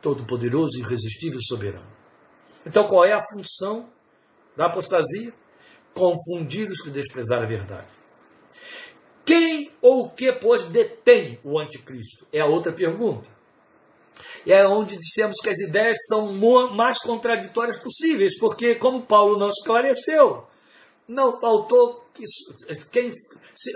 Todo-poderoso, 0.00 0.78
irresistível, 0.78 1.40
soberano. 1.42 1.90
Então, 2.64 2.88
qual 2.88 3.04
é 3.04 3.12
a 3.12 3.22
função 3.32 3.88
da 4.56 4.66
apostasia? 4.66 5.32
Confundir 5.94 6.68
os 6.68 6.80
que 6.80 6.90
desprezaram 6.90 7.44
a 7.44 7.48
verdade. 7.48 7.95
Quem 9.26 9.72
ou 9.82 10.04
o 10.04 10.10
que, 10.10 10.32
pois, 10.34 10.68
detém 10.70 11.40
o 11.42 11.58
anticristo? 11.58 12.24
É 12.32 12.40
a 12.40 12.46
outra 12.46 12.72
pergunta. 12.72 13.28
E 14.46 14.52
é 14.52 14.64
onde 14.66 14.96
dissemos 14.96 15.36
que 15.42 15.50
as 15.50 15.58
ideias 15.58 15.98
são 16.06 16.32
mais 16.32 17.00
contraditórias 17.00 17.82
possíveis, 17.82 18.38
porque, 18.38 18.76
como 18.76 19.04
Paulo 19.04 19.36
não 19.36 19.50
esclareceu, 19.50 20.46
não 21.08 21.40
faltou 21.40 22.06
que 22.14 22.24
quem 22.92 23.10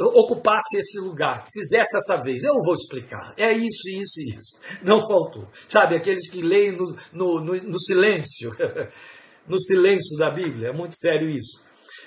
ocupasse 0.00 0.78
esse 0.78 1.00
lugar, 1.00 1.46
fizesse 1.52 1.96
essa 1.96 2.22
vez. 2.22 2.44
Eu 2.44 2.54
vou 2.64 2.74
explicar. 2.74 3.34
É 3.36 3.52
isso, 3.52 3.88
isso 3.88 4.20
e 4.20 4.36
isso. 4.36 4.60
Não 4.84 5.00
faltou. 5.00 5.48
Sabe, 5.66 5.96
aqueles 5.96 6.30
que 6.30 6.42
leem 6.42 6.72
no, 6.72 6.96
no, 7.12 7.40
no, 7.40 7.56
no 7.56 7.80
silêncio, 7.80 8.50
no 9.48 9.58
silêncio 9.58 10.16
da 10.16 10.30
Bíblia. 10.30 10.68
É 10.68 10.72
muito 10.72 10.96
sério 10.96 11.28
isso. 11.28 11.60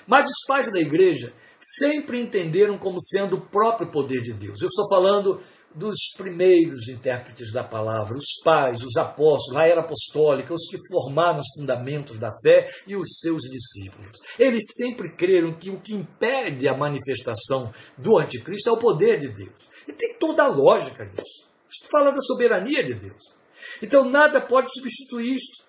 Mas 0.06 0.24
os 0.24 0.46
pais 0.46 0.70
da 0.72 0.78
igreja 0.78 1.32
sempre 1.78 2.20
entenderam 2.20 2.78
como 2.78 3.02
sendo 3.02 3.36
o 3.36 3.48
próprio 3.48 3.90
poder 3.90 4.22
de 4.22 4.32
Deus. 4.32 4.60
Eu 4.60 4.68
estou 4.68 4.88
falando 4.88 5.40
dos 5.74 5.96
primeiros 6.16 6.88
intérpretes 6.88 7.52
da 7.52 7.64
palavra, 7.64 8.16
os 8.16 8.40
pais, 8.44 8.78
os 8.84 8.96
apóstolos, 8.96 9.56
a 9.58 9.66
era 9.66 9.80
apostólica, 9.80 10.54
os 10.54 10.68
que 10.68 10.78
formaram 10.88 11.40
os 11.40 11.48
fundamentos 11.58 12.18
da 12.18 12.30
fé 12.40 12.68
e 12.86 12.94
os 12.94 13.18
seus 13.20 13.42
discípulos. 13.42 14.16
Eles 14.38 14.62
sempre 14.76 15.14
creram 15.16 15.52
que 15.54 15.70
o 15.70 15.80
que 15.80 15.92
impede 15.92 16.68
a 16.68 16.76
manifestação 16.76 17.72
do 17.98 18.18
anticristo 18.18 18.70
é 18.70 18.72
o 18.72 18.78
poder 18.78 19.18
de 19.18 19.34
Deus. 19.34 19.68
E 19.88 19.92
tem 19.92 20.16
toda 20.18 20.44
a 20.44 20.48
lógica 20.48 21.04
disso. 21.06 21.44
Isso 21.68 21.88
fala 21.90 22.12
da 22.12 22.20
soberania 22.20 22.84
de 22.84 22.94
Deus. 22.94 23.34
Então 23.82 24.08
nada 24.08 24.40
pode 24.40 24.68
substituir 24.72 25.34
isso. 25.34 25.64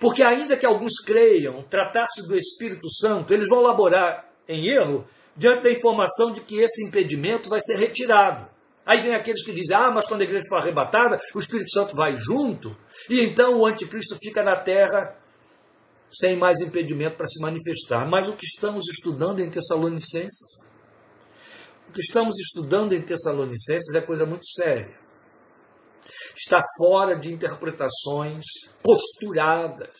Porque 0.00 0.22
ainda 0.22 0.56
que 0.56 0.66
alguns 0.66 0.98
creiam, 1.04 1.62
tratasse 1.62 2.26
do 2.26 2.34
Espírito 2.34 2.90
Santo, 2.90 3.32
eles 3.32 3.46
vão 3.48 3.60
laborar 3.60 4.28
em 4.48 4.68
erro 4.68 5.06
diante 5.36 5.62
da 5.62 5.70
informação 5.70 6.32
de 6.32 6.40
que 6.40 6.58
esse 6.58 6.84
impedimento 6.86 7.48
vai 7.48 7.60
ser 7.60 7.76
retirado. 7.76 8.48
Aí 8.84 9.02
vem 9.02 9.14
aqueles 9.14 9.44
que 9.44 9.52
dizem, 9.52 9.76
ah, 9.76 9.90
mas 9.90 10.06
quando 10.06 10.20
a 10.20 10.24
igreja 10.24 10.44
for 10.48 10.58
arrebatada, 10.58 11.18
o 11.34 11.38
Espírito 11.38 11.70
Santo 11.70 11.96
vai 11.96 12.14
junto, 12.14 12.70
e 13.10 13.28
então 13.28 13.58
o 13.58 13.66
anticristo 13.66 14.16
fica 14.22 14.44
na 14.44 14.56
terra 14.56 15.20
sem 16.08 16.38
mais 16.38 16.60
impedimento 16.60 17.16
para 17.16 17.26
se 17.26 17.42
manifestar. 17.42 18.08
Mas 18.08 18.28
o 18.28 18.36
que 18.36 18.46
estamos 18.46 18.84
estudando 18.88 19.40
em 19.40 19.50
Tessalonicenses, 19.50 20.64
o 21.88 21.92
que 21.92 22.00
estamos 22.00 22.36
estudando 22.38 22.92
em 22.92 23.02
Tessalonicenses 23.02 23.92
é 23.94 24.00
coisa 24.00 24.24
muito 24.24 24.46
séria. 24.46 24.96
Está 26.36 26.62
fora 26.78 27.18
de 27.18 27.32
interpretações 27.32 28.44
costuradas, 28.84 29.96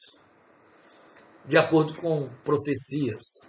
de 1.44 1.58
acordo 1.58 1.96
com 1.96 2.30
profecias. 2.44 3.45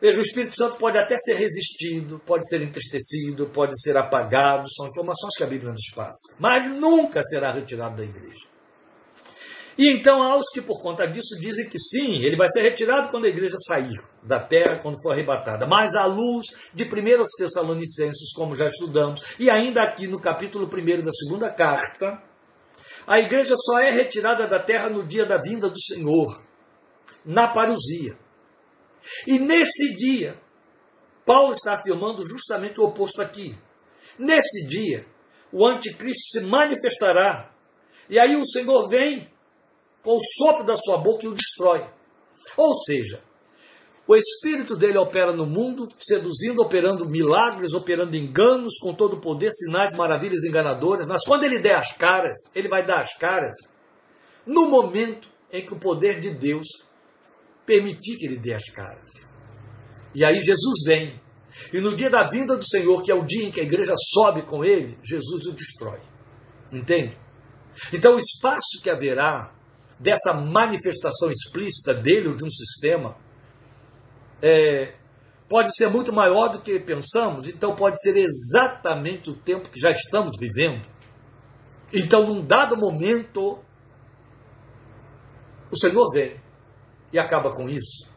Veja, 0.00 0.16
o 0.16 0.22
Espírito 0.22 0.54
Santo 0.56 0.78
pode 0.78 0.96
até 0.96 1.14
ser 1.18 1.34
resistido, 1.34 2.18
pode 2.24 2.48
ser 2.48 2.62
entristecido, 2.62 3.46
pode 3.50 3.78
ser 3.80 3.96
apagado, 3.98 4.64
são 4.72 4.86
informações 4.86 5.36
que 5.36 5.44
a 5.44 5.46
Bíblia 5.46 5.72
nos 5.72 5.90
passa, 5.94 6.34
mas 6.38 6.70
nunca 6.70 7.22
será 7.22 7.52
retirado 7.52 7.96
da 7.96 8.04
igreja. 8.04 8.48
E 9.76 9.94
então 9.94 10.22
há 10.22 10.36
os 10.36 10.48
que, 10.52 10.60
por 10.60 10.82
conta 10.82 11.06
disso, 11.06 11.38
dizem 11.40 11.68
que 11.68 11.78
sim, 11.78 12.22
ele 12.22 12.36
vai 12.36 12.48
ser 12.50 12.62
retirado 12.62 13.10
quando 13.10 13.26
a 13.26 13.28
igreja 13.28 13.56
sair 13.66 13.98
da 14.22 14.38
terra, 14.38 14.78
quando 14.78 15.00
for 15.02 15.12
arrebatada. 15.12 15.66
Mas 15.66 15.94
à 15.94 16.04
luz 16.04 16.48
de 16.74 16.84
1 16.84 16.88
Tessalonicenses, 17.38 18.32
como 18.34 18.54
já 18.54 18.68
estudamos, 18.68 19.20
e 19.38 19.50
ainda 19.50 19.82
aqui 19.82 20.06
no 20.06 20.20
capítulo 20.20 20.66
1 20.66 21.04
da 21.04 21.12
segunda 21.12 21.50
carta, 21.50 22.22
a 23.06 23.18
igreja 23.18 23.54
só 23.56 23.78
é 23.78 23.90
retirada 23.90 24.46
da 24.46 24.58
terra 24.58 24.88
no 24.88 25.06
dia 25.06 25.24
da 25.24 25.38
vinda 25.38 25.68
do 25.68 25.80
Senhor, 25.80 26.42
na 27.24 27.48
parousia. 27.48 28.16
E 29.26 29.38
nesse 29.38 29.94
dia, 29.94 30.38
Paulo 31.24 31.52
está 31.52 31.74
afirmando 31.74 32.26
justamente 32.26 32.80
o 32.80 32.84
oposto 32.84 33.22
aqui. 33.22 33.56
Nesse 34.18 34.66
dia, 34.66 35.06
o 35.52 35.66
anticristo 35.66 36.38
se 36.38 36.40
manifestará, 36.40 37.52
e 38.08 38.18
aí 38.18 38.36
o 38.36 38.46
Senhor 38.48 38.88
vem 38.88 39.28
com 40.02 40.16
o 40.16 40.24
sopro 40.38 40.64
da 40.64 40.74
sua 40.74 40.98
boca 40.98 41.24
e 41.24 41.28
o 41.28 41.34
destrói. 41.34 41.86
Ou 42.56 42.76
seja, 42.78 43.22
o 44.06 44.16
espírito 44.16 44.76
dele 44.76 44.98
opera 44.98 45.32
no 45.32 45.46
mundo, 45.46 45.86
seduzindo, 45.96 46.60
operando 46.60 47.08
milagres, 47.08 47.72
operando 47.72 48.16
enganos, 48.16 48.76
com 48.80 48.92
todo 48.92 49.14
o 49.14 49.20
poder, 49.20 49.50
sinais, 49.52 49.96
maravilhas 49.96 50.42
enganadoras. 50.42 51.06
Mas 51.06 51.24
quando 51.24 51.44
ele 51.44 51.60
der 51.60 51.76
as 51.76 51.92
caras, 51.92 52.36
ele 52.54 52.68
vai 52.68 52.84
dar 52.84 53.02
as 53.02 53.16
caras 53.18 53.56
no 54.44 54.68
momento 54.68 55.28
em 55.52 55.64
que 55.64 55.72
o 55.72 55.78
poder 55.78 56.20
de 56.20 56.34
Deus 56.34 56.66
permitir 57.70 58.16
que 58.16 58.26
ele 58.26 58.36
dê 58.36 58.52
as 58.52 58.68
caras. 58.70 59.08
E 60.12 60.24
aí 60.24 60.38
Jesus 60.38 60.82
vem. 60.84 61.20
E 61.72 61.80
no 61.80 61.94
dia 61.94 62.10
da 62.10 62.28
vinda 62.28 62.56
do 62.56 62.64
Senhor, 62.64 63.00
que 63.04 63.12
é 63.12 63.14
o 63.14 63.24
dia 63.24 63.46
em 63.46 63.50
que 63.50 63.60
a 63.60 63.64
igreja 63.64 63.94
sobe 64.12 64.44
com 64.44 64.64
ele, 64.64 64.98
Jesus 65.04 65.46
o 65.46 65.52
destrói. 65.52 66.00
Entende? 66.72 67.16
Então 67.92 68.14
o 68.14 68.18
espaço 68.18 68.82
que 68.82 68.90
haverá 68.90 69.54
dessa 70.00 70.34
manifestação 70.34 71.30
explícita 71.30 71.94
dele 71.94 72.28
ou 72.28 72.34
de 72.34 72.44
um 72.44 72.50
sistema 72.50 73.16
é, 74.42 74.96
pode 75.48 75.76
ser 75.76 75.88
muito 75.88 76.12
maior 76.12 76.48
do 76.48 76.62
que 76.62 76.80
pensamos, 76.80 77.46
então 77.46 77.74
pode 77.74 78.00
ser 78.00 78.16
exatamente 78.16 79.30
o 79.30 79.36
tempo 79.36 79.70
que 79.70 79.78
já 79.78 79.90
estamos 79.90 80.32
vivendo. 80.40 80.88
Então, 81.92 82.26
num 82.26 82.44
dado 82.44 82.76
momento, 82.76 83.58
o 85.70 85.76
Senhor 85.76 86.10
vem 86.12 86.49
e 87.12 87.18
acaba 87.18 87.52
com 87.52 87.68
isso. 87.68 88.08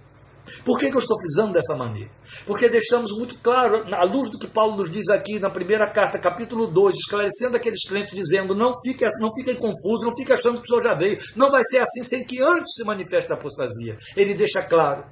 Por 0.66 0.78
que, 0.78 0.90
que 0.90 0.96
eu 0.96 1.00
estou 1.00 1.18
frisando 1.20 1.54
dessa 1.54 1.76
maneira? 1.76 2.12
Porque 2.46 2.70
deixamos 2.70 3.12
muito 3.18 3.40
claro, 3.40 3.84
à 3.94 4.04
luz 4.04 4.30
do 4.30 4.38
que 4.38 4.48
Paulo 4.48 4.78
nos 4.78 4.90
diz 4.92 5.08
aqui 5.10 5.40
na 5.40 5.50
primeira 5.50 5.90
carta, 5.92 6.20
capítulo 6.20 6.68
2, 6.68 6.96
esclarecendo 6.98 7.56
aqueles 7.56 7.84
crentes, 7.88 8.14
dizendo: 8.14 8.54
não 8.54 8.74
fiquem, 8.82 9.08
não 9.20 9.34
fiquem 9.34 9.56
confusos, 9.56 10.06
não 10.06 10.16
fiquem 10.16 10.34
achando 10.34 10.62
que 10.62 10.64
o 10.64 10.68
Senhor 10.68 10.84
já 10.84 10.98
veio. 10.98 11.18
Não 11.36 11.50
vai 11.50 11.64
ser 11.64 11.80
assim 11.80 12.04
sem 12.04 12.26
que 12.26 12.42
antes 12.42 12.76
se 12.76 12.84
manifeste 12.84 13.32
a 13.32 13.36
apostasia. 13.36 13.98
Ele 14.16 14.34
deixa 14.34 14.62
claro 14.62 15.06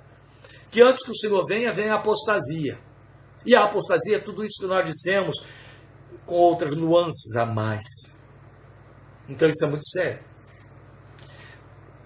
que 0.70 0.82
antes 0.82 1.04
que 1.04 1.12
o 1.12 1.16
Senhor 1.16 1.46
venha, 1.46 1.72
vem 1.72 1.90
a 1.90 1.96
apostasia. 1.96 2.78
E 3.46 3.56
a 3.56 3.64
apostasia 3.64 4.18
é 4.18 4.20
tudo 4.20 4.44
isso 4.44 4.60
que 4.60 4.68
nós 4.68 4.86
dissemos, 4.86 5.36
com 6.26 6.36
outras 6.36 6.76
nuances 6.76 7.36
a 7.36 7.46
mais. 7.46 7.84
Então 9.28 9.50
isso 9.50 9.66
é 9.66 9.70
muito 9.70 9.88
sério. 9.90 10.31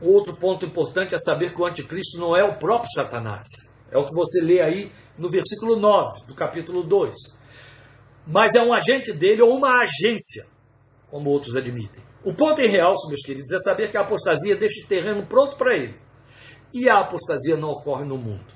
Outro 0.01 0.35
ponto 0.35 0.65
importante 0.65 1.15
é 1.15 1.17
saber 1.17 1.53
que 1.53 1.61
o 1.61 1.65
anticristo 1.65 2.17
não 2.17 2.35
é 2.35 2.43
o 2.43 2.57
próprio 2.57 2.89
Satanás. 2.91 3.47
É 3.91 3.97
o 3.97 4.05
que 4.05 4.13
você 4.13 4.41
lê 4.41 4.61
aí 4.61 4.91
no 5.17 5.29
versículo 5.29 5.77
9 5.77 6.25
do 6.27 6.35
capítulo 6.35 6.83
2. 6.83 7.13
Mas 8.27 8.55
é 8.55 8.61
um 8.61 8.73
agente 8.73 9.13
dele 9.13 9.41
ou 9.41 9.55
uma 9.55 9.81
agência, 9.81 10.45
como 11.09 11.29
outros 11.29 11.55
admitem. 11.55 12.03
O 12.23 12.33
ponto 12.33 12.59
em 12.59 12.69
real, 12.69 12.93
meus 13.07 13.21
queridos, 13.21 13.51
é 13.51 13.59
saber 13.59 13.91
que 13.91 13.97
a 13.97 14.01
apostasia 14.01 14.57
deixa 14.57 14.83
o 14.83 14.87
terreno 14.87 15.25
pronto 15.27 15.55
para 15.55 15.75
ele. 15.75 15.95
E 16.73 16.89
a 16.89 16.99
apostasia 16.99 17.55
não 17.55 17.69
ocorre 17.69 18.03
no 18.03 18.17
mundo, 18.17 18.51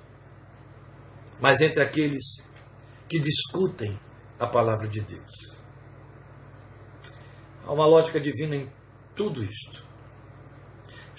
mas 1.39 1.61
entre 1.61 1.81
aqueles 1.81 2.43
que 3.07 3.19
discutem 3.19 3.97
a 4.37 4.47
palavra 4.47 4.87
de 4.87 5.01
Deus. 5.01 5.33
Há 7.63 7.71
uma 7.71 7.85
lógica 7.85 8.19
divina 8.19 8.55
em 8.55 8.69
tudo 9.15 9.43
isto. 9.43 9.88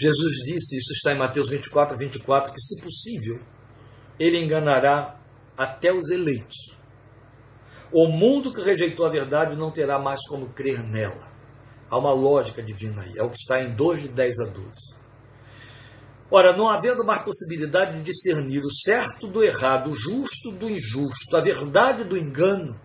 Jesus 0.01 0.37
disse, 0.45 0.79
isso 0.79 0.95
está 0.95 1.13
em 1.13 1.19
Mateus 1.19 1.51
24, 1.51 1.97
24, 1.99 2.55
que 2.55 2.61
se 2.61 2.83
possível, 2.83 3.39
ele 4.19 4.43
enganará 4.43 5.21
até 5.59 5.93
os 5.93 6.09
eleitos. 6.09 6.57
O 7.93 8.09
mundo 8.09 8.51
que 8.51 8.63
rejeitou 8.63 9.05
a 9.05 9.11
verdade 9.11 9.55
não 9.57 9.71
terá 9.71 9.99
mais 9.99 10.21
como 10.27 10.55
crer 10.55 10.83
nela. 10.83 11.29
Há 11.91 11.99
uma 11.99 12.15
lógica 12.15 12.63
divina 12.63 13.03
aí, 13.03 13.13
é 13.19 13.23
o 13.23 13.29
que 13.29 13.37
está 13.37 13.61
em 13.61 13.75
2 13.75 14.03
de 14.03 14.09
10 14.09 14.41
a 14.41 14.45
12. 14.45 15.01
Ora, 16.31 16.57
não 16.57 16.71
havendo 16.71 17.05
mais 17.05 17.25
possibilidade 17.25 17.99
de 17.99 18.05
discernir 18.05 18.63
o 18.65 18.71
certo 18.71 19.27
do 19.27 19.45
errado, 19.45 19.91
o 19.91 19.97
justo 19.97 20.51
do 20.53 20.71
injusto, 20.71 21.37
a 21.37 21.43
verdade 21.43 22.05
do 22.05 22.17
engano, 22.17 22.81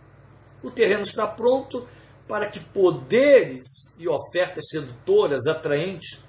o 0.64 0.72
terreno 0.72 1.04
está 1.04 1.28
pronto 1.28 1.88
para 2.28 2.50
que 2.50 2.60
poderes 2.60 3.68
e 4.00 4.08
ofertas 4.10 4.68
sedutoras, 4.70 5.46
atraentes, 5.46 6.25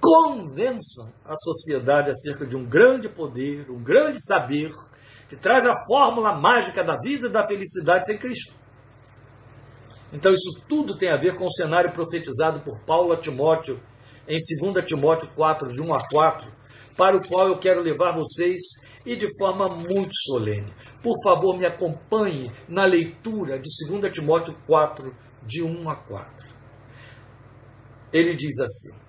convençam 0.00 1.12
a 1.24 1.34
sociedade 1.36 2.10
acerca 2.10 2.46
de 2.46 2.56
um 2.56 2.64
grande 2.64 3.08
poder, 3.08 3.70
um 3.70 3.82
grande 3.82 4.24
saber, 4.24 4.70
que 5.28 5.36
traz 5.36 5.66
a 5.66 5.74
fórmula 5.86 6.38
mágica 6.38 6.82
da 6.82 6.96
vida 6.96 7.28
e 7.28 7.32
da 7.32 7.46
felicidade 7.46 8.06
sem 8.06 8.16
Cristo. 8.16 8.54
Então, 10.12 10.32
isso 10.32 10.62
tudo 10.66 10.96
tem 10.96 11.10
a 11.10 11.20
ver 11.20 11.36
com 11.36 11.44
o 11.44 11.52
cenário 11.52 11.92
profetizado 11.92 12.60
por 12.60 12.80
Paulo 12.86 13.12
a 13.12 13.16
Timóteo, 13.16 13.80
em 14.26 14.36
2 14.72 14.84
Timóteo 14.86 15.28
4, 15.34 15.72
de 15.72 15.82
1 15.82 15.94
a 15.94 16.00
4, 16.10 16.50
para 16.96 17.16
o 17.16 17.28
qual 17.28 17.48
eu 17.48 17.58
quero 17.58 17.82
levar 17.82 18.16
vocês 18.16 18.62
e 19.04 19.16
de 19.16 19.28
forma 19.38 19.68
muito 19.68 20.12
solene. 20.26 20.72
Por 21.02 21.14
favor, 21.22 21.58
me 21.58 21.66
acompanhe 21.66 22.50
na 22.68 22.84
leitura 22.84 23.58
de 23.58 23.68
2 23.88 24.12
Timóteo 24.12 24.54
4, 24.66 25.14
de 25.42 25.62
1 25.62 25.90
a 25.90 25.94
4. 25.94 26.48
Ele 28.12 28.34
diz 28.34 28.58
assim: 28.60 29.07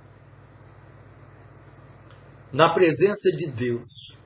na 2.52 2.74
presença 2.74 3.30
de 3.32 3.52
Deus 3.52 4.18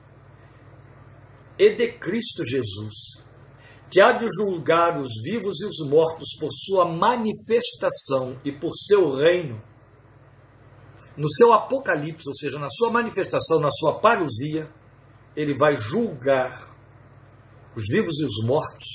e 1.58 1.74
de 1.74 1.92
Cristo 1.98 2.44
Jesus, 2.44 3.22
que 3.90 4.00
há 4.00 4.12
de 4.12 4.26
julgar 4.28 4.98
os 4.98 5.12
vivos 5.22 5.60
e 5.60 5.66
os 5.66 5.88
mortos 5.88 6.34
por 6.38 6.50
sua 6.52 6.86
manifestação 6.90 8.40
e 8.44 8.50
por 8.50 8.72
seu 8.74 9.14
reino, 9.14 9.62
no 11.16 11.30
seu 11.30 11.52
apocalipse, 11.52 12.24
ou 12.26 12.34
seja, 12.34 12.58
na 12.58 12.68
sua 12.70 12.90
manifestação, 12.90 13.60
na 13.60 13.70
sua 13.70 14.00
parousia, 14.00 14.68
ele 15.36 15.56
vai 15.56 15.76
julgar 15.76 16.74
os 17.76 17.84
vivos 17.88 18.18
e 18.18 18.24
os 18.24 18.46
mortos. 18.46 18.88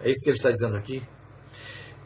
É 0.00 0.10
isso 0.10 0.24
que 0.24 0.30
ele 0.30 0.36
está 0.36 0.50
dizendo 0.50 0.76
aqui. 0.76 1.02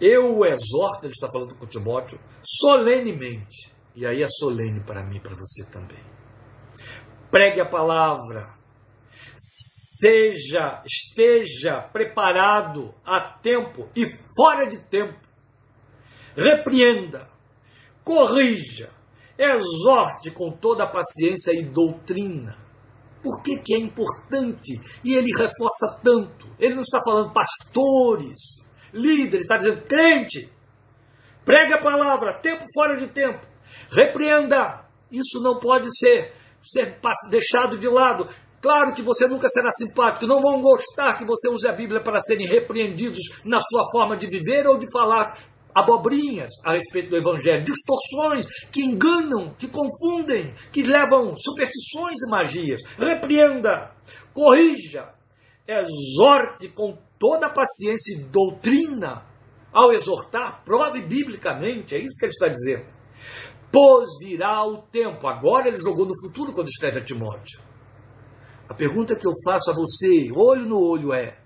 Eu 0.01 0.37
o 0.37 0.45
exorto, 0.45 1.07
ele 1.07 1.13
está 1.13 1.29
falando 1.33 1.57
com 1.57 1.67
Timóteo, 1.67 2.21
solenemente. 2.45 3.73
E 3.97 4.07
aí 4.07 4.23
é 4.23 4.29
solene 4.29 4.81
para 4.81 5.05
mim 5.05 5.17
e 5.17 5.21
para 5.21 5.37
você 5.37 5.65
também 5.71 6.14
pregue 7.35 7.61
a 7.61 7.69
palavra, 7.69 8.55
seja, 9.37 10.81
esteja 10.87 11.81
preparado 11.93 12.95
a 13.05 13.21
tempo 13.21 13.89
e 13.97 14.05
fora 14.37 14.69
de 14.69 14.79
tempo. 14.89 15.19
Repreenda, 16.37 17.29
corrija, 18.05 18.89
exorte 19.37 20.31
com 20.31 20.53
toda 20.53 20.85
a 20.85 20.89
paciência 20.89 21.51
e 21.51 21.65
doutrina. 21.65 22.57
Por 23.21 23.43
que, 23.43 23.59
que 23.59 23.75
é 23.75 23.79
importante? 23.81 24.73
E 25.05 25.15
ele 25.15 25.33
reforça 25.37 26.01
tanto. 26.05 26.47
Ele 26.57 26.75
não 26.75 26.83
está 26.83 27.01
falando 27.03 27.33
pastores, 27.33 28.63
líderes, 28.93 29.41
está 29.41 29.57
dizendo 29.57 29.83
crente. 29.89 30.53
Pregue 31.45 31.75
a 31.75 31.83
palavra, 31.83 32.39
tempo 32.41 32.65
fora 32.73 32.97
de 32.97 33.13
tempo. 33.13 33.45
Repreenda. 33.91 34.85
Isso 35.11 35.41
não 35.43 35.59
pode 35.59 35.89
ser 35.97 36.44
ser 36.65 36.99
deixado 37.31 37.79
de 37.79 37.89
lado. 37.89 38.27
Claro 38.61 38.95
que 38.95 39.03
você 39.03 39.29
nunca 39.29 39.47
será 39.49 39.71
simpático, 39.71 40.27
não 40.27 40.41
vão 40.41 40.61
gostar 40.61 41.19
que 41.19 41.27
você 41.27 41.51
use 41.51 41.69
a 41.69 41.73
Bíblia 41.75 42.03
para 42.03 42.19
serem 42.21 42.47
repreendidos 42.49 43.19
na 43.45 43.59
sua 43.59 43.91
forma 43.93 44.17
de 44.17 44.27
viver 44.27 44.67
ou 44.67 44.79
de 44.79 44.91
falar 44.91 45.37
abobrinhas 45.75 46.51
a 46.65 46.73
respeito 46.73 47.11
do 47.11 47.17
Evangelho, 47.17 47.65
distorções 47.65 48.47
que 48.71 48.81
enganam, 48.81 49.53
que 49.59 49.69
confundem, 49.69 50.55
que 50.73 50.83
levam 50.83 51.35
superstições 51.37 52.23
e 52.27 52.31
magias. 52.31 52.81
Repreenda, 52.97 53.91
corrija, 54.33 55.13
exorte 55.69 56.69
com 56.69 56.97
toda 57.19 57.49
a 57.49 57.53
paciência 57.53 58.17
e 58.17 58.25
doutrina. 58.25 59.27
Ao 59.73 59.93
exortar, 59.93 60.63
prove 60.65 61.03
biblicamente, 61.03 61.97
é 61.97 61.99
isso 61.99 62.17
que 62.19 62.27
ele 62.27 62.33
está 62.33 62.49
dizendo 62.49 62.95
pois 63.75 64.17
virá 64.21 64.65
o 64.65 64.83
tempo. 64.83 65.27
Agora 65.27 65.67
ele 65.67 65.79
jogou 65.79 66.07
no 66.07 66.17
futuro 66.21 66.53
quando 66.53 66.69
escreve 66.69 67.01
a 67.01 67.05
Timóteo. 67.05 67.61
A 68.69 68.75
pergunta 68.75 69.17
que 69.17 69.27
eu 69.27 69.33
faço 69.45 69.69
a 69.69 69.75
você, 69.75 70.31
olho 70.33 70.65
no 70.65 70.81
olho, 70.81 71.13
é: 71.13 71.37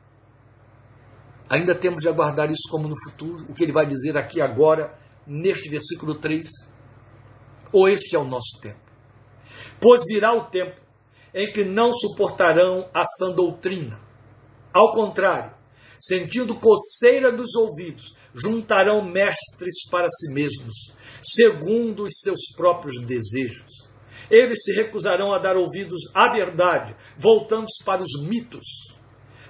ainda 1.48 1.74
temos 1.74 2.02
de 2.02 2.08
aguardar 2.08 2.50
isso 2.50 2.68
como 2.70 2.86
no 2.86 2.94
futuro? 3.08 3.46
O 3.48 3.54
que 3.54 3.64
ele 3.64 3.72
vai 3.72 3.86
dizer 3.86 4.18
aqui 4.18 4.42
agora, 4.42 4.94
neste 5.26 5.70
versículo 5.70 6.20
3? 6.20 6.46
Ou 7.72 7.88
este 7.88 8.14
é 8.14 8.18
o 8.18 8.24
nosso 8.24 8.60
tempo? 8.60 8.80
Pois 9.80 10.04
virá 10.06 10.34
o 10.34 10.50
tempo 10.50 10.78
em 11.34 11.50
que 11.50 11.64
não 11.64 11.92
suportarão 11.94 12.90
a 12.92 13.04
sã 13.04 13.34
doutrina. 13.34 13.98
Ao 14.72 14.92
contrário, 14.92 15.54
sentindo 15.98 16.58
coceira 16.58 17.32
dos 17.32 17.54
ouvidos, 17.54 18.14
juntarão 18.34 19.04
mestres 19.04 19.88
para 19.90 20.08
si 20.08 20.32
mesmos, 20.32 20.74
segundo 21.22 22.04
os 22.04 22.12
seus 22.20 22.40
próprios 22.56 23.00
desejos. 23.06 23.88
Eles 24.30 24.62
se 24.62 24.72
recusarão 24.74 25.32
a 25.32 25.38
dar 25.38 25.56
ouvidos 25.56 26.02
à 26.14 26.32
verdade, 26.32 26.94
voltando-se 27.16 27.82
para 27.84 28.02
os 28.02 28.28
mitos. 28.28 28.66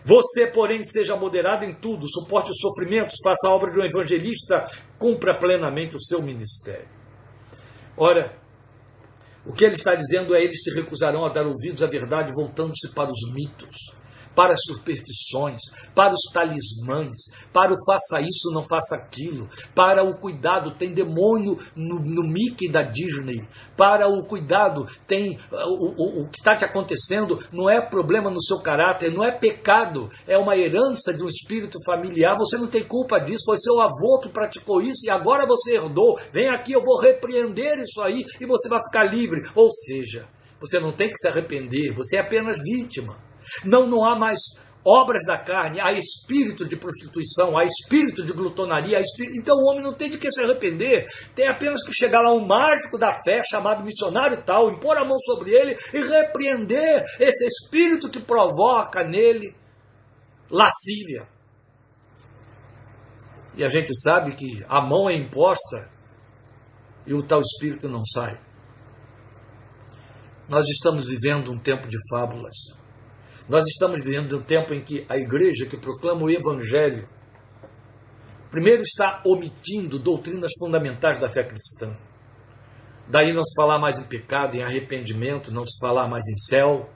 Você, 0.05 0.47
porém, 0.47 0.87
seja 0.87 1.17
moderado 1.17 1.65
em 1.65 1.75
tudo, 1.75 2.07
suporte 2.09 2.51
os 2.51 2.61
sofrimentos, 2.61 3.17
faça 3.23 3.49
a 3.49 3.55
obra 3.55 3.73
de 3.73 3.79
um 3.79 3.85
evangelista, 3.85 4.67
cumpra 4.99 5.37
plenamente 5.37 5.97
o 5.97 6.01
seu 6.01 6.23
ministério. 6.23 6.89
Ora, 7.97 8.39
o 9.45 9.53
que 9.53 9.65
ele 9.65 9.75
está 9.75 9.95
dizendo 9.95 10.35
é: 10.35 10.43
eles 10.43 10.63
se 10.63 10.73
recusarão 10.75 11.25
a 11.25 11.29
dar 11.29 11.47
ouvidos 11.47 11.83
à 11.83 11.87
verdade, 11.87 12.33
voltando-se 12.33 12.95
para 12.95 13.11
os 13.11 13.35
mitos 13.35 13.98
para 14.39 14.55
as 14.55 14.61
superstições, 14.63 15.61
para 15.97 16.13
os 16.13 16.23
talismãs, 16.33 17.19
para 17.53 17.75
o 17.75 17.85
faça 17.85 18.21
isso, 18.21 18.53
não 18.53 18.63
faça 18.63 18.95
aquilo, 18.95 19.49
para 19.75 20.05
o 20.05 20.15
cuidado, 20.15 20.77
tem 20.79 20.95
demônio 20.95 21.57
no, 21.75 21.99
no 21.99 22.23
Mickey 22.23 22.71
da 22.71 22.83
Disney, 22.83 23.45
para 23.77 24.07
o 24.07 24.25
cuidado, 24.25 24.87
tem 25.09 25.37
o, 25.51 26.21
o, 26.21 26.23
o 26.23 26.29
que 26.29 26.39
está 26.39 26.55
te 26.55 26.65
acontecendo 26.65 27.41
não 27.53 27.69
é 27.69 27.81
problema 27.81 28.31
no 28.31 28.41
seu 28.41 28.63
caráter, 28.63 29.13
não 29.13 29.25
é 29.25 29.33
pecado, 29.33 30.09
é 30.25 30.39
uma 30.39 30.57
herança 30.57 31.13
de 31.13 31.25
um 31.25 31.29
espírito 31.29 31.81
familiar, 31.85 32.39
você 32.39 32.57
não 32.57 32.69
tem 32.69 32.87
culpa 32.87 33.19
disso, 33.19 33.43
foi 33.45 33.57
seu 33.57 33.81
avô 33.81 34.21
que 34.23 34.29
praticou 34.29 34.81
isso 34.81 35.05
e 35.05 35.11
agora 35.11 35.49
você 35.49 35.75
herdou, 35.75 36.17
vem 36.33 36.49
aqui, 36.49 36.75
eu 36.75 36.85
vou 36.85 37.01
repreender 37.01 37.81
isso 37.81 38.01
aí 38.01 38.25
e 38.41 38.47
você 38.47 38.69
vai 38.69 38.81
ficar 38.85 39.03
livre. 39.03 39.51
Ou 39.57 39.69
seja, 39.73 40.29
você 40.61 40.79
não 40.79 40.93
tem 40.93 41.09
que 41.09 41.19
se 41.19 41.27
arrepender, 41.27 41.93
você 41.93 42.19
é 42.19 42.21
apenas 42.21 42.63
vítima. 42.63 43.27
Não, 43.65 43.87
não 43.87 44.05
há 44.05 44.19
mais 44.19 44.39
obras 44.85 45.23
da 45.27 45.37
carne, 45.37 45.81
há 45.81 45.93
espírito 45.93 46.67
de 46.67 46.77
prostituição, 46.77 47.59
há 47.59 47.65
espírito 47.65 48.25
de 48.25 48.33
glutonaria, 48.33 48.99
espírito... 48.99 49.39
então 49.39 49.57
o 49.57 49.71
homem 49.71 49.83
não 49.83 49.93
tem 49.93 50.09
de 50.09 50.17
que 50.17 50.31
se 50.31 50.43
arrepender, 50.43 51.05
tem 51.35 51.47
apenas 51.49 51.85
que 51.85 51.93
chegar 51.93 52.21
lá 52.21 52.33
um 52.33 52.47
mágico 52.47 52.97
da 52.97 53.13
fé 53.23 53.41
chamado 53.43 53.85
missionário 53.85 54.43
tal, 54.45 54.71
impor 54.71 54.97
a 54.97 55.05
mão 55.05 55.19
sobre 55.21 55.51
ele 55.51 55.77
e 55.93 55.99
repreender 55.99 57.05
esse 57.21 57.47
espírito 57.47 58.11
que 58.11 58.21
provoca 58.21 59.05
nele 59.05 59.55
lascívia. 60.51 61.29
E 63.57 63.65
a 63.65 63.69
gente 63.69 63.95
sabe 64.01 64.35
que 64.37 64.65
a 64.69 64.81
mão 64.81 65.11
é 65.11 65.17
imposta 65.17 65.91
e 67.07 67.13
o 67.13 67.27
tal 67.27 67.41
espírito 67.41 67.89
não 67.89 68.05
sai. 68.07 68.41
Nós 70.49 70.67
estamos 70.69 71.09
vivendo 71.09 71.51
um 71.51 71.59
tempo 71.59 71.89
de 71.89 71.97
fábulas. 72.09 72.78
Nós 73.49 73.65
estamos 73.67 74.05
vivendo 74.05 74.37
um 74.37 74.43
tempo 74.43 74.75
em 74.75 74.85
que 74.85 75.07
a 75.09 75.17
igreja 75.17 75.65
que 75.65 75.79
proclama 75.79 76.23
o 76.23 76.31
Evangelho, 76.31 77.09
primeiro 78.51 78.83
está 78.83 79.23
omitindo 79.25 79.99
doutrinas 79.99 80.53
fundamentais 80.59 81.19
da 81.19 81.31
fé 81.31 81.43
cristã. 81.43 81.97
Daí 83.09 83.33
não 83.33 83.43
se 83.43 83.55
falar 83.57 83.79
mais 83.79 83.99
em 83.99 84.07
pecado, 84.07 84.55
em 84.55 84.63
arrependimento, 84.63 85.51
não 85.51 85.65
se 85.65 85.79
falar 85.81 86.07
mais 86.09 86.29
em 86.29 86.37
céu. 86.37 86.91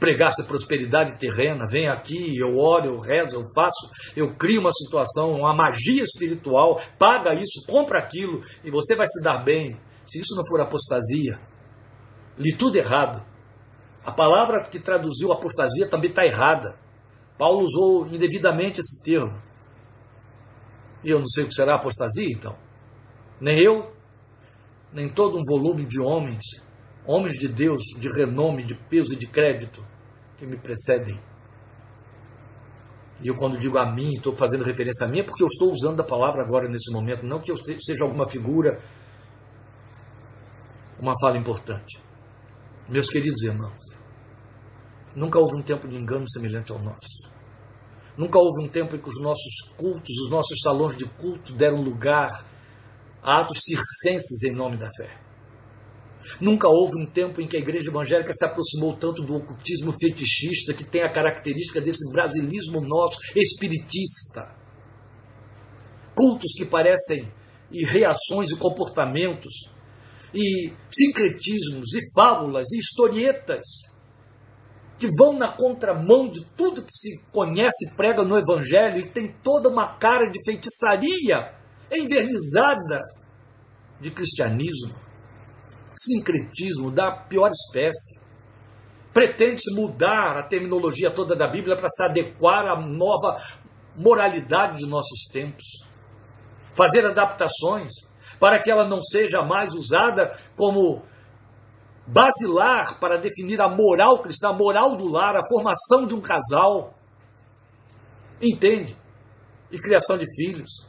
Pregar-se 0.00 0.46
prosperidade 0.46 1.18
terrena, 1.18 1.66
vem 1.70 1.86
aqui, 1.86 2.34
eu 2.38 2.56
oro, 2.56 2.86
eu 2.86 3.00
rezo, 3.00 3.36
eu 3.36 3.44
faço, 3.54 3.90
eu 4.16 4.34
crio 4.34 4.62
uma 4.62 4.72
situação, 4.72 5.32
uma 5.32 5.54
magia 5.54 6.02
espiritual, 6.02 6.80
paga 6.98 7.34
isso, 7.34 7.66
compra 7.68 7.98
aquilo 7.98 8.40
e 8.64 8.70
você 8.70 8.94
vai 8.94 9.06
se 9.06 9.22
dar 9.22 9.44
bem. 9.44 9.78
Se 10.06 10.20
isso 10.20 10.34
não 10.34 10.46
for 10.46 10.62
apostasia, 10.62 11.38
li 12.38 12.56
tudo 12.56 12.76
errado. 12.76 13.33
A 14.04 14.12
palavra 14.12 14.62
que 14.62 14.78
traduziu 14.78 15.32
apostasia 15.32 15.88
também 15.88 16.10
está 16.10 16.24
errada. 16.24 16.78
Paulo 17.38 17.64
usou 17.64 18.06
indevidamente 18.06 18.80
esse 18.80 19.02
termo. 19.02 19.40
E 21.02 21.10
eu 21.10 21.18
não 21.18 21.28
sei 21.28 21.44
o 21.44 21.48
que 21.48 21.54
será 21.54 21.76
apostasia, 21.76 22.28
então. 22.30 22.56
Nem 23.40 23.58
eu, 23.58 23.92
nem 24.92 25.08
todo 25.12 25.38
um 25.38 25.44
volume 25.44 25.84
de 25.84 26.00
homens, 26.00 26.44
homens 27.06 27.34
de 27.34 27.48
Deus, 27.48 27.82
de 27.98 28.08
renome, 28.08 28.64
de 28.64 28.74
peso 28.74 29.12
e 29.14 29.16
de 29.16 29.26
crédito, 29.26 29.84
que 30.36 30.46
me 30.46 30.56
precedem. 30.56 31.18
E 33.20 33.28
eu, 33.28 33.36
quando 33.36 33.58
digo 33.58 33.78
a 33.78 33.90
mim, 33.90 34.12
estou 34.16 34.36
fazendo 34.36 34.64
referência 34.64 35.06
a 35.06 35.10
mim, 35.10 35.20
é 35.20 35.22
porque 35.22 35.42
eu 35.42 35.48
estou 35.48 35.70
usando 35.72 36.00
a 36.00 36.04
palavra 36.04 36.42
agora 36.42 36.68
nesse 36.68 36.92
momento, 36.92 37.24
não 37.24 37.40
que 37.40 37.50
eu 37.50 37.56
seja 37.56 38.04
alguma 38.04 38.28
figura, 38.28 38.80
uma 40.98 41.14
fala 41.20 41.36
importante. 41.38 42.00
Meus 42.88 43.08
queridos 43.08 43.42
irmãos, 43.42 43.93
nunca 45.14 45.38
houve 45.38 45.56
um 45.56 45.62
tempo 45.62 45.88
de 45.88 45.96
engano 45.96 46.28
semelhante 46.28 46.72
ao 46.72 46.78
nosso. 46.78 47.32
Nunca 48.16 48.38
houve 48.38 48.64
um 48.64 48.68
tempo 48.68 48.94
em 48.94 49.00
que 49.00 49.08
os 49.08 49.20
nossos 49.20 49.60
cultos, 49.76 50.16
os 50.24 50.30
nossos 50.30 50.60
salões 50.60 50.96
de 50.96 51.04
culto 51.04 51.52
deram 51.52 51.82
lugar 51.82 52.46
a 53.22 53.40
atos 53.40 53.60
circenses 53.64 54.42
em 54.44 54.52
nome 54.52 54.76
da 54.76 54.88
fé. 54.96 55.24
Nunca 56.40 56.68
houve 56.68 56.98
um 56.98 57.06
tempo 57.06 57.40
em 57.40 57.46
que 57.46 57.56
a 57.56 57.60
igreja 57.60 57.90
evangélica 57.90 58.32
se 58.32 58.44
aproximou 58.44 58.96
tanto 58.96 59.22
do 59.22 59.34
ocultismo 59.34 59.92
fetichista, 59.92 60.72
que 60.72 60.84
tem 60.84 61.02
a 61.02 61.10
característica 61.10 61.80
desse 61.80 62.10
brasilismo 62.12 62.80
nosso, 62.80 63.18
espiritista. 63.36 64.54
Cultos 66.14 66.52
que 66.56 66.64
parecem 66.64 67.30
e 67.70 67.84
reações 67.84 68.50
e 68.50 68.56
comportamentos 68.56 69.52
e 70.32 70.72
sincretismos, 70.90 71.94
e 71.94 72.12
fábulas, 72.14 72.66
e 72.72 72.78
historietas, 72.78 73.66
que 74.98 75.08
vão 75.18 75.32
na 75.32 75.52
contramão 75.56 76.28
de 76.28 76.44
tudo 76.56 76.82
que 76.82 76.92
se 76.92 77.20
conhece 77.32 77.86
e 77.86 77.96
prega 77.96 78.22
no 78.22 78.38
Evangelho 78.38 78.98
e 78.98 79.10
tem 79.10 79.32
toda 79.42 79.68
uma 79.68 79.96
cara 79.98 80.30
de 80.30 80.38
feitiçaria 80.44 81.52
envernizada 81.90 83.00
de 84.00 84.10
cristianismo, 84.10 84.94
sincretismo 85.96 86.90
da 86.90 87.10
pior 87.12 87.50
espécie. 87.50 88.20
Pretende-se 89.12 89.74
mudar 89.74 90.38
a 90.38 90.42
terminologia 90.42 91.10
toda 91.10 91.36
da 91.36 91.48
Bíblia 91.48 91.76
para 91.76 91.88
se 91.88 92.04
adequar 92.04 92.66
à 92.66 92.80
nova 92.80 93.36
moralidade 93.96 94.78
de 94.78 94.88
nossos 94.88 95.28
tempos, 95.32 95.66
fazer 96.74 97.06
adaptações 97.06 97.92
para 98.40 98.60
que 98.60 98.70
ela 98.70 98.88
não 98.88 99.00
seja 99.00 99.42
mais 99.42 99.72
usada 99.72 100.36
como 100.56 101.02
basilar 102.06 102.98
para 103.00 103.18
definir 103.18 103.60
a 103.60 103.68
moral 103.68 104.20
cristã, 104.20 104.48
a 104.48 104.52
moral 104.52 104.96
do 104.96 105.08
lar, 105.08 105.36
a 105.36 105.46
formação 105.46 106.06
de 106.06 106.14
um 106.14 106.20
casal. 106.20 106.94
Entende? 108.40 108.96
E 109.70 109.78
criação 109.78 110.18
de 110.18 110.24
filhos. 110.36 110.86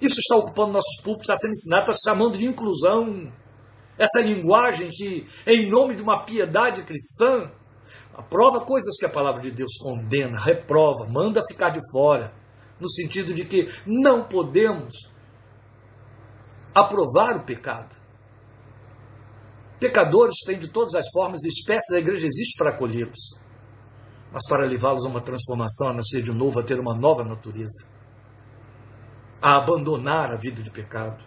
Isso 0.00 0.18
está 0.20 0.36
ocupando 0.36 0.74
nossos 0.74 1.02
púlpitos, 1.02 1.28
está 1.28 1.36
sendo 1.36 1.52
ensinado, 1.52 1.90
está 1.90 2.10
chamando 2.10 2.38
de 2.38 2.46
inclusão. 2.46 3.32
Essa 3.98 4.20
linguagem 4.20 4.88
que, 4.90 5.26
em 5.46 5.68
nome 5.68 5.96
de 5.96 6.02
uma 6.02 6.24
piedade 6.24 6.84
cristã, 6.84 7.50
aprova 8.14 8.64
coisas 8.64 8.96
que 8.96 9.06
a 9.06 9.10
palavra 9.10 9.42
de 9.42 9.50
Deus 9.50 9.76
condena, 9.78 10.38
reprova, 10.40 11.08
manda 11.08 11.42
ficar 11.50 11.70
de 11.70 11.80
fora, 11.90 12.32
no 12.80 12.88
sentido 12.88 13.34
de 13.34 13.44
que 13.44 13.68
não 13.84 14.28
podemos 14.28 14.94
aprovar 16.72 17.36
o 17.36 17.44
pecado. 17.44 17.96
Pecadores 19.80 20.36
têm 20.44 20.58
de 20.58 20.68
todas 20.68 20.94
as 20.94 21.08
formas 21.10 21.44
e 21.44 21.48
espécies, 21.48 21.96
a 21.96 22.00
igreja 22.00 22.26
existe 22.26 22.56
para 22.56 22.70
acolhê-los. 22.70 23.38
Mas 24.32 24.42
para 24.48 24.66
levá-los 24.66 25.04
a 25.04 25.08
uma 25.08 25.20
transformação, 25.20 25.88
a 25.88 25.94
nascer 25.94 26.22
de 26.22 26.32
novo, 26.32 26.58
a 26.58 26.62
ter 26.62 26.78
uma 26.78 26.94
nova 26.94 27.24
natureza. 27.24 27.86
A 29.40 29.58
abandonar 29.58 30.32
a 30.32 30.36
vida 30.36 30.62
de 30.62 30.70
pecado. 30.70 31.24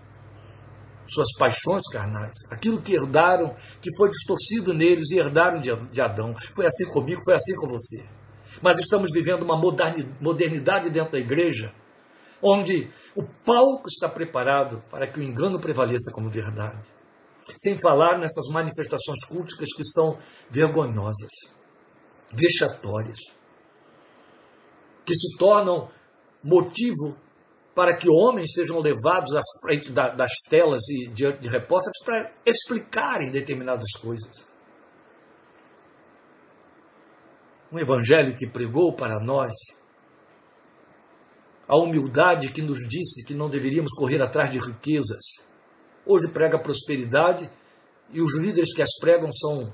Suas 1.08 1.30
paixões 1.38 1.84
carnais. 1.92 2.36
Aquilo 2.50 2.82
que 2.82 2.94
herdaram, 2.94 3.56
que 3.82 3.96
foi 3.96 4.10
distorcido 4.10 4.74
neles 4.74 5.10
e 5.10 5.18
herdaram 5.18 5.60
de 5.60 6.02
Adão. 6.02 6.36
Foi 6.56 6.66
assim 6.66 6.92
comigo, 6.92 7.22
foi 7.24 7.34
assim 7.34 7.56
com 7.56 7.68
você. 7.68 8.06
Mas 8.62 8.78
estamos 8.80 9.10
vivendo 9.12 9.44
uma 9.44 9.58
modernidade 9.58 10.90
dentro 10.90 11.14
da 11.14 11.20
igreja 11.20 11.74
onde 12.42 12.90
o 13.16 13.24
palco 13.46 13.88
está 13.88 14.10
preparado 14.10 14.82
para 14.90 15.08
que 15.08 15.20
o 15.20 15.24
engano 15.24 15.60
prevaleça 15.60 16.12
como 16.14 16.30
verdade. 16.30 16.82
Sem 17.58 17.78
falar 17.78 18.20
nessas 18.20 18.48
manifestações 18.48 19.26
culticas 19.26 19.74
que 19.76 19.84
são 19.84 20.18
vergonhosas, 20.50 21.32
vexatórias, 22.32 23.20
que 25.06 25.14
se 25.14 25.38
tornam 25.38 25.90
motivo 26.44 27.16
para 27.74 27.96
que 27.96 28.10
homens 28.10 28.54
sejam 28.54 28.80
levados 28.80 29.36
à 29.36 29.42
frente 29.62 29.92
das 29.92 30.34
telas 30.50 30.88
e 30.90 31.08
diante 31.10 31.40
de 31.42 31.50
repórteres 31.50 32.04
para 32.04 32.34
explicarem 32.46 33.32
determinadas 33.32 33.92
coisas. 34.02 34.46
Um 37.72 37.80
evangelho 37.80 38.36
que 38.36 38.46
pregou 38.46 38.94
para 38.94 39.20
nós 39.24 39.54
a 41.68 41.78
humildade 41.78 42.52
que 42.52 42.62
nos 42.62 42.80
disse 42.80 43.24
que 43.26 43.34
não 43.34 43.50
deveríamos 43.50 43.94
correr 43.94 44.22
atrás 44.22 44.52
de 44.52 44.60
riquezas, 44.60 45.24
hoje 46.06 46.32
prega 46.32 46.60
prosperidade 46.60 47.50
e 48.10 48.22
os 48.22 48.38
líderes 48.38 48.74
que 48.74 48.82
as 48.82 48.98
pregam 49.00 49.34
são 49.34 49.74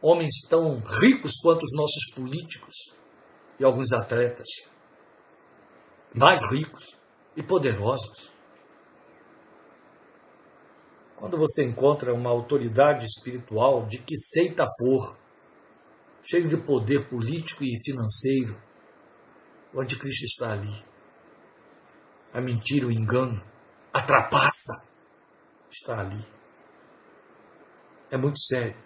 homens 0.00 0.42
tão 0.48 0.80
ricos 0.80 1.32
quanto 1.40 1.62
os 1.62 1.72
nossos 1.74 2.10
políticos 2.14 2.74
e 3.58 3.64
alguns 3.64 3.92
atletas, 3.92 4.48
mais 6.14 6.40
ricos 6.50 6.84
e 7.36 7.42
poderosos. 7.42 8.32
Quando 11.16 11.38
você 11.38 11.64
encontra 11.64 12.12
uma 12.12 12.30
autoridade 12.30 13.06
espiritual 13.06 13.86
de 13.86 13.98
que 13.98 14.16
seita 14.16 14.66
for, 14.78 15.16
cheio 16.24 16.48
de 16.48 16.56
poder 16.56 17.08
político 17.08 17.62
e 17.62 17.78
financeiro, 17.84 18.60
o 19.72 19.80
anticristo 19.80 20.24
está 20.24 20.52
ali. 20.52 20.84
A 22.32 22.40
mentira, 22.40 22.86
o 22.86 22.92
engano, 22.92 23.40
a 23.92 24.02
trapaça 24.02 24.91
está 25.72 26.00
ali. 26.00 26.24
É 28.10 28.16
muito 28.16 28.38
sério. 28.40 28.76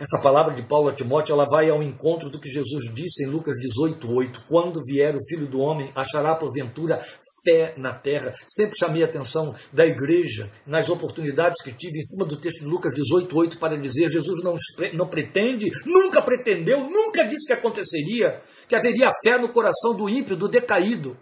Essa 0.00 0.22
palavra 0.22 0.54
de 0.54 0.62
Paulo 0.62 0.88
a 0.88 0.94
Timóteo, 0.94 1.32
ela 1.32 1.44
vai 1.44 1.68
ao 1.68 1.82
encontro 1.82 2.30
do 2.30 2.40
que 2.40 2.48
Jesus 2.48 2.94
disse 2.94 3.24
em 3.24 3.26
Lucas 3.28 3.56
18:8, 3.60 4.44
quando 4.48 4.80
vier 4.84 5.16
o 5.16 5.24
Filho 5.28 5.48
do 5.48 5.58
homem, 5.58 5.90
achará 5.92 6.36
porventura 6.36 7.00
fé 7.44 7.74
na 7.76 7.92
terra. 7.92 8.32
Sempre 8.46 8.78
chamei 8.78 9.02
a 9.02 9.06
atenção 9.06 9.56
da 9.72 9.84
igreja 9.84 10.52
nas 10.64 10.88
oportunidades 10.88 11.60
que 11.64 11.72
tive 11.72 11.98
em 11.98 12.04
cima 12.04 12.24
do 12.24 12.40
texto 12.40 12.60
de 12.60 12.66
Lucas 12.66 12.94
18:8 12.94 13.58
para 13.58 13.76
dizer 13.76 14.08
Jesus 14.08 14.42
não 14.44 14.54
não 14.94 15.08
pretende, 15.08 15.66
nunca 15.84 16.22
pretendeu, 16.22 16.78
nunca 16.78 17.26
disse 17.26 17.46
que 17.46 17.54
aconteceria, 17.54 18.40
que 18.68 18.76
haveria 18.76 19.10
fé 19.20 19.36
no 19.36 19.52
coração 19.52 19.96
do 19.96 20.08
ímpio, 20.08 20.36
do 20.36 20.48
decaído. 20.48 21.16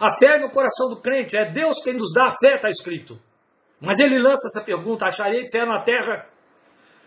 A 0.00 0.16
fé 0.16 0.36
é 0.36 0.38
no 0.38 0.50
coração 0.50 0.88
do 0.88 1.00
crente, 1.00 1.36
é 1.36 1.52
Deus 1.52 1.82
quem 1.82 1.94
nos 1.94 2.12
dá 2.12 2.24
a 2.24 2.30
fé, 2.30 2.56
está 2.56 2.68
escrito. 2.68 3.18
Mas 3.80 3.98
ele 3.98 4.18
lança 4.18 4.48
essa 4.48 4.64
pergunta: 4.64 5.06
acharei 5.06 5.48
fé 5.50 5.64
na 5.64 5.82
terra? 5.82 6.28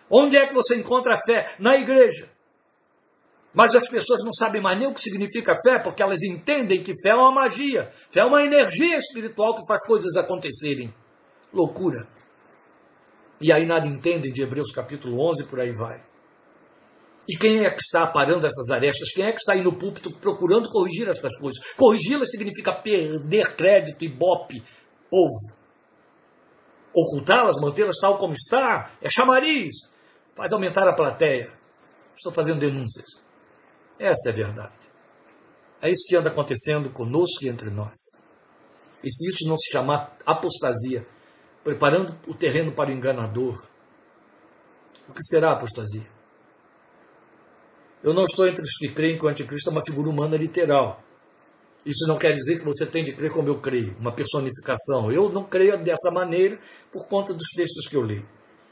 Onde 0.09 0.37
é 0.37 0.47
que 0.47 0.53
você 0.53 0.75
encontra 0.75 1.15
a 1.15 1.21
fé? 1.25 1.55
Na 1.59 1.75
igreja. 1.75 2.29
Mas 3.53 3.73
as 3.73 3.89
pessoas 3.89 4.23
não 4.23 4.31
sabem 4.31 4.61
mais 4.61 4.77
nem 4.77 4.87
o 4.87 4.93
que 4.93 5.01
significa 5.01 5.59
fé, 5.61 5.79
porque 5.79 6.03
elas 6.03 6.21
entendem 6.23 6.83
que 6.83 6.93
fé 7.01 7.09
é 7.09 7.15
uma 7.15 7.31
magia, 7.31 7.89
fé 8.11 8.19
é 8.19 8.23
uma 8.23 8.43
energia 8.43 8.97
espiritual 8.97 9.55
que 9.55 9.65
faz 9.67 9.85
coisas 9.85 10.15
acontecerem. 10.15 10.93
Loucura. 11.51 12.07
E 13.41 13.51
aí 13.51 13.65
nada 13.65 13.87
entendem 13.87 14.31
de 14.31 14.43
Hebreus 14.43 14.71
capítulo 14.71 15.19
11, 15.29 15.47
por 15.47 15.59
aí 15.59 15.71
vai. 15.71 16.03
E 17.27 17.37
quem 17.37 17.65
é 17.65 17.69
que 17.69 17.81
está 17.81 18.03
aparando 18.03 18.47
essas 18.47 18.69
arestas? 18.69 19.11
Quem 19.11 19.25
é 19.25 19.31
que 19.31 19.39
está 19.39 19.53
aí 19.53 19.61
no 19.61 19.77
púlpito 19.77 20.11
procurando 20.19 20.69
corrigir 20.69 21.07
essas 21.09 21.35
coisas? 21.37 21.63
Corrigi-las 21.75 22.31
significa 22.31 22.73
perder 22.73 23.55
crédito 23.55 24.05
e 24.05 24.09
bope, 24.09 24.63
povo. 25.09 25.57
Ocultá-las, 26.93 27.59
mantê-las 27.61 27.97
tal 27.99 28.17
como 28.17 28.33
está, 28.33 28.91
é 29.01 29.09
chamariz 29.09 29.75
faz 30.37 30.53
aumentar 30.53 30.87
a 30.87 30.93
plateia. 30.93 31.51
Estou 32.15 32.31
fazendo 32.31 32.59
denúncias. 32.59 33.07
Essa 33.99 34.29
é 34.29 34.31
a 34.31 34.35
verdade. 34.35 34.77
É 35.81 35.89
isso 35.89 36.07
que 36.07 36.15
anda 36.15 36.29
acontecendo 36.29 36.91
conosco 36.91 37.43
e 37.43 37.49
entre 37.49 37.71
nós. 37.71 37.95
E 39.03 39.11
se 39.11 39.27
isso 39.29 39.47
não 39.47 39.57
se 39.57 39.71
chamar 39.71 40.15
apostasia, 40.25 41.05
preparando 41.63 42.17
o 42.27 42.35
terreno 42.35 42.73
para 42.73 42.89
o 42.89 42.93
enganador, 42.93 43.63
o 45.09 45.13
que 45.13 45.23
será 45.23 45.51
apostasia? 45.51 46.16
Eu 48.03 48.13
não 48.13 48.23
estou 48.23 48.47
entre 48.47 48.61
os 48.61 48.77
que 48.77 48.93
creem 48.93 49.17
que 49.17 49.25
o 49.25 49.29
anticristo 49.29 49.69
é 49.69 49.73
uma 49.73 49.83
figura 49.85 50.09
humana 50.09 50.37
literal. 50.37 51.01
Isso 51.85 52.05
não 52.07 52.17
quer 52.17 52.33
dizer 52.33 52.59
que 52.59 52.65
você 52.65 52.85
tem 52.85 53.03
de 53.03 53.13
crer 53.13 53.31
como 53.31 53.47
eu 53.47 53.59
creio, 53.59 53.95
uma 53.99 54.11
personificação. 54.11 55.11
Eu 55.11 55.29
não 55.29 55.43
creio 55.43 55.81
dessa 55.83 56.11
maneira 56.11 56.59
por 56.91 57.07
conta 57.07 57.33
dos 57.33 57.47
textos 57.55 57.87
que 57.87 57.95
eu 57.95 58.01
leio. 58.01 58.27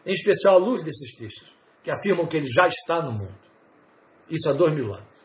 Em 0.06 0.12
especial 0.14 0.56
à 0.56 0.58
luz 0.58 0.84
desses 0.84 1.16
textos 1.16 1.56
que 1.82 1.92
afirmam 1.92 2.28
que 2.28 2.38
ele 2.38 2.48
já 2.48 2.68
está 2.68 3.02
no 3.02 3.12
mundo. 3.12 3.36
Isso 4.30 4.50
há 4.50 4.54
dois 4.54 4.74
mil 4.74 4.94
anos. 4.94 5.16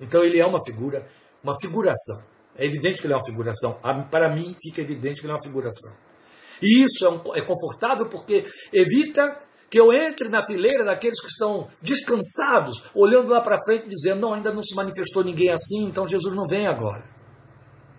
Então 0.00 0.24
ele 0.24 0.40
é 0.40 0.46
uma 0.46 0.64
figura, 0.64 1.06
uma 1.42 1.54
figuração. 1.60 2.24
É 2.56 2.64
evidente 2.64 3.00
que 3.00 3.06
ele 3.06 3.12
é 3.12 3.16
uma 3.16 3.24
figuração. 3.24 3.80
Para 4.10 4.34
mim, 4.34 4.56
fica 4.62 4.80
evidente 4.80 5.20
que 5.20 5.26
ele 5.26 5.32
é 5.32 5.36
uma 5.36 5.42
figuração. 5.42 5.92
E 6.62 6.84
isso 6.84 7.04
é, 7.04 7.10
um, 7.10 7.20
é 7.34 7.42
confortável 7.44 8.08
porque 8.08 8.44
evita 8.72 9.38
que 9.70 9.78
eu 9.78 9.92
entre 9.92 10.28
na 10.28 10.44
fileira 10.44 10.84
daqueles 10.84 11.20
que 11.20 11.28
estão 11.28 11.68
descansados, 11.80 12.82
olhando 12.94 13.30
lá 13.30 13.40
para 13.40 13.62
frente, 13.62 13.88
dizendo: 13.88 14.20
não, 14.20 14.34
ainda 14.34 14.52
não 14.52 14.62
se 14.62 14.74
manifestou 14.74 15.22
ninguém 15.22 15.50
assim, 15.50 15.84
então 15.84 16.06
Jesus 16.06 16.34
não 16.34 16.46
vem 16.46 16.66
agora. 16.66 17.04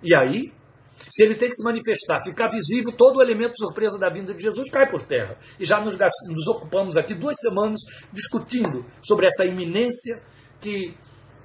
E 0.03 0.13
aí, 0.13 0.51
se 1.09 1.23
ele 1.23 1.35
tem 1.35 1.47
que 1.47 1.55
se 1.55 1.63
manifestar, 1.63 2.21
ficar 2.23 2.49
visível, 2.49 2.91
todo 2.95 3.17
o 3.17 3.21
elemento 3.21 3.57
surpresa 3.57 3.97
da 3.97 4.09
vinda 4.09 4.33
de 4.33 4.43
Jesus 4.43 4.69
cai 4.69 4.89
por 4.89 5.01
terra. 5.03 5.37
E 5.59 5.65
já 5.65 5.79
nos, 5.79 5.97
nos 5.97 6.47
ocupamos 6.47 6.97
aqui 6.97 7.13
duas 7.15 7.37
semanas 7.39 7.79
discutindo 8.11 8.85
sobre 9.01 9.27
essa 9.27 9.45
iminência 9.45 10.21
que 10.59 10.95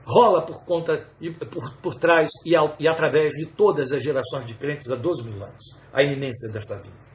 rola 0.05 0.45
por 0.45 0.65
conta 0.65 1.09
e 1.21 1.31
por, 1.31 1.73
por 1.81 1.95
trás 1.95 2.31
e, 2.45 2.55
ao, 2.55 2.77
e 2.79 2.89
através 2.89 3.33
de 3.33 3.47
todas 3.47 3.91
as 3.93 4.03
gerações 4.03 4.47
de 4.47 4.55
crentes 4.55 4.91
há 4.91 4.97
12 4.97 5.25
mil 5.25 5.43
anos. 5.43 5.77
A 5.93 6.03
iminência 6.03 6.51
desta 6.53 6.77
vinda. 6.77 7.07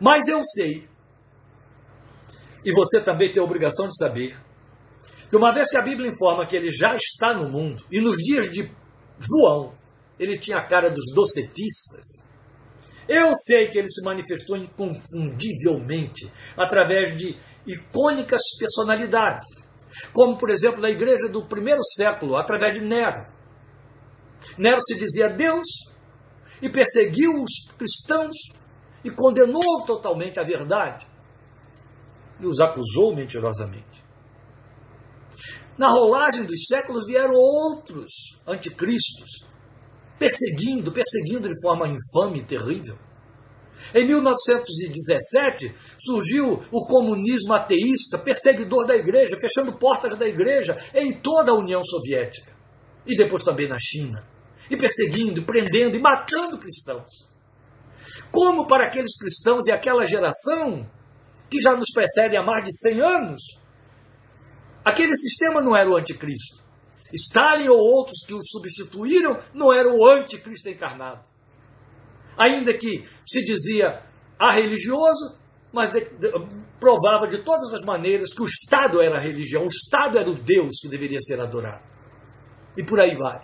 Mas 0.00 0.28
eu 0.28 0.40
sei, 0.44 0.88
e 2.64 2.72
você 2.72 3.00
também 3.00 3.32
tem 3.32 3.42
a 3.42 3.44
obrigação 3.44 3.86
de 3.88 3.96
saber, 3.96 4.36
que 5.28 5.36
uma 5.36 5.52
vez 5.54 5.70
que 5.70 5.78
a 5.78 5.82
Bíblia 5.82 6.10
informa 6.10 6.46
que 6.46 6.56
ele 6.56 6.72
já 6.72 6.94
está 6.94 7.32
no 7.32 7.48
mundo, 7.48 7.84
e 7.90 8.00
nos 8.00 8.16
dias 8.16 8.50
de 8.50 8.70
João, 9.18 9.74
ele 10.18 10.38
tinha 10.38 10.58
a 10.58 10.66
cara 10.66 10.90
dos 10.90 11.04
docetistas. 11.14 12.20
Eu 13.08 13.34
sei 13.34 13.68
que 13.68 13.78
ele 13.78 13.88
se 13.88 14.04
manifestou 14.04 14.56
inconfundivelmente 14.56 16.30
através 16.56 17.16
de 17.16 17.36
icônicas 17.66 18.40
personalidades, 18.58 19.46
como 20.12 20.36
por 20.36 20.50
exemplo 20.50 20.80
na 20.80 20.90
igreja 20.90 21.28
do 21.28 21.46
primeiro 21.46 21.82
século, 21.96 22.36
através 22.36 22.74
de 22.74 22.86
Nero. 22.86 23.26
Nero 24.58 24.80
se 24.80 24.98
dizia 24.98 25.28
Deus 25.28 25.66
e 26.62 26.70
perseguiu 26.70 27.30
os 27.42 27.76
cristãos 27.76 28.36
e 29.04 29.10
condenou 29.10 29.84
totalmente 29.86 30.38
a 30.38 30.44
verdade 30.44 31.09
e 32.40 32.46
os 32.46 32.60
acusou 32.60 33.14
mentirosamente. 33.14 34.04
Na 35.78 35.88
rolagem 35.88 36.44
dos 36.44 36.66
séculos 36.66 37.06
vieram 37.06 37.32
outros 37.34 38.38
anticristos 38.46 39.50
perseguindo, 40.18 40.92
perseguindo 40.92 41.48
de 41.48 41.58
forma 41.62 41.88
infame 41.88 42.40
e 42.40 42.44
terrível. 42.44 42.98
Em 43.94 44.06
1917 44.06 45.74
surgiu 45.98 46.62
o 46.70 46.86
comunismo 46.86 47.54
ateísta, 47.54 48.18
perseguidor 48.18 48.86
da 48.86 48.94
igreja, 48.94 49.38
fechando 49.40 49.78
portas 49.78 50.18
da 50.18 50.26
igreja 50.26 50.76
em 50.94 51.18
toda 51.18 51.52
a 51.52 51.58
União 51.58 51.82
Soviética. 51.82 52.52
E 53.06 53.16
depois 53.16 53.42
também 53.42 53.66
na 53.66 53.78
China. 53.78 54.22
E 54.70 54.76
perseguindo, 54.76 55.46
prendendo 55.46 55.96
e 55.96 56.00
matando 56.00 56.58
cristãos. 56.58 57.26
Como 58.30 58.66
para 58.66 58.86
aqueles 58.86 59.16
cristãos 59.18 59.66
e 59.66 59.72
aquela 59.72 60.04
geração 60.04 60.86
que 61.50 61.58
já 61.58 61.74
nos 61.74 61.90
precede 61.92 62.36
há 62.36 62.42
mais 62.42 62.64
de 62.64 62.72
100 62.72 63.00
anos, 63.00 63.42
aquele 64.84 65.14
sistema 65.16 65.60
não 65.60 65.76
era 65.76 65.90
o 65.90 65.96
anticristo. 65.96 66.62
Stalin 67.12 67.68
ou 67.68 67.78
outros 67.78 68.24
que 68.24 68.34
o 68.34 68.40
substituíram 68.40 69.36
não 69.52 69.72
eram 69.72 69.96
o 69.96 70.08
anticristo 70.08 70.68
encarnado. 70.68 71.28
Ainda 72.38 72.72
que 72.72 73.04
se 73.26 73.44
dizia 73.44 74.02
a 74.38 74.52
religioso, 74.52 75.36
mas 75.72 75.92
de, 75.92 76.00
de, 76.18 76.30
provava 76.78 77.26
de 77.28 77.42
todas 77.44 77.74
as 77.74 77.84
maneiras 77.84 78.32
que 78.32 78.42
o 78.42 78.46
Estado 78.46 79.02
era 79.02 79.18
a 79.18 79.20
religião, 79.20 79.62
o 79.62 79.68
Estado 79.68 80.18
era 80.18 80.30
o 80.30 80.34
Deus 80.34 80.80
que 80.80 80.88
deveria 80.88 81.20
ser 81.20 81.40
adorado. 81.40 81.84
E 82.78 82.84
por 82.84 83.00
aí 83.00 83.16
vai. 83.16 83.40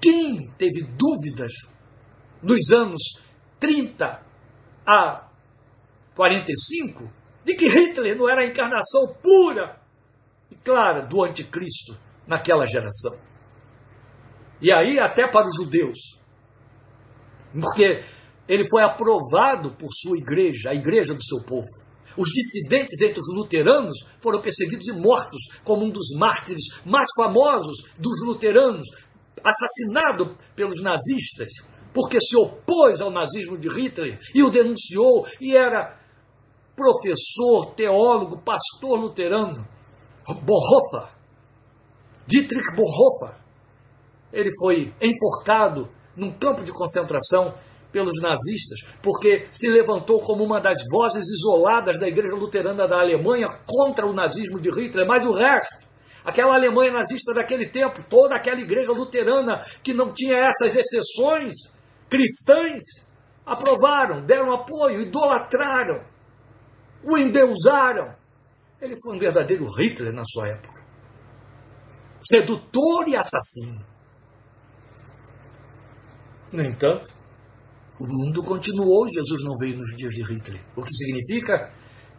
Quem 0.00 0.50
teve 0.56 0.82
dúvidas 0.96 1.52
nos 2.42 2.70
anos 2.72 3.02
30 3.58 4.22
a 4.86 5.29
45 6.20 7.10
de 7.46 7.54
que 7.54 7.66
Hitler 7.66 8.14
não 8.14 8.28
era 8.28 8.42
a 8.42 8.46
encarnação 8.46 9.06
pura 9.22 9.80
e 10.50 10.54
clara 10.56 11.00
do 11.06 11.24
anticristo 11.24 11.96
naquela 12.26 12.66
geração. 12.66 13.18
E 14.60 14.70
aí, 14.70 15.00
até 15.00 15.26
para 15.26 15.48
os 15.48 15.56
judeus, 15.56 16.20
porque 17.54 18.04
ele 18.46 18.68
foi 18.68 18.82
aprovado 18.82 19.74
por 19.76 19.88
sua 19.94 20.18
igreja, 20.18 20.68
a 20.68 20.74
igreja 20.74 21.14
do 21.14 21.24
seu 21.24 21.38
povo. 21.42 21.80
Os 22.18 22.28
dissidentes 22.28 23.00
entre 23.00 23.18
os 23.18 23.34
luteranos 23.34 23.96
foram 24.22 24.42
perseguidos 24.42 24.86
e 24.88 24.92
mortos, 24.92 25.40
como 25.64 25.86
um 25.86 25.90
dos 25.90 26.10
mártires 26.18 26.66
mais 26.84 27.08
famosos 27.16 27.82
dos 27.98 28.20
luteranos, 28.26 28.86
assassinado 29.42 30.36
pelos 30.54 30.82
nazistas, 30.82 31.50
porque 31.94 32.20
se 32.20 32.36
opôs 32.36 33.00
ao 33.00 33.10
nazismo 33.10 33.56
de 33.56 33.68
Hitler 33.68 34.18
e 34.34 34.42
o 34.42 34.50
denunciou, 34.50 35.26
e 35.40 35.56
era 35.56 35.98
professor, 36.80 37.74
teólogo, 37.74 38.42
pastor 38.42 38.98
luterano. 38.98 39.66
Bonhoeffer, 40.26 41.12
Dietrich 42.26 42.64
Bonhoeffer, 42.76 43.40
ele 44.32 44.50
foi 44.58 44.94
enforcado 45.02 45.88
num 46.16 46.30
campo 46.30 46.62
de 46.62 46.72
concentração 46.72 47.54
pelos 47.92 48.20
nazistas, 48.22 48.80
porque 49.02 49.48
se 49.50 49.68
levantou 49.68 50.18
como 50.18 50.44
uma 50.44 50.60
das 50.60 50.82
vozes 50.90 51.26
isoladas 51.28 51.98
da 51.98 52.06
Igreja 52.06 52.36
Luterana 52.36 52.86
da 52.86 53.00
Alemanha 53.00 53.48
contra 53.66 54.06
o 54.06 54.12
nazismo 54.12 54.60
de 54.60 54.70
Hitler, 54.70 55.06
mas 55.08 55.26
o 55.26 55.34
resto, 55.34 55.88
aquela 56.24 56.54
Alemanha 56.54 56.92
nazista 56.92 57.34
daquele 57.34 57.68
tempo, 57.68 58.04
toda 58.08 58.36
aquela 58.36 58.60
Igreja 58.60 58.92
Luterana 58.92 59.60
que 59.82 59.92
não 59.92 60.12
tinha 60.12 60.36
essas 60.36 60.76
exceções 60.76 61.56
cristãs, 62.08 62.84
aprovaram, 63.44 64.24
deram 64.24 64.54
apoio, 64.54 65.00
idolatraram, 65.00 66.04
o 67.04 67.18
endeusaram. 67.18 68.14
Ele 68.80 68.96
foi 69.02 69.16
um 69.16 69.18
verdadeiro 69.18 69.64
Hitler 69.64 70.12
na 70.12 70.24
sua 70.24 70.48
época. 70.48 70.80
Sedutor 72.22 73.08
e 73.08 73.16
assassino. 73.16 73.84
No 76.52 76.62
entanto, 76.62 77.10
o 77.98 78.06
mundo 78.06 78.42
continuou, 78.42 79.08
Jesus 79.08 79.42
não 79.44 79.56
veio 79.58 79.76
nos 79.76 79.94
dias 79.96 80.12
de 80.12 80.22
Hitler. 80.22 80.60
O 80.76 80.82
que 80.82 80.92
significa 80.92 81.70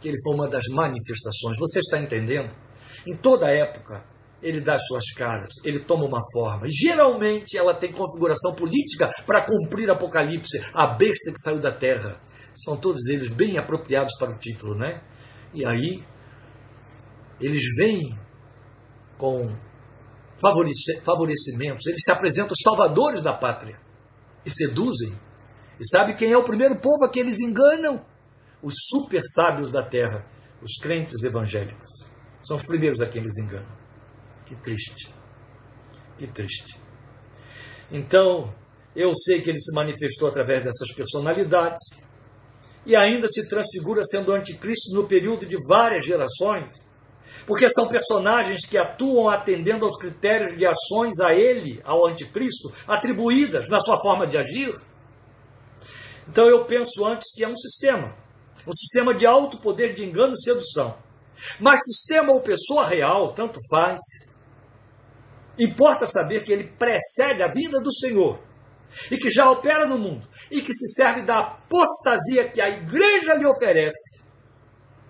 que 0.01 0.09
ele 0.09 0.17
foi 0.23 0.36
uma 0.36 0.49
das 0.49 0.65
manifestações. 0.73 1.57
Você 1.59 1.79
está 1.79 1.99
entendendo? 1.99 2.51
Em 3.07 3.15
toda 3.15 3.51
época, 3.51 4.03
ele 4.41 4.59
dá 4.59 4.77
suas 4.79 5.11
caras, 5.13 5.51
ele 5.63 5.84
toma 5.86 6.05
uma 6.05 6.21
forma. 6.34 6.65
Geralmente 6.67 7.57
ela 7.57 7.75
tem 7.75 7.91
configuração 7.91 8.55
política 8.55 9.07
para 9.25 9.45
cumprir 9.45 9.89
Apocalipse, 9.89 10.59
a 10.73 10.88
besta 10.88 11.32
que 11.32 11.39
saiu 11.39 11.59
da 11.59 11.71
terra. 11.71 12.19
São 12.56 12.78
todos 12.78 13.08
eles 13.08 13.30
bem 13.30 13.58
apropriados 13.58 14.14
para 14.18 14.32
o 14.32 14.38
título, 14.38 14.76
né? 14.76 15.02
E 15.54 15.66
aí, 15.66 16.04
eles 17.39 17.64
vêm 17.76 18.18
com 19.18 19.56
favorecimentos, 20.39 21.86
eles 21.86 22.04
se 22.04 22.12
apresentam 22.12 22.54
salvadores 22.56 23.22
da 23.22 23.34
pátria 23.34 23.80
e 24.45 24.49
seduzem 24.49 25.16
e 25.82 25.88
sabe 25.89 26.14
quem 26.14 26.32
é 26.32 26.38
o 26.38 26.43
primeiro 26.43 26.80
povo 26.80 27.06
a 27.06 27.10
que 27.10 27.20
eles 27.20 27.39
enganam? 27.39 28.06
Os 28.62 28.76
super 28.88 29.22
sábios 29.24 29.72
da 29.72 29.82
terra, 29.82 30.24
os 30.62 30.78
crentes 30.80 31.24
evangélicos. 31.24 31.89
São 32.43 32.56
os 32.56 32.64
primeiros 32.64 33.02
a 33.02 33.08
quem 33.08 33.20
eles 33.20 33.36
enganam. 33.39 33.76
Que 34.45 34.56
triste. 34.58 35.12
Que 36.20 36.28
triste. 36.28 36.80
Então, 37.89 38.54
eu 38.95 39.12
sei 39.26 39.41
que 39.41 39.49
ele 39.49 39.58
se 39.58 39.74
manifestou 39.74 40.30
através 40.30 40.64
dessas 40.64 40.93
personalidades 40.93 41.82
e 42.86 42.95
ainda 42.95 43.27
se 43.27 43.47
transfigura 43.47 44.03
sendo 44.03 44.34
anticristo 44.34 44.93
no 44.93 45.07
período 45.07 45.45
de 45.45 45.57
várias 45.67 46.05
gerações, 46.05 46.69
porque 47.45 47.69
são 47.69 47.88
personagens 47.88 48.65
que 48.67 48.77
atuam 48.77 49.29
atendendo 49.29 49.86
aos 49.86 49.97
critérios 49.97 50.57
de 50.57 50.65
ações 50.65 51.19
a 51.19 51.34
ele, 51.34 51.82
ao 51.84 52.07
anticristo, 52.07 52.71
atribuídas 52.88 53.67
na 53.67 53.79
sua 53.79 53.99
forma 53.99 54.27
de 54.27 54.38
agir. 54.38 54.73
Então 56.27 56.47
eu 56.47 56.65
penso 56.65 57.05
antes 57.05 57.34
que 57.34 57.43
é 57.43 57.47
um 57.47 57.55
sistema. 57.55 58.15
Um 58.67 58.75
sistema 58.75 59.15
de 59.15 59.25
alto 59.25 59.59
poder 59.59 59.93
de 59.95 60.03
engano 60.03 60.34
e 60.34 60.41
sedução. 60.41 60.97
Mas 61.59 61.79
sistema 61.84 62.32
ou 62.32 62.41
pessoa 62.41 62.88
real, 62.88 63.34
tanto 63.34 63.59
faz. 63.69 63.99
Importa 65.57 66.05
saber 66.05 66.43
que 66.43 66.51
ele 66.51 66.71
precede 66.77 67.41
a 67.41 67.51
vida 67.51 67.79
do 67.82 67.93
Senhor 67.93 68.39
e 69.10 69.18
que 69.18 69.30
já 69.30 69.50
opera 69.50 69.88
no 69.88 69.98
mundo 69.98 70.28
e 70.50 70.62
que 70.62 70.74
se 70.74 70.88
serve 70.94 71.24
da 71.26 71.39
apostasia 71.39 72.50
que 72.52 72.62
a 72.62 72.70
igreja 72.70 73.34
lhe 73.38 73.46
oferece 73.46 74.22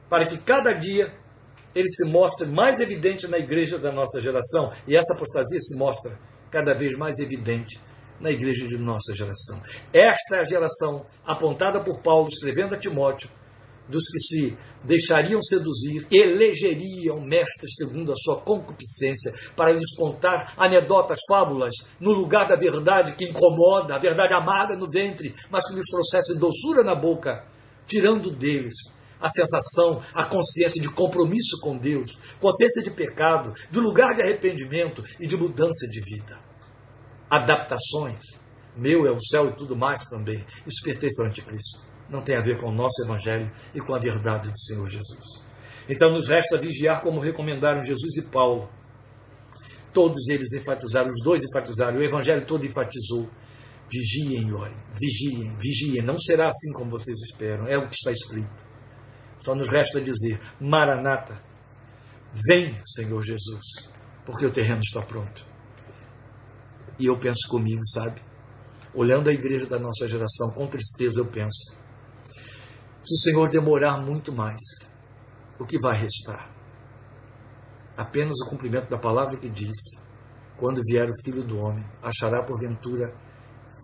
para 0.10 0.26
que 0.26 0.38
cada 0.38 0.74
dia 0.74 1.14
ele 1.74 1.88
se 1.90 2.12
mostre 2.12 2.48
mais 2.48 2.80
evidente 2.80 3.28
na 3.28 3.38
igreja 3.38 3.80
da 3.80 3.92
nossa 3.92 4.22
geração 4.22 4.72
e 4.88 4.96
essa 4.96 5.14
apostasia 5.14 5.60
se 5.60 5.78
mostra 5.78 6.20
cada 6.52 6.74
vez 6.74 6.98
mais 6.98 7.18
evidente 7.20 7.80
na 8.20 8.30
igreja 8.30 8.68
de 8.68 8.78
nossa 8.78 9.16
geração. 9.16 9.60
Esta 9.94 10.36
é 10.36 10.40
a 10.40 10.44
geração 10.44 11.06
apontada 11.26 11.84
por 11.84 12.02
Paulo 12.02 12.28
escrevendo 12.30 12.76
a 12.76 12.78
Timóteo, 12.78 13.30
dos 13.92 14.06
que 14.08 14.20
se 14.20 14.58
deixariam 14.84 15.42
seduzir, 15.44 16.08
elegeriam 16.12 17.22
mestres 17.22 17.76
segundo 17.76 18.12
a 18.12 18.16
sua 18.16 18.42
concupiscência, 18.42 19.32
para 19.56 19.74
lhes 19.74 19.96
contar 19.96 20.54
anedotas, 20.58 21.20
fábulas, 21.30 21.76
no 22.00 22.12
lugar 22.12 22.48
da 22.48 22.56
verdade 22.56 23.16
que 23.16 23.26
incomoda, 23.26 23.96
a 23.96 24.00
verdade 24.00 24.34
amarga 24.34 24.76
no 24.76 24.90
ventre, 24.90 25.34
mas 25.52 25.68
que 25.68 25.76
lhes 25.76 25.86
trouxesse 25.92 26.40
doçura 26.40 26.84
na 26.84 26.96
boca, 26.96 27.46
tirando 27.86 28.32
deles 28.32 28.74
a 29.20 29.30
sensação, 29.30 30.02
a 30.16 30.26
consciência 30.26 30.82
de 30.82 30.90
compromisso 30.90 31.60
com 31.62 31.78
Deus, 31.78 32.18
consciência 32.40 32.82
de 32.82 32.90
pecado, 32.90 33.54
de 33.70 33.80
lugar 33.80 34.16
de 34.16 34.24
arrependimento 34.24 35.04
e 35.20 35.28
de 35.28 35.38
mudança 35.38 35.86
de 35.92 36.00
vida 36.02 36.52
adaptações. 37.32 38.20
Meu 38.76 39.06
é 39.08 39.12
o 39.12 39.24
céu 39.24 39.48
e 39.48 39.56
tudo 39.56 39.76
mais 39.76 40.06
também. 40.08 40.46
Isso 40.68 40.84
pertence 40.84 41.22
ao 41.22 41.30
anticristo. 41.30 41.91
Não 42.12 42.22
tem 42.22 42.36
a 42.36 42.42
ver 42.42 42.60
com 42.60 42.68
o 42.68 42.74
nosso 42.74 43.02
evangelho 43.06 43.50
e 43.74 43.80
com 43.80 43.96
a 43.96 44.00
verdade 44.00 44.52
do 44.52 44.60
Senhor 44.60 44.90
Jesus. 44.90 45.42
Então 45.90 46.12
nos 46.12 46.28
resta 46.28 46.60
vigiar 46.60 47.02
como 47.02 47.22
recomendaram 47.22 47.84
Jesus 47.84 48.18
e 48.18 48.30
Paulo. 48.30 48.70
Todos 49.94 50.28
eles 50.28 50.54
enfatizaram, 50.54 51.08
os 51.08 51.24
dois 51.24 51.42
enfatizaram, 51.44 51.98
o 51.98 52.04
evangelho 52.04 52.46
todo 52.46 52.66
enfatizou. 52.66 53.30
Vigiem 53.90 54.48
e 54.48 54.54
orem, 54.54 54.78
vigiem, 55.00 55.56
vigiem. 55.58 56.04
Não 56.04 56.18
será 56.18 56.48
assim 56.48 56.72
como 56.74 56.92
vocês 56.92 57.18
esperam, 57.30 57.66
é 57.68 57.78
o 57.78 57.88
que 57.88 57.96
está 57.96 58.12
escrito. 58.12 58.66
Só 59.40 59.56
nos 59.56 59.70
resta 59.70 60.00
dizer: 60.00 60.40
Maranata, 60.62 61.42
vem, 62.48 62.80
Senhor 62.86 63.22
Jesus, 63.22 63.90
porque 64.26 64.46
o 64.46 64.52
terreno 64.52 64.80
está 64.80 65.02
pronto. 65.02 65.46
E 66.98 67.06
eu 67.06 67.18
penso 67.18 67.48
comigo, 67.50 67.82
sabe? 67.90 68.22
Olhando 68.94 69.30
a 69.30 69.34
igreja 69.34 69.66
da 69.66 69.80
nossa 69.80 70.08
geração, 70.08 70.52
com 70.56 70.68
tristeza 70.68 71.20
eu 71.20 71.26
penso: 71.26 71.81
se 73.04 73.14
o 73.14 73.18
Senhor 73.18 73.50
demorar 73.50 74.00
muito 74.00 74.32
mais, 74.32 74.62
o 75.60 75.66
que 75.66 75.80
vai 75.80 75.98
restar? 75.98 76.50
Apenas 77.98 78.40
o 78.42 78.50
cumprimento 78.50 78.90
da 78.90 78.98
palavra 78.98 79.38
que 79.38 79.50
diz: 79.50 79.78
quando 80.58 80.82
vier 80.84 81.10
o 81.10 81.24
filho 81.24 81.44
do 81.44 81.60
homem, 81.60 81.86
achará 82.02 82.44
porventura 82.44 83.14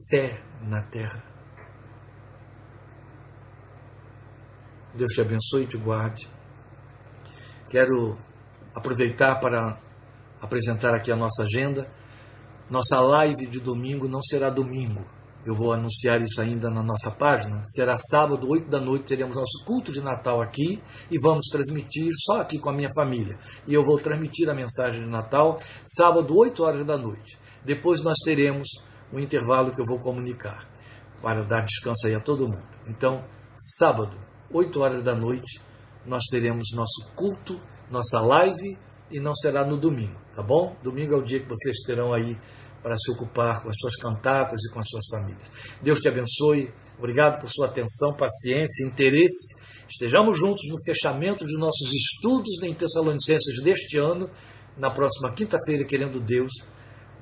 fé 0.10 0.42
na 0.62 0.82
terra. 0.84 1.24
Deus 4.96 5.14
te 5.14 5.22
abençoe 5.22 5.64
e 5.64 5.68
te 5.68 5.78
guarde. 5.78 6.28
Quero 7.70 8.18
aproveitar 8.74 9.40
para 9.40 9.80
apresentar 10.42 10.96
aqui 10.96 11.12
a 11.12 11.16
nossa 11.16 11.44
agenda. 11.44 11.92
Nossa 12.70 13.00
live 13.00 13.48
de 13.48 13.60
domingo 13.60 14.08
não 14.08 14.22
será 14.22 14.50
domingo. 14.50 15.06
Eu 15.48 15.56
vou 15.56 15.72
anunciar 15.72 16.22
isso 16.22 16.42
ainda 16.42 16.70
na 16.70 16.84
nossa 16.84 17.10
página. 17.10 17.64
Será 17.68 17.96
sábado, 17.96 18.46
8 18.50 18.70
da 18.70 18.82
noite, 18.82 19.06
teremos 19.06 19.34
nosso 19.34 19.64
culto 19.64 19.94
de 19.94 20.02
Natal 20.02 20.42
aqui 20.42 20.84
e 21.10 21.18
vamos 21.22 21.48
transmitir 21.50 22.10
só 22.26 22.42
aqui 22.42 22.60
com 22.60 22.70
a 22.70 22.74
minha 22.74 22.90
família. 22.94 23.40
E 23.66 23.74
eu 23.74 23.82
vou 23.82 23.98
transmitir 23.98 24.50
a 24.50 24.54
mensagem 24.54 25.06
de 25.06 25.10
Natal 25.10 25.58
sábado, 25.86 26.36
8 26.38 26.62
horas 26.62 26.86
da 26.86 26.98
noite. 26.98 27.40
Depois 27.64 28.04
nós 28.04 28.18
teremos 28.26 28.68
um 29.14 29.20
intervalo 29.20 29.72
que 29.72 29.80
eu 29.80 29.86
vou 29.88 30.02
comunicar 30.02 30.68
para 31.22 31.46
dar 31.46 31.62
descanso 31.62 32.08
aí 32.08 32.14
a 32.14 32.20
todo 32.20 32.46
mundo. 32.46 32.68
Então, 32.86 33.24
sábado, 33.80 34.20
8 34.52 34.82
horas 34.82 35.02
da 35.02 35.16
noite, 35.16 35.62
nós 36.06 36.24
teremos 36.30 36.74
nosso 36.76 37.10
culto, 37.16 37.58
nossa 37.90 38.20
live 38.20 38.78
e 39.10 39.22
não 39.22 39.34
será 39.34 39.66
no 39.66 39.80
domingo, 39.80 40.20
tá 40.36 40.44
bom? 40.44 40.76
Domingo 40.84 41.14
é 41.14 41.18
o 41.18 41.24
dia 41.24 41.40
que 41.40 41.48
vocês 41.48 41.78
terão 41.86 42.14
aí 42.14 42.36
para 42.88 42.96
se 42.96 43.12
ocupar 43.12 43.62
com 43.62 43.70
as 43.70 43.76
suas 43.78 43.98
cantatas 43.98 44.64
e 44.64 44.72
com 44.72 44.80
as 44.80 44.88
suas 44.88 45.06
famílias. 45.08 45.46
Deus 45.82 46.00
te 46.00 46.08
abençoe. 46.08 46.72
Obrigado 46.98 47.38
por 47.42 47.50
sua 47.50 47.68
atenção, 47.68 48.16
paciência, 48.16 48.88
interesse. 48.88 49.54
Estejamos 49.90 50.40
juntos 50.40 50.64
no 50.70 50.82
fechamento 50.86 51.46
de 51.46 51.58
nossos 51.58 51.94
estudos 51.94 52.50
em 52.64 52.74
Tessalonicenses 52.74 53.62
deste 53.62 53.98
ano, 53.98 54.30
na 54.78 54.90
próxima 54.90 55.34
quinta-feira, 55.34 55.84
querendo 55.84 56.22
Deus, 56.22 56.54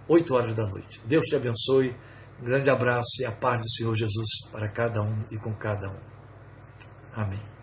8 0.07 0.35
horas 0.35 0.53
da 0.53 0.67
noite. 0.67 1.01
Deus 1.03 1.25
te 1.25 1.35
abençoe. 1.35 1.95
Um 2.39 2.43
grande 2.43 2.69
abraço 2.69 3.21
e 3.21 3.25
a 3.25 3.31
paz 3.31 3.61
do 3.61 3.69
Senhor 3.69 3.95
Jesus 3.95 4.27
para 4.51 4.69
cada 4.69 5.01
um 5.01 5.23
e 5.31 5.37
com 5.37 5.53
cada 5.55 5.89
um. 5.89 5.99
Amém. 7.11 7.54